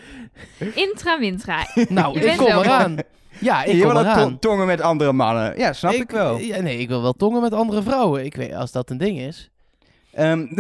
[0.76, 1.68] Intra Wintra.
[1.90, 2.98] Nou, Je ik kom eraan.
[3.40, 5.58] Ja, ik je wil ook ton- tongen met andere mannen.
[5.58, 6.38] Ja, snap ik, wel.
[6.38, 8.26] Ja, nee, ik wil wel tongen met andere vrouwen.
[8.26, 9.50] Ik weet, als dat een ding is.
[10.14, 10.48] Ehm,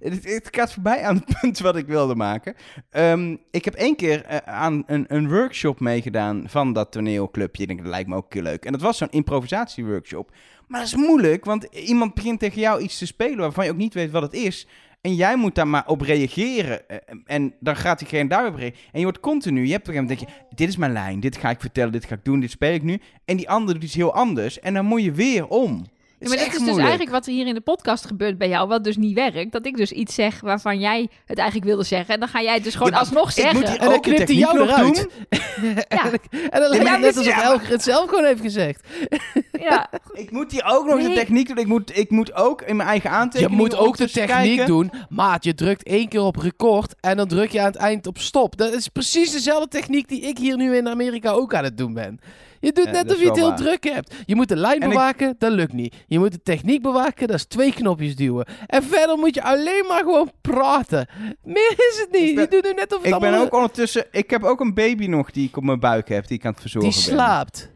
[0.00, 2.54] het, het gaat voorbij aan het punt wat ik wilde maken.
[2.90, 7.62] Ehm, ik heb één keer eh, aan een, een workshop meegedaan van dat toneelclubje.
[7.62, 8.64] Ik denk, dat lijkt me ook keer leuk.
[8.64, 10.30] En dat was zo'n improvisatieworkshop.
[10.66, 13.76] Maar dat is moeilijk, want iemand begint tegen jou iets te spelen waarvan je ook
[13.76, 14.66] niet weet wat het is.
[15.00, 16.88] En jij moet daar maar op reageren.
[16.88, 18.80] Eh, En dan gaat diegene daarop reageren.
[18.92, 20.92] En je wordt continu, je hebt op een gegeven moment, denk je, dit is mijn
[20.92, 23.00] lijn, dit ga ik vertellen, dit ga ik doen, dit speel ik nu.
[23.24, 24.60] En die ander doet iets heel anders.
[24.60, 25.86] En dan moet je weer om.
[26.20, 28.68] Ja, maar dat is dus eigenlijk wat er hier in de podcast gebeurt bij jou,
[28.68, 29.52] wat dus niet werkt.
[29.52, 32.14] Dat ik dus iets zeg waarvan jij het eigenlijk wilde zeggen.
[32.14, 33.64] En dan ga jij het dus gewoon Ja, alsnog ik zeggen.
[33.64, 34.94] En dan ook de knipt hij techniek jou nog eruit.
[34.94, 35.74] doen.
[35.88, 36.04] Ja.
[36.50, 38.86] En dan lijkt het net alsof ja, Elger het zelf gewoon heeft gezegd.
[39.60, 39.90] Ja.
[40.12, 41.14] Ik moet hier ook nog de Nee.
[41.14, 41.56] techniek doen.
[41.58, 43.56] Ik moet, ik moet ook in mijn eigen Je aantekeningen...
[43.56, 44.66] moet ook de techniek kijken.
[44.66, 44.90] doen.
[45.08, 48.18] Maat, je drukt één keer op record en dan druk je aan het eind op
[48.18, 48.56] stop.
[48.56, 51.92] Dat is precies dezelfde techniek die ik hier nu in Amerika ook aan het doen
[51.94, 52.20] ben.
[52.60, 53.56] Je doet net of je het heel waar.
[53.56, 54.14] druk hebt.
[54.26, 55.94] Je moet de lijn En ik- bewaken, dat lukt niet.
[56.06, 58.46] Je moet de techniek bewaken, dat is twee knopjes duwen.
[58.66, 61.08] En verder moet je alleen maar gewoon praten.
[61.42, 62.34] Meer is het niet.
[62.34, 64.06] Ben- je doet nu net of het Ik ben ook ondertussen...
[64.10, 66.52] Ik heb ook een baby nog die ik op mijn buik heb, die ik aan
[66.52, 67.10] het verzorgen Die ben.
[67.14, 67.70] slaapt.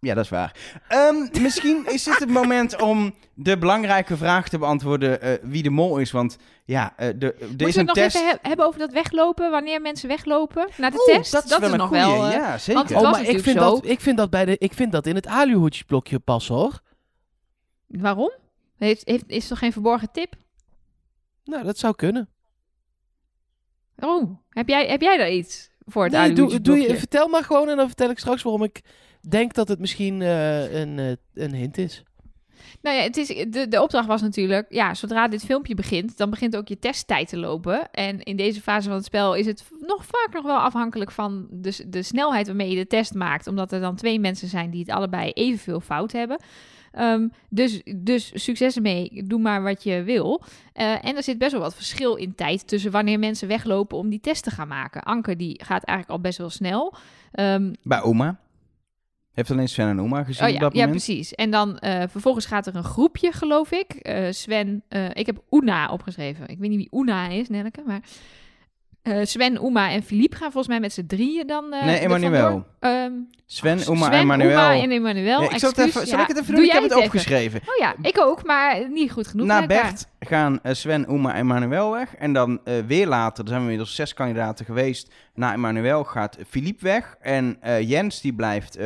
[0.00, 0.56] Ja, dat is waar.
[0.88, 5.70] Ehm, misschien is dit het moment om de belangrijke vraag te beantwoorden eh, wie de
[5.70, 6.10] mol is.
[6.10, 8.16] Want ja, eh, de, er Moeten is we het nog test...
[8.16, 9.50] even he- hebben over dat weglopen?
[9.50, 11.32] Wanneer mensen weglopen naar de Oeh, test?
[11.32, 12.02] dat is wel nog goeie.
[12.02, 12.24] wel.
[12.26, 12.74] eh, ja, zeker.
[12.74, 13.64] want het Oh, was maar ik vind, zo.
[13.74, 16.80] dat, ik, vind dat bij de, ik vind dat in het aluhoedjesblokje passen hoor.
[17.86, 18.32] Waarom?
[18.76, 20.34] Heeft, heeft, is er geen verborgen tip?
[21.44, 22.28] Nou, dat zou kunnen.
[23.98, 27.44] Oh, heb jij, heb jij daar iets voor het Nee, doe, doe je, vertel maar
[27.44, 28.80] gewoon en dan vertel ik straks waarom ik
[29.30, 32.04] denk dat het misschien eh, een, eh, een hint is.
[32.82, 36.30] Nou ja, het is, de, de opdracht was natuurlijk, ja, zodra dit filmpje begint, dan
[36.30, 37.90] begint ook je testtijd te lopen.
[37.90, 41.46] En in deze fase van het spel is het nog vaak nog wel afhankelijk van
[41.50, 43.46] de, de snelheid waarmee je de test maakt.
[43.46, 46.38] Omdat er dan twee mensen zijn die het allebei evenveel fout hebben.
[46.92, 50.42] Ehm, dus, dus succes ermee, doe maar wat je wil.
[50.72, 54.08] Eh, en er zit best wel wat verschil in tijd tussen wanneer mensen weglopen om
[54.08, 55.02] die test te gaan maken.
[55.02, 56.94] Anke die gaat eigenlijk al best wel snel.
[57.32, 58.38] Ehm, Bij oma.
[59.36, 61.04] Heeft alleen Sven en oma gezien Oh op ja, dat ja, moment.
[61.04, 61.34] precies.
[61.34, 63.92] En dan eh, vervolgens gaat er een groepje, geloof ik.
[63.92, 66.48] Eh, Sven, eh, ik heb Una opgeschreven.
[66.48, 68.00] Ik weet niet wie Una is, Nelleke, maar...
[69.22, 71.68] Sven, Uma en Philippe gaan volgens mij met z'n drieën dan...
[71.68, 72.66] Nee, Emmanuel.
[72.80, 73.12] Ehm,
[73.46, 74.50] Sven, oma Sven, en Manuel.
[74.50, 75.42] Uma en Emmanuel.
[75.42, 76.22] Ja, ik zal, even, zal ja.
[76.22, 76.64] ik het even Doe doen?
[76.64, 77.04] Ik heb het even?
[77.04, 77.60] opgeschreven.
[77.60, 79.46] Oh ja, ik ook, maar niet goed genoeg.
[79.46, 79.66] Na.
[79.66, 82.14] Bert gaan Sven, Uma en Manuel weg.
[82.14, 85.12] En dan weer later, er zijn we inmiddels zes kandidaten geweest.
[85.34, 87.16] Na Emmanuel gaat Philippe weg.
[87.20, 88.78] En Jens die blijft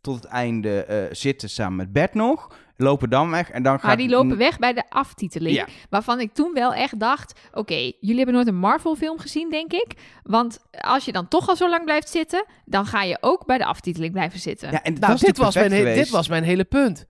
[0.00, 2.48] tot het einde eh, zitten samen met Bert nog.
[2.76, 3.50] Lopen dan weg.
[3.50, 5.56] En dan gaat Maar die lopen weg bij de aftiteling.
[5.56, 5.66] Ja.
[5.90, 7.40] Waarvan ik toen wel echt dacht...
[7.52, 9.92] Oké, jullie hebben nooit een Marvel-film gezien, denk ik.
[10.22, 12.44] Want als je dan toch al zo lang blijft zitten...
[12.64, 14.70] dan ga je ook bij de aftiteling blijven zitten.
[14.70, 17.06] Ja, en Nou, was dit, was mijn, he- dit was mijn hele punt.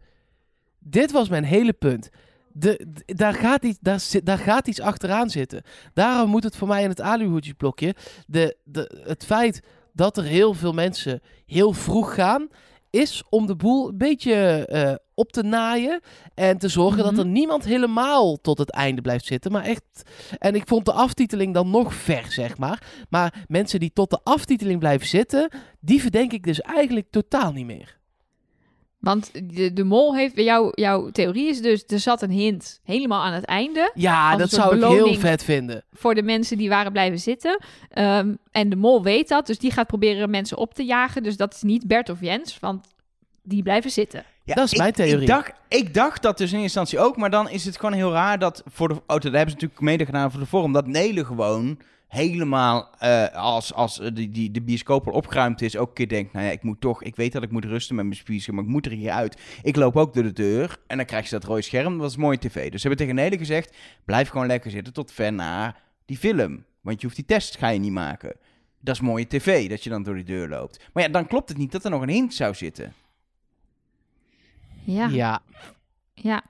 [0.79, 2.11] Dit was mijn hele punt.
[2.53, 5.63] De, d- daar, gaat iets, daar, zit, daar gaat iets achteraan zitten.
[5.95, 7.95] Daarom moet het voor mij in het aluhoedjesblokje.
[8.27, 9.63] De, de, het feit
[9.93, 12.49] dat er heel veel mensen heel vroeg gaan,
[12.91, 16.01] is om de boel een beetje eh, op te naaien.
[16.35, 17.09] En te zorgen Mhm.
[17.15, 19.53] dat er niemand helemaal tot het einde blijft zitten.
[19.53, 19.83] Maar echt.
[20.39, 22.83] En ik vond de aftiteling dan nog ver, zeg maar.
[23.09, 27.67] Maar mensen die tot de aftiteling blijven zitten, die verdenk ik dus eigenlijk totaal niet
[27.67, 27.99] meer.
[29.01, 30.37] Want de, de mol heeft...
[30.37, 33.91] Jouw, jouw theorie is dus, er zat een hint helemaal aan het einde...
[33.95, 35.85] Ja, dat zou ik heel vet vinden.
[35.93, 37.59] voor de mensen die waren blijven zitten.
[37.91, 41.23] Ehm, en de mol weet dat, dus die gaat proberen mensen op te jagen.
[41.23, 42.87] Dus dat is niet Bert of Jens, want
[43.43, 44.25] die blijven zitten.
[44.45, 45.21] Ja, Dat is ik- mijn theorie.
[45.21, 47.95] Ik dacht, ik dacht dat dus in eerste instantie ook, maar dan is het gewoon
[47.95, 48.95] heel raar dat voor de...
[48.95, 51.79] Oh, dat hebben ze natuurlijk mede gedaan voor de vorm, dat Nelen gewoon
[52.11, 56.33] helemaal eh, als, als die, die, de bioscoop al opgeruimd is, ook een keer denkt,
[56.33, 58.65] nou ja, ik moet toch, ik weet dat ik moet rusten met mijn spieren, maar
[58.65, 59.41] ik moet er hier uit.
[59.63, 62.17] Ik loop ook door de deur en dan krijg je dat rode scherm, dat is
[62.17, 62.71] mooie tv.
[62.71, 66.65] Dus ze hebben tegen Nelen gezegd, blijf gewoon lekker zitten tot ver na die film,
[66.81, 68.37] want je hoeft die test ga je niet maken.
[68.81, 70.85] Dat is mooie tv, dat je dan door die deur loopt.
[70.93, 72.93] Maar ja, dan klopt het niet dat er nog een hint zou zitten.
[74.85, 75.43] Ja, ja.
[76.15, 76.43] Ja.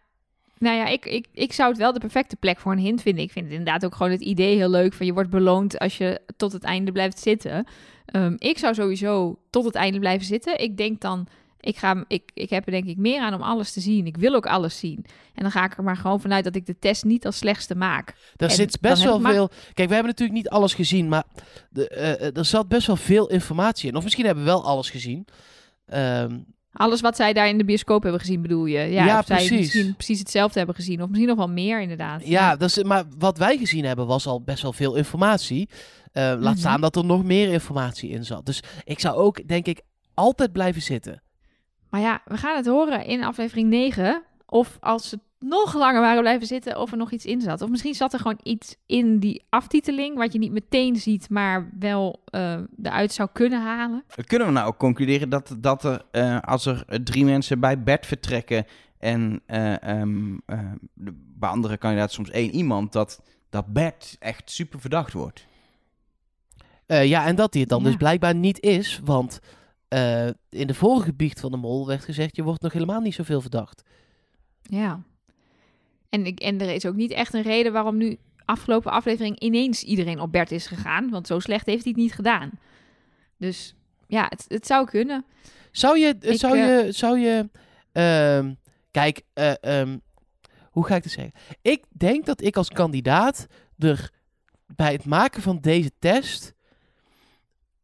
[0.61, 3.25] Nou ja, ik, ik, ik zou het wel de perfecte plek voor een hint vinden.
[3.25, 5.99] Ik vind het inderdaad ook gewoon het idee heel leuk van je wordt beloond als
[5.99, 7.67] je tot het einde blijft zitten.
[8.05, 10.61] Ehm, ik zou sowieso tot het einde blijven zitten.
[10.61, 11.27] Ik denk dan,
[11.61, 14.07] ik, ga, ik, ik heb er denk ik meer aan om alles te zien.
[14.07, 15.05] Ik wil ook alles zien.
[15.35, 17.75] En dan ga ik er maar gewoon vanuit dat ik de test niet als slechtste
[17.75, 18.15] maak.
[18.37, 19.49] Er zit best wel veel.
[19.49, 21.25] Kijk, we hebben natuurlijk niet alles gezien, maar
[21.71, 23.97] de, eh, eh, er zat best wel veel informatie in.
[23.97, 25.27] Of misschien hebben we wel alles gezien.
[25.87, 26.39] Ehm,
[26.73, 28.79] Alles wat zij daar in de bioscoop hebben gezien, bedoel je?
[28.79, 29.59] Ja, Ja, of zij precies.
[29.59, 31.03] misschien precies hetzelfde hebben gezien.
[31.03, 32.27] Of misschien nog wel meer, inderdaad.
[32.27, 35.69] ja, dat is, maar wat wij gezien hebben was al best wel veel informatie.
[36.13, 36.57] Eh, laat Mhm.
[36.57, 38.47] staan dat er nog meer informatie in zat.
[38.47, 39.81] Dus ik zou ook, denk ik,
[40.15, 41.23] altijd blijven zitten.
[41.91, 44.23] Maar ja, we gaan het horen in aflevering 9.
[44.47, 47.63] Of als ze nog langer waren blijven zitten, of er nog iets in zat.
[47.63, 51.71] Of misschien zat er gewoon iets in die aftiteling, wat je niet meteen ziet, maar
[51.79, 54.05] wel eh eruit zou kunnen halen.
[54.27, 57.83] Kunnen we nou ook concluderen dat, dat er, eh, als er eh, drie mensen bij
[57.83, 58.65] bed vertrekken
[58.99, 60.59] en eh, ehm, eh,
[60.95, 65.47] de- bij andere kandidaten soms één iemand, dat, dat Bert echt super verdacht wordt?
[66.87, 67.87] Eh, ja, en dat die het dan Ja.
[67.87, 69.01] dus blijkbaar niet is.
[69.05, 69.41] Want
[69.89, 72.37] eh, in de vorige biecht van de mol werd gezegd...
[72.37, 73.83] je wordt nog helemaal niet zoveel verdacht.
[74.63, 75.03] Ja.
[76.11, 79.83] En, ik, en er is ook niet echt een reden waarom nu afgelopen aflevering ineens
[79.83, 81.11] iedereen op Bert is gegaan.
[81.11, 82.51] Want zo slecht heeft hij het niet gedaan.
[83.37, 83.75] Dus
[84.07, 85.25] ja, het, het zou kunnen.
[85.71, 86.17] Zou je...
[86.21, 87.49] Ik, zou eh, je, zou je
[87.93, 88.55] ehm,
[88.91, 89.99] kijk, eh, ehm,
[90.71, 91.33] hoe ga ik het zeggen?
[91.63, 93.47] Ik denk dat ik als kandidaat
[93.79, 94.11] er
[94.67, 96.55] bij het maken van deze test...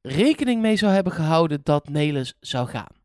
[0.03, 2.96] rekening mee zou hebben gehouden dat Nelis zou gaan.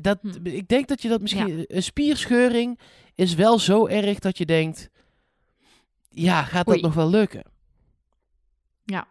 [0.00, 0.46] Dat, Hm.
[0.46, 1.64] Ik denk dat je dat misschien...
[1.66, 2.78] Een spierscheuring
[3.14, 4.88] is wel zo erg dat je denkt...
[6.10, 6.82] Ja, gaat dat Oei.
[6.84, 7.42] nog wel lukken?
[8.84, 9.06] Ja.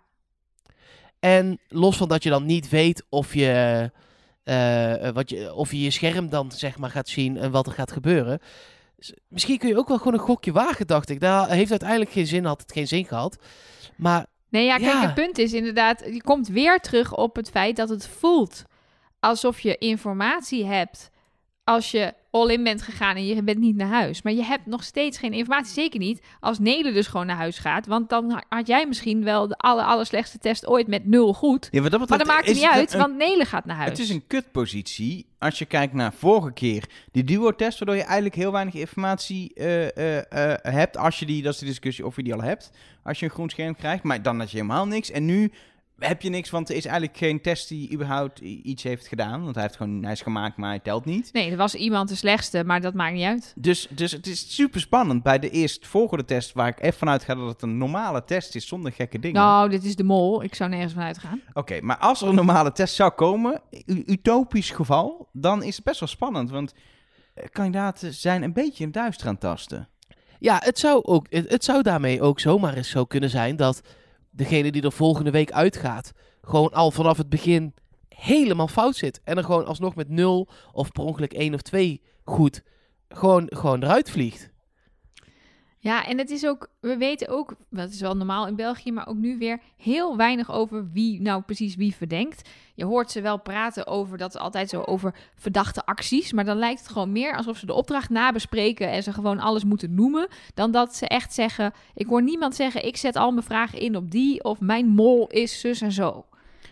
[1.19, 3.91] En los van dat je dan niet weet of je,
[4.43, 7.73] eh, wat je, of je je scherm dan zeg maar gaat zien en wat er
[7.73, 8.39] gaat gebeuren.
[9.27, 11.19] Misschien kun je ook wel gewoon een gokje wagen, dacht ik.
[11.19, 13.37] Dat heeft uiteindelijk geen zin, had het geen zin gehad.
[13.95, 15.01] Maar Nee, ja, kijk, Ja.
[15.01, 18.63] het punt is inderdaad, je komt weer terug op het feit dat het voelt
[19.19, 21.09] alsof je informatie hebt
[21.63, 24.21] als je all-in bent gegaan en je bent niet naar huis.
[24.21, 27.57] Maar je hebt nog steeds geen informatie, zeker niet als Nele dus gewoon naar huis
[27.57, 27.87] gaat.
[27.87, 31.67] Want dan had jij misschien wel de aller, aller slechtste test ooit met nul goed.
[31.71, 33.89] Ja, dat Maar dat maakt het niet uit, een- want Nele gaat naar huis.
[33.89, 38.35] Het is een kutpositie als je kijkt naar vorige keer die duo-test, waardoor je eigenlijk
[38.35, 40.17] heel weinig informatie eh, eh,
[40.53, 40.97] eh, hebt.
[40.97, 42.69] Als je die, dat is de discussie of je die al hebt,
[43.03, 44.03] als je een groen scherm krijgt.
[44.03, 45.11] Maar dan had je helemaal niks.
[45.11, 45.51] En nu
[45.99, 49.43] heb je niks, want er is eigenlijk geen test die überhaupt iets heeft gedaan.
[49.43, 51.33] Want hij, heeft gewoon, hij is gemaakt, maar hij telt niet.
[51.33, 53.53] Nee, er was iemand de slechtste, maar dat maakt niet uit.
[53.55, 57.35] Dus, dus het is super spannend bij de eerstvolgende test, waar ik even vanuit ga
[57.35, 59.41] dat het een normale test is zonder gekke dingen.
[59.41, 60.43] Nou, dit is de mol.
[60.43, 61.41] Ik zou nergens van uitgaan.
[61.53, 65.99] Oké, maar als er een normale test zou komen, utopisch geval, dan is het best
[65.99, 66.49] wel spannend.
[66.49, 66.73] Want
[67.33, 69.87] eh, kandidaten zijn een beetje in duister aan tasten.
[70.39, 73.81] ja, het zou, ook, het, het zou daarmee ook zomaar eens zo kunnen zijn dat
[74.37, 76.11] degene die er volgende week uitgaat,
[76.41, 77.73] gewoon al vanaf het begin
[78.09, 79.21] helemaal fout zit.
[79.23, 82.63] En er gewoon alsnog met nul of per ongeluk één of twee goed
[83.09, 84.49] gewoon, gewoon eruit vliegt.
[85.87, 89.07] Ja, en het is ook, we weten ook, dat is wel normaal in België, maar
[89.07, 92.49] ook nu weer heel weinig over wie nou precies wie verdenkt.
[92.75, 96.79] Je hoort ze wel praten over dat altijd zo over verdachte acties, maar dan lijkt
[96.79, 100.71] het gewoon meer alsof ze de opdracht nabespreken en ze gewoon alles moeten noemen, dan
[100.71, 104.11] dat ze echt zeggen, ik hoor niemand zeggen, ik zet al mijn vragen in op
[104.11, 106.25] die of mijn mol is zus en zo.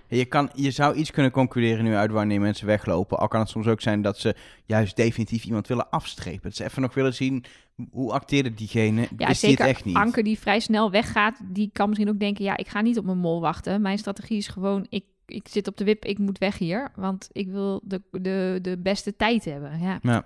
[0.08, 3.20] Je, kan, je zou iets kunnen concluderen nu uit wanneer mensen weglopen.
[3.20, 6.42] Al kan het soms ook zijn dat ze juist definitief iemand willen afstrepen.
[6.44, 7.46] Dat ze even nog willen zien
[7.92, 9.08] hoe acteerde diegene.
[9.18, 9.96] Ja, is zeker echt niet?
[9.96, 13.06] Anker die vrij snel weggaat, die kan misschien ook denken, ja, ik ga niet op
[13.06, 13.82] mijn mol wachten.
[13.82, 17.30] Mijn strategie is gewoon, ik, ik zit op de wip, ik moet weg hier, want
[17.32, 19.80] ik wil de, de, de beste tijd hebben.
[19.80, 20.00] Ja.
[20.02, 20.26] Ja,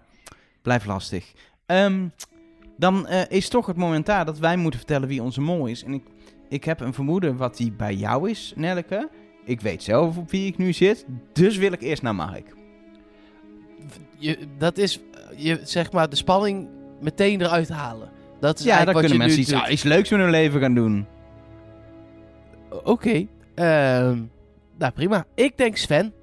[0.62, 1.34] blijft lastig.
[1.66, 2.08] Ehm,
[2.78, 5.84] dan eh, is toch het moment daar dat wij moeten vertellen wie onze mol is.
[5.84, 6.04] En ik,
[6.50, 9.10] ik heb een vermoeden wat die bij jou is, Nelleke.
[9.50, 12.54] Ik weet zelf op wie ik nu zit, dus wil ik eerst naar Mark.
[14.18, 15.00] je, dat is,
[15.36, 16.68] je, zeg maar, de spanning
[17.00, 18.10] meteen eruit halen.
[18.40, 21.08] Dat is Ja, dan kunnen mensen iets, ah, iets leuks met hun leven gaan doen.
[22.84, 23.28] Oké.
[23.56, 24.22] ehm,
[24.78, 25.26] nou, prima.
[25.36, 26.14] Ik denk Sven.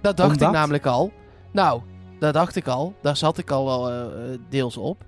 [0.00, 0.48] Dat dacht Omdat?
[0.48, 1.12] ik namelijk al.
[1.52, 1.80] Nou,
[2.18, 2.94] dat dacht ik al.
[3.02, 5.04] Daar zat ik al wel eh, eh, deels op.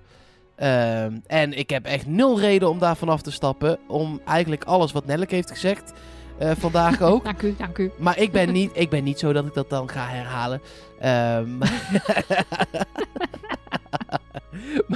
[0.59, 3.79] Ehm, en ik heb echt nul reden om daar vanaf te stappen.
[3.87, 5.93] Om eigenlijk alles wat Nelleke heeft gezegd
[6.37, 7.23] eh, vandaag ook.
[7.23, 7.91] Dank u, dank u.
[7.97, 10.61] Maar ik ben, niet, ik ben niet zo dat ik dat dan ga herhalen.
[10.99, 11.57] Ehm,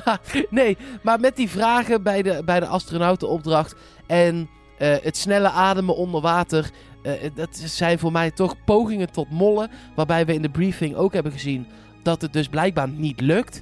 [0.03, 0.19] maar,
[0.49, 3.75] nee, maar met die vragen bij de, bij de astronautenopdracht
[4.07, 6.69] en eh, het snelle ademen onder water.
[7.03, 9.69] eh, dat zijn voor mij toch pogingen tot mollen.
[9.95, 11.67] Waarbij we in de briefing ook hebben gezien
[12.01, 13.61] dat het dus blijkbaar niet lukt.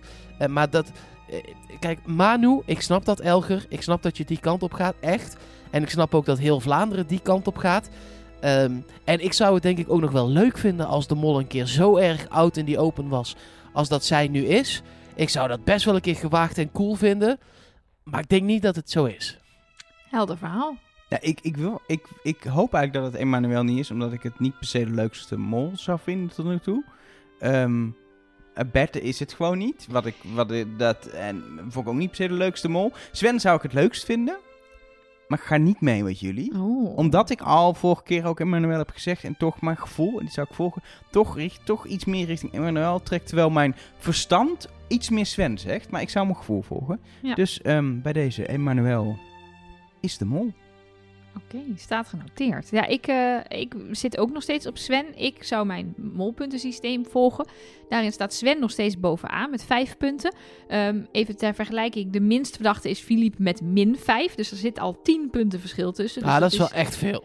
[0.50, 0.92] Maar dat.
[1.32, 3.66] Eh, kijk, Manu, ik snap dat Elger.
[3.70, 5.38] Ik snap dat je die kant op gaat, echt.
[5.70, 7.90] En ik snap ook dat heel Vlaanderen die kant op gaat.
[8.40, 11.40] Ehm, en ik zou het denk ik ook nog wel leuk vinden als de mol
[11.40, 13.36] een keer zo erg oud in die open was
[13.74, 14.82] als dat zij nu is.
[15.16, 17.40] Ik zou dat best wel een keer gewaagd en cool vinden.
[18.04, 19.40] Maar ik denk niet dat het zo is.
[20.10, 20.76] Helder verhaal.
[21.10, 24.24] Ja, ik, ik, wil, ik, ik hoop eigenlijk dat het Emmanuel niet is, omdat ik
[24.24, 26.84] het niet per se de leukste mol zou vinden tot nu toe.
[27.40, 28.01] Ehm eh,
[28.72, 29.88] Berte is het gewoon niet.
[29.90, 32.92] Wat ik, wat ik- dat, en vond ik ook niet per se de leukste mol.
[33.12, 34.38] Sven zou ik het leukst vinden,
[35.28, 36.54] maar ik ga niet mee met jullie.
[36.56, 36.98] Oh.
[36.98, 40.34] Omdat ik al vorige keer ook Emmanuel heb gezegd en toch mijn gevoel, en die
[40.34, 43.28] zou ik volgen, toch, richt, toch iets meer richting Emmanuel trekt.
[43.28, 47.00] Terwijl mijn verstand iets meer Sven zegt, maar ik zou mijn gevoel volgen.
[47.22, 47.36] Ja.
[47.36, 49.18] Dus ehm, bij deze, Emmanuel
[50.00, 50.54] is de mol.
[51.36, 52.70] Oké, staat genoteerd.
[52.70, 55.06] Ja, ik, eh, ik zit ook nog steeds op Sven.
[55.16, 57.46] Ik zou mijn molpuntensysteem volgen.
[57.90, 60.34] Daarin staat Sven nog steeds bovenaan met vijf punten.
[60.68, 64.36] Ehm, even ter vergelijking, de minst verdachte is Philippe met min vijf.
[64.36, 66.22] Dus er zit al tien punten verschil tussen.
[66.22, 67.24] Dus ah, dat is wel echt veel.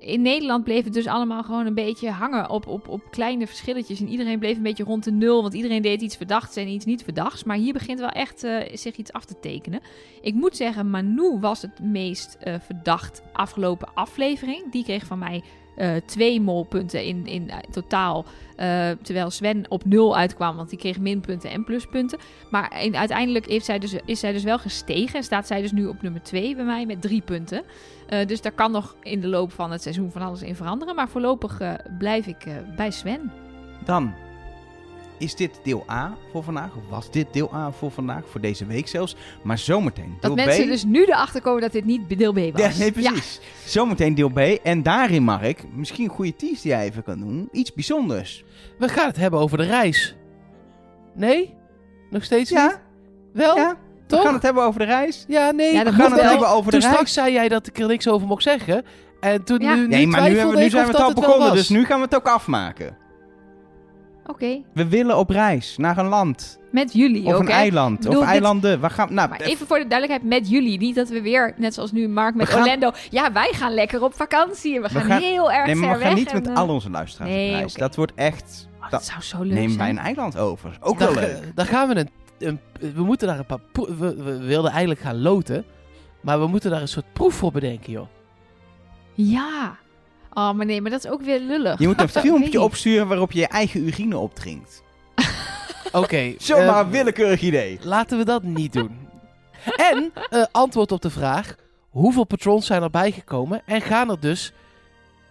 [0.00, 4.00] In Nederland bleef het dus allemaal gewoon een beetje hangen op, op, op kleine verschilletjes.
[4.00, 6.84] En iedereen bleef een beetje rond de nul, want iedereen deed iets verdachts en iets
[6.84, 7.44] niet verdachts.
[7.44, 9.80] Maar hier begint wel echt eh, zich iets af te tekenen.
[10.20, 14.72] Ik moet zeggen, Manu was het meest eh, verdacht afgelopen aflevering.
[14.72, 15.42] Die kreeg van mij
[15.76, 18.24] eh, twee molpunten in, in eh, totaal.
[18.56, 22.18] eh, terwijl Sven op nul uitkwam, want die kreeg minpunten en pluspunten.
[22.50, 25.16] Maar en uiteindelijk heeft zij dus, is zij dus wel gestegen.
[25.16, 27.62] En staat zij dus nu op nummer 2 bij mij met drie punten.
[28.26, 30.94] Dus daar kan nog in de loop van het seizoen van alles in veranderen.
[30.94, 31.60] Maar voorlopig
[31.98, 33.32] blijf ik bij Sven.
[33.84, 34.14] Dan
[35.20, 36.70] is dit deel A voor vandaag.
[36.76, 38.22] Of was dit deel A voor vandaag?
[38.30, 39.16] Voor deze week zelfs.
[39.42, 40.46] Maar zometeen deel Dat B.
[40.48, 42.60] mensen dus nu erachter komen dat dit niet deel B was.
[42.60, 43.40] Ja, nee, precies.
[43.64, 44.38] Zometeen deel B.
[44.38, 47.48] En daarin, Mark, misschien een goede tease die jij even kan doen.
[47.52, 48.44] Iets bijzonders.
[48.78, 50.16] We gaan het hebben over de reis.
[51.14, 51.54] Nee?
[52.10, 52.78] Nog steeds Ja, niet?
[53.32, 53.56] Wel?
[53.56, 53.68] ja.
[53.70, 54.22] We Toch?
[54.24, 55.24] gaan het hebben over de reis.
[55.28, 55.72] Ja, nee.
[55.72, 56.30] Ja, dat We gaan het wel.
[56.30, 56.92] hebben over de Toen reis.
[56.92, 58.84] straks zei jij dat ik er niks over mocht zeggen.
[59.20, 59.74] En toen Ja.
[59.74, 61.52] nu, nu Nee, maar nu, hebben we, zijn we het dat al begonnen.
[61.52, 62.96] Dus nu gaan we het ook afmaken.
[64.30, 66.58] Oké, We willen op reis naar een land.
[66.72, 67.96] met jullie Of een eiland.
[67.98, 68.80] Bedoel, of dit- eilanden.
[68.80, 70.78] Waar gaan, nou, Maar even voor de duidelijkheid, met jullie.
[70.78, 72.90] Niet dat we weer, net zoals nu Mark met gaan- Orlando...
[73.10, 74.76] Ja, wij gaan lekker op vakantie.
[74.76, 76.54] en We gaan, gaan- heel erg nee, maar we gaan weg niet en, met eh,
[76.56, 77.74] al onze luisteraars nee, op reis.
[77.74, 78.68] Dat wordt echt...
[78.76, 79.78] oh, dat- dat zou zo leuk Neem zijn.
[79.78, 80.76] wij een eiland over.
[80.80, 81.52] Ook wel leuk.
[81.54, 82.60] dan gaan we een, een-
[82.94, 83.60] We moeten daar een paar...
[83.72, 85.64] pro- We, we wilden eigenlijk gaan loten.
[86.20, 88.06] Maar we moeten daar een soort proef voor bedenken, joh.
[89.14, 89.76] Ja.
[90.34, 91.78] Oh, maar nee, maar dat is ook weer lullig.
[91.78, 94.82] Je moet een filmpje opsturen waarop je je eigen urine opdrinkt.
[95.92, 96.34] Oké.
[96.38, 97.78] Zomaar eh, een willekeurig idee.
[97.82, 98.90] Laten we dat niet doen.
[99.76, 101.54] en eh, antwoord op de vraag:
[101.90, 104.52] hoeveel patrons zijn er bijgekomen en gaan er dus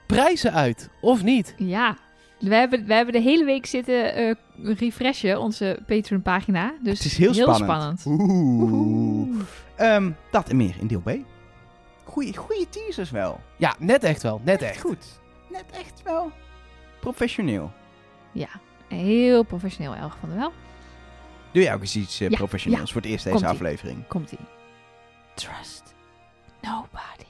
[0.06, 1.54] prijzen uit of niet?
[1.58, 1.98] Ja.
[2.40, 6.74] We hebben, we hebben de hele week zitten eh, refreshen, onze Patreon-pagina.
[6.84, 8.04] Dus Het is heel spannend.
[8.06, 8.72] Oeh.
[8.72, 9.38] Oeh.
[9.76, 11.10] Ehm, dat en meer in deel B.
[12.10, 13.40] Goeie, goeie teasers wel.
[13.58, 14.80] Ja, net echt wel, net echt.
[14.82, 15.06] Goed.
[15.50, 16.32] Net echt wel.
[17.00, 17.72] Professioneel.
[18.32, 18.50] Ja,
[18.88, 20.54] heel professioneel, Elge van der Wel.
[21.52, 22.94] Doe jij ook eens iets eh, Ja, professioneels ja.
[22.94, 23.54] voor het eerst deze Komt-ie.
[23.56, 24.08] aflevering?
[24.08, 24.40] Komt-ie.
[25.34, 25.84] Trust
[26.62, 27.29] nobody.